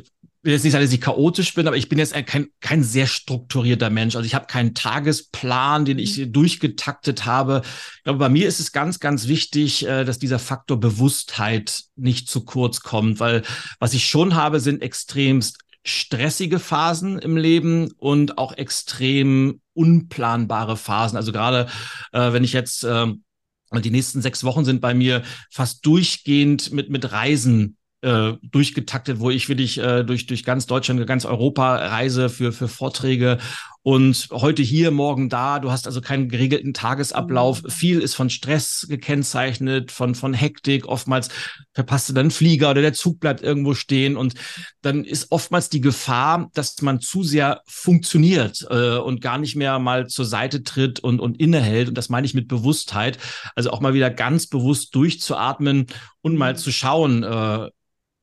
will 0.43 0.53
jetzt 0.53 0.65
nicht 0.65 0.73
sagen, 0.73 0.85
dass 0.85 0.93
ich 0.93 1.01
chaotisch 1.01 1.55
bin, 1.55 1.67
aber 1.67 1.77
ich 1.77 1.89
bin 1.89 1.99
jetzt 1.99 2.15
kein, 2.27 2.49
kein 2.61 2.83
sehr 2.83 3.07
strukturierter 3.07 3.91
Mensch. 3.91 4.15
Also 4.15 4.27
ich 4.27 4.35
habe 4.35 4.47
keinen 4.47 4.75
Tagesplan, 4.75 5.85
den 5.85 5.99
ich 5.99 6.17
mhm. 6.17 6.33
durchgetaktet 6.33 7.27
habe. 7.27 7.63
Ich 7.97 8.05
glaube, 8.05 8.19
bei 8.19 8.29
mir 8.29 8.47
ist 8.47 8.61
es 8.61 8.73
ganz, 8.73 9.01
ganz 9.01 9.27
wichtig, 9.27 9.87
äh, 9.87 10.05
dass 10.05 10.19
dieser 10.19 10.39
Faktor 10.39 10.79
Bewusstheit 10.79 11.85
nicht 11.97 12.29
zu 12.29 12.45
kurz 12.45 12.81
kommt, 12.81 13.21
weil 13.21 13.43
was 13.79 13.95
ich 13.95 14.07
schon 14.07 14.35
habe, 14.35 14.61
sind 14.61 14.83
extremst 14.83 15.59
stressige 15.85 16.59
Phasen 16.59 17.19
im 17.19 17.37
Leben 17.37 17.93
und 17.97 18.37
auch 18.39 18.53
extrem 18.53 19.61
unplanbare 19.73 20.77
Phasen. 20.77 21.17
Also 21.17 21.33
gerade 21.33 21.69
äh, 22.13 22.33
wenn 22.33 22.45
ich 22.45 22.53
jetzt 22.53 22.85
äh, 22.85 23.07
die 23.73 23.91
nächsten 23.91 24.23
sechs 24.23 24.45
Wochen 24.45 24.65
sind 24.65 24.81
bei 24.81 24.95
mir 24.95 25.23
fast 25.51 25.85
durchgehend 25.85 26.73
mit 26.73 26.91
mit 26.91 27.11
Reisen 27.13 27.78
äh, 28.03 28.35
durchgetaktet, 28.43 29.19
wo 29.19 29.31
ich 29.31 29.49
wirklich 29.49 29.79
äh, 29.79 30.05
durch, 30.05 30.27
durch 30.27 30.45
ganz 30.45 30.67
Deutschland, 30.67 31.05
ganz 31.07 31.25
Europa 31.25 31.77
reise 31.77 32.29
für, 32.29 32.53
für 32.53 32.69
Vorträge 32.69 33.39
und 33.83 34.29
heute 34.33 34.63
hier, 34.63 34.91
morgen 34.91 35.31
da. 35.31 35.61
Du 35.61 35.71
hast 35.71 35.87
also 35.87 36.03
keinen 36.03 36.29
geregelten 36.29 36.75
Tagesablauf. 36.75 37.63
Mhm. 37.63 37.71
Viel 37.71 38.01
ist 38.01 38.15
von 38.15 38.29
Stress 38.29 38.87
gekennzeichnet, 38.89 39.91
von, 39.93 40.15
von 40.15 40.35
Hektik. 40.35 40.87
Oftmals 40.87 41.31
verpasst 41.73 42.09
du 42.09 42.13
dann 42.13 42.31
Flieger 42.31 42.71
oder 42.71 42.83
der 42.83 42.93
Zug 42.93 43.19
bleibt 43.19 43.41
irgendwo 43.41 43.75
stehen 43.75 44.19
und 44.19 44.35
dann 44.83 45.05
ist 45.05 45.33
oftmals 45.33 45.71
die 45.71 45.81
Gefahr, 45.81 46.51
dass 46.53 46.83
man 46.83 47.01
zu 47.01 47.23
sehr 47.23 47.63
funktioniert 47.67 48.67
äh, 48.69 48.99
und 48.99 49.23
gar 49.23 49.39
nicht 49.39 49.57
mehr 49.57 49.79
mal 49.79 50.07
zur 50.07 50.27
Seite 50.27 50.63
tritt 50.63 51.01
und, 51.01 51.19
und 51.19 51.41
innehält. 51.41 51.89
Und 51.89 51.97
das 51.97 52.11
meine 52.11 52.27
ich 52.27 52.35
mit 52.35 52.47
Bewusstheit. 52.47 53.19
Also 53.55 53.71
auch 53.71 53.81
mal 53.81 53.95
wieder 53.95 54.11
ganz 54.11 54.49
bewusst 54.49 54.95
durchzuatmen 54.95 55.87
und 56.21 56.37
mal 56.37 56.53
mhm. 56.53 56.59
zu 56.59 56.73
schauen, 56.73 57.23
äh, 57.23 57.71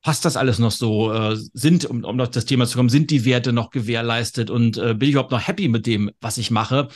passt 0.06 0.24
das 0.24 0.36
alles 0.36 0.60
noch 0.60 0.70
so? 0.70 1.12
Äh, 1.12 1.36
sind, 1.52 1.84
um, 1.84 2.04
um 2.04 2.20
auf 2.20 2.30
das 2.30 2.44
Thema 2.44 2.64
zu 2.68 2.76
kommen, 2.76 2.90
sind 2.90 3.10
die 3.10 3.24
Werte 3.24 3.52
noch 3.52 3.70
gewährleistet 3.70 4.50
und 4.50 4.78
äh, 4.78 4.94
bin 4.94 5.08
ich 5.08 5.14
überhaupt 5.14 5.32
noch 5.32 5.44
happy 5.44 5.66
mit 5.66 5.84
dem, 5.84 6.12
was 6.20 6.38
ich 6.38 6.52
mache? 6.52 6.86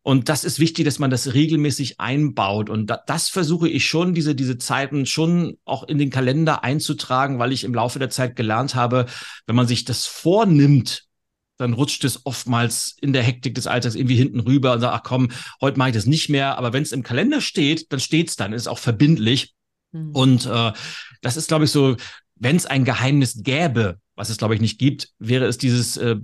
Und 0.00 0.30
das 0.30 0.42
ist 0.42 0.58
wichtig, 0.58 0.86
dass 0.86 0.98
man 0.98 1.10
das 1.10 1.34
regelmäßig 1.34 2.00
einbaut. 2.00 2.70
Und 2.70 2.86
da, 2.86 2.98
das 3.06 3.28
versuche 3.28 3.68
ich 3.68 3.84
schon, 3.86 4.14
diese, 4.14 4.34
diese 4.34 4.56
Zeiten 4.56 5.04
schon 5.04 5.58
auch 5.66 5.82
in 5.82 5.98
den 5.98 6.08
Kalender 6.08 6.64
einzutragen, 6.64 7.38
weil 7.38 7.52
ich 7.52 7.62
im 7.62 7.74
Laufe 7.74 7.98
der 7.98 8.08
Zeit 8.08 8.36
gelernt 8.36 8.74
habe, 8.74 9.04
wenn 9.46 9.56
man 9.56 9.66
sich 9.66 9.84
das 9.84 10.06
vornimmt, 10.06 11.04
dann 11.58 11.74
rutscht 11.74 12.04
es 12.04 12.24
oftmals 12.24 12.96
in 13.02 13.12
der 13.12 13.22
Hektik 13.22 13.54
des 13.54 13.66
Alltags 13.66 13.96
irgendwie 13.96 14.16
hinten 14.16 14.40
rüber 14.40 14.72
und 14.72 14.80
sagt, 14.80 14.94
ach 14.94 15.02
komm, 15.02 15.28
heute 15.60 15.76
mache 15.76 15.90
ich 15.90 15.94
das 15.94 16.06
nicht 16.06 16.30
mehr. 16.30 16.56
Aber 16.56 16.72
wenn 16.72 16.84
es 16.84 16.92
im 16.92 17.02
Kalender 17.02 17.42
steht, 17.42 17.92
dann 17.92 18.00
steht 18.00 18.30
es 18.30 18.36
dann, 18.36 18.54
ist 18.54 18.66
auch 18.66 18.78
verbindlich. 18.78 19.52
Mhm. 19.92 20.10
Und 20.12 20.46
äh, 20.46 20.72
das 21.20 21.36
ist, 21.36 21.48
glaube 21.48 21.66
ich, 21.66 21.70
so 21.70 21.96
wenn 22.36 22.56
es 22.56 22.66
ein 22.66 22.84
Geheimnis 22.84 23.42
gäbe, 23.42 23.98
was 24.14 24.30
es 24.30 24.38
glaube 24.38 24.54
ich 24.54 24.60
nicht 24.60 24.78
gibt, 24.78 25.10
wäre 25.18 25.46
es 25.46 25.58
dieses 25.58 25.96
äh, 25.96 26.16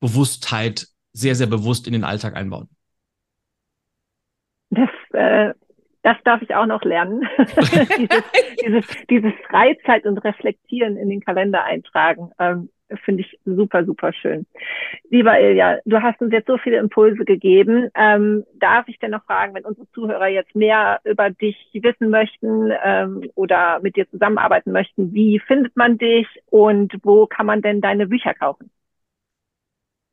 Bewusstheit 0.00 0.86
sehr, 1.12 1.34
sehr 1.34 1.46
bewusst 1.46 1.86
in 1.86 1.92
den 1.92 2.04
Alltag 2.04 2.36
einbauen. 2.36 2.68
Das, 4.70 4.88
äh, 5.12 5.54
das 6.02 6.16
darf 6.24 6.40
ich 6.42 6.54
auch 6.54 6.66
noch 6.66 6.82
lernen. 6.82 7.28
dieses, 7.38 8.18
dieses, 8.60 8.86
dieses 9.10 9.32
Freizeit 9.48 10.06
und 10.06 10.18
Reflektieren 10.18 10.96
in 10.96 11.08
den 11.08 11.20
Kalender 11.20 11.64
eintragen. 11.64 12.30
Ähm, 12.38 12.70
finde 13.04 13.22
ich 13.22 13.38
super, 13.44 13.84
super 13.84 14.12
schön. 14.12 14.46
Lieber 15.10 15.38
Ilja, 15.38 15.78
du 15.84 16.00
hast 16.02 16.20
uns 16.20 16.32
jetzt 16.32 16.46
so 16.46 16.58
viele 16.58 16.78
Impulse 16.78 17.24
gegeben. 17.24 17.90
Ähm, 17.94 18.44
darf 18.54 18.88
ich 18.88 18.98
denn 18.98 19.10
noch 19.12 19.24
fragen, 19.24 19.54
wenn 19.54 19.64
unsere 19.64 19.88
Zuhörer 19.92 20.28
jetzt 20.28 20.54
mehr 20.54 21.00
über 21.04 21.30
dich 21.30 21.56
wissen 21.72 22.10
möchten 22.10 22.72
ähm, 22.84 23.30
oder 23.34 23.80
mit 23.80 23.96
dir 23.96 24.08
zusammenarbeiten 24.10 24.72
möchten, 24.72 25.12
wie 25.12 25.38
findet 25.38 25.76
man 25.76 25.98
dich 25.98 26.26
und 26.50 26.94
wo 27.02 27.26
kann 27.26 27.46
man 27.46 27.62
denn 27.62 27.80
deine 27.80 28.06
Bücher 28.06 28.34
kaufen? 28.34 28.70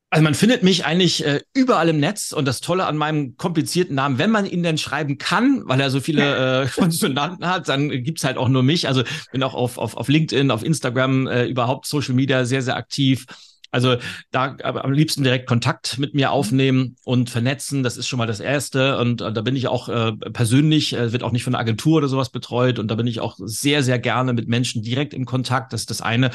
Also 0.10 0.24
man 0.24 0.36
findet 0.36 0.64
mich 0.64 0.86
eigentlich 0.86 1.26
äh, 1.26 1.42
überall 1.54 1.90
im 1.90 2.00
Netz 2.00 2.32
und 2.32 2.46
das 2.46 2.62
Tolle 2.62 2.86
an 2.86 2.96
meinem 2.96 3.36
komplizierten 3.36 3.96
Namen, 3.96 4.18
wenn 4.18 4.32
man 4.32 4.46
ihn 4.46 4.64
denn 4.64 4.78
schreiben 4.78 5.18
kann, 5.18 5.64
weil 5.66 5.82
er 5.82 5.90
so 5.90 6.00
viele 6.00 6.64
äh, 6.64 6.68
Konsonanten 6.76 7.46
hat, 7.46 7.68
dann 7.68 7.90
gibt's 7.90 8.24
halt 8.24 8.38
auch 8.38 8.48
nur 8.48 8.64
mich. 8.64 8.88
Also 8.88 9.04
bin 9.34 9.44
auch 9.44 9.54
auf, 9.54 9.78
auf, 9.78 9.98
auf 9.98 10.08
LinkedIn, 10.08 10.50
auf 10.50 10.64
Instagram, 10.64 11.28
äh, 11.28 11.46
überhaupt 11.46 11.88
Social 11.88 12.14
Media 12.14 12.46
sehr, 12.46 12.62
sehr 12.62 12.78
aktiv. 12.78 13.26
Also 13.70 13.98
da 14.32 14.56
aber 14.64 14.86
am 14.86 14.94
liebsten 14.94 15.24
direkt 15.24 15.46
Kontakt 15.46 15.98
mit 15.98 16.14
mir 16.14 16.32
aufnehmen 16.32 16.96
und 17.04 17.30
vernetzen, 17.30 17.84
das 17.84 17.98
ist 17.98 18.08
schon 18.08 18.18
mal 18.18 18.26
das 18.26 18.40
Erste. 18.40 18.98
Und 19.00 19.22
äh, 19.22 19.34
da 19.34 19.42
bin 19.42 19.58
ich 19.58 19.68
auch 19.68 19.90
äh, 19.90 20.14
persönlich, 20.14 20.94
äh, 20.94 21.12
wird 21.12 21.24
auch 21.24 21.34
nicht 21.34 21.44
von 21.44 21.54
einer 21.54 21.62
Agentur 21.62 21.98
oder 21.98 22.08
sowas 22.08 22.30
betreut. 22.30 22.80
Und 22.80 22.88
da 22.90 22.96
bin 22.96 23.08
ich 23.08 23.20
auch 23.20 23.36
sehr, 23.38 23.84
sehr 23.84 24.00
gerne 24.00 24.32
mit 24.32 24.48
Menschen 24.48 24.84
direkt 24.84 25.14
im 25.14 25.26
Kontakt. 25.26 25.74
Das 25.74 25.82
ist 25.82 25.90
das 25.90 26.02
eine. 26.02 26.32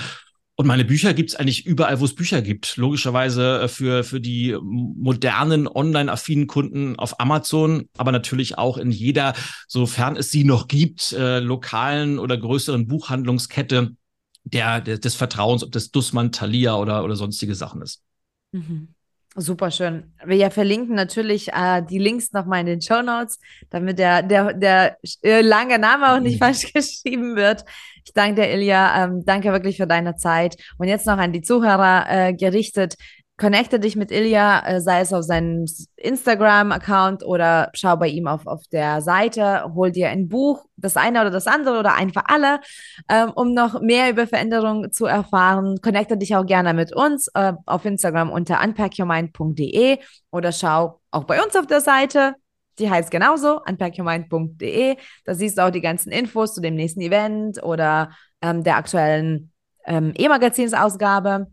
Und 0.62 0.68
meine 0.68 0.85
Bücher 0.85 1.12
gibt's 1.12 1.35
eigentlich 1.35 1.66
überall, 1.66 1.98
wo 1.98 2.05
es 2.05 2.14
Bücher 2.14 2.40
gibt. 2.40 2.77
Logischerweise 2.77 3.62
äh, 3.62 3.68
für, 3.68 4.05
für 4.05 4.20
die 4.20 4.57
modernen, 4.62 5.66
online-affinen 5.66 6.46
Kunden 6.46 6.96
auf 7.01 7.18
Amazon, 7.18 7.88
aber 7.96 8.12
natürlich 8.12 8.59
auch 8.59 8.79
in 8.79 8.92
jeder, 8.92 9.35
sofern 9.66 10.14
es 10.14 10.31
sie 10.31 10.44
noch 10.44 10.68
gibt, 10.68 11.14
äh, 11.14 11.40
lokalen 11.40 12.20
oder 12.20 12.38
größeren 12.38 12.87
Buchhandlungskette 12.87 13.96
der, 14.44 14.81
der, 14.81 14.98
des 14.98 15.16
Vertrauens, 15.16 15.64
ob 15.64 15.72
das 15.72 15.90
Dussmann, 15.90 16.31
Thalia 16.31 16.77
oder, 16.77 17.03
oder 17.03 17.16
sonstige 17.16 17.57
Sachen 17.57 17.83
ist. 17.83 18.05
Mhm. 18.53 18.94
Super 19.34 19.70
schön. 19.70 20.12
Wir 20.26 20.50
verlinken 20.50 20.94
natürlich 20.94 21.48
äh, 21.54 21.82
die 21.82 21.98
Links 21.98 22.32
nochmal 22.32 22.60
in 22.60 22.66
den 22.66 22.82
Show 22.82 23.00
Notes, 23.00 23.38
damit 23.70 23.98
der, 23.98 24.22
der, 24.22 24.52
der 24.52 24.98
äh, 25.22 25.40
lange 25.40 25.78
Name 25.78 26.12
auch 26.12 26.20
nicht 26.20 26.38
falsch 26.42 26.70
geschrieben 26.70 27.34
wird. 27.34 27.64
Ich 28.04 28.12
danke 28.12 28.42
dir, 28.42 28.50
Ilja. 28.52 29.04
Ähm, 29.04 29.22
danke 29.24 29.50
wirklich 29.50 29.78
für 29.78 29.86
deine 29.86 30.16
Zeit. 30.16 30.56
Und 30.76 30.88
jetzt 30.88 31.06
noch 31.06 31.16
an 31.16 31.32
die 31.32 31.40
Zuhörer 31.40 32.04
äh, 32.08 32.34
gerichtet. 32.34 32.96
Connecte 33.42 33.81
dich 33.81 33.96
mit 33.96 34.12
Ilja, 34.12 34.61
äh, 34.64 34.81
sei 34.81 35.00
es 35.00 35.12
auf 35.12 35.24
seinem 35.24 35.64
Instagram-Account 35.96 37.24
oder 37.24 37.70
schau 37.74 37.96
bei 37.96 38.07
ihm 38.07 38.28
auf, 38.28 38.46
auf 38.46 38.62
der 38.70 39.00
Seite, 39.00 39.64
hol 39.74 39.90
dir 39.90 40.11
ein 40.11 40.28
Buch, 40.28 40.64
das 40.76 40.96
eine 40.96 41.20
oder 41.20 41.31
das 41.31 41.48
andere 41.48 41.81
oder 41.81 41.94
einfach 41.94 42.22
alle, 42.26 42.61
ähm, 43.09 43.33
um 43.35 43.52
noch 43.52 43.81
mehr 43.81 44.11
über 44.11 44.28
Veränderungen 44.28 44.92
zu 44.92 45.07
erfahren. 45.07 45.81
Connecte 45.83 46.16
dich 46.16 46.37
auch 46.37 46.46
gerne 46.46 46.72
mit 46.72 46.94
uns 46.94 47.26
äh, 47.35 47.55
auf 47.66 47.85
Instagram 47.85 48.31
unter 48.31 48.62
unpackyourmind.de 48.62 49.98
oder 50.31 50.52
schau 50.52 51.00
auch 51.11 51.24
bei 51.24 51.42
uns 51.42 51.57
auf 51.57 51.66
der 51.66 51.81
Seite. 51.81 52.37
Die 52.79 52.88
heißt 52.88 53.10
genauso, 53.10 53.60
unpackyourmind.de. 53.69 54.98
Da 55.25 55.35
siehst 55.35 55.58
du 55.58 55.66
auch 55.66 55.71
die 55.71 55.81
ganzen 55.81 56.12
Infos 56.12 56.54
zu 56.54 56.60
dem 56.60 56.77
nächsten 56.77 57.00
Event 57.00 57.60
oder 57.60 58.12
ähm, 58.40 58.62
der 58.62 58.77
aktuellen 58.77 59.50
ähm, 59.85 60.12
E-Magazinsausgabe. 60.16 61.48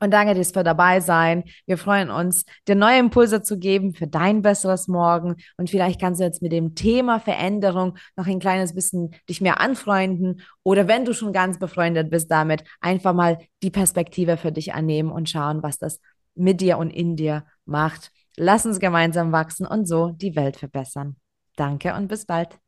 Und 0.00 0.12
danke 0.12 0.34
dir 0.34 0.44
für 0.44 0.64
dabei 0.64 1.00
sein. 1.00 1.44
Wir 1.66 1.78
freuen 1.78 2.10
uns, 2.10 2.44
dir 2.68 2.74
neue 2.74 2.98
Impulse 2.98 3.42
zu 3.42 3.58
geben 3.58 3.94
für 3.94 4.06
dein 4.06 4.42
besseres 4.42 4.88
Morgen. 4.88 5.36
Und 5.56 5.70
vielleicht 5.70 6.00
kannst 6.00 6.20
du 6.20 6.24
jetzt 6.24 6.42
mit 6.42 6.52
dem 6.52 6.74
Thema 6.74 7.20
Veränderung 7.20 7.96
noch 8.16 8.26
ein 8.26 8.40
kleines 8.40 8.74
bisschen 8.74 9.14
dich 9.28 9.40
mehr 9.40 9.60
anfreunden. 9.60 10.42
Oder 10.62 10.88
wenn 10.88 11.04
du 11.04 11.14
schon 11.14 11.32
ganz 11.32 11.58
befreundet 11.58 12.10
bist 12.10 12.30
damit, 12.30 12.64
einfach 12.80 13.14
mal 13.14 13.38
die 13.62 13.70
Perspektive 13.70 14.36
für 14.36 14.52
dich 14.52 14.74
annehmen 14.74 15.10
und 15.10 15.30
schauen, 15.30 15.62
was 15.62 15.78
das 15.78 16.00
mit 16.34 16.60
dir 16.60 16.78
und 16.78 16.90
in 16.90 17.16
dir 17.16 17.44
macht. 17.64 18.10
Lass 18.36 18.66
uns 18.66 18.80
gemeinsam 18.80 19.32
wachsen 19.32 19.66
und 19.66 19.86
so 19.86 20.10
die 20.10 20.34
Welt 20.36 20.56
verbessern. 20.56 21.16
Danke 21.56 21.94
und 21.94 22.08
bis 22.08 22.26
bald. 22.26 22.63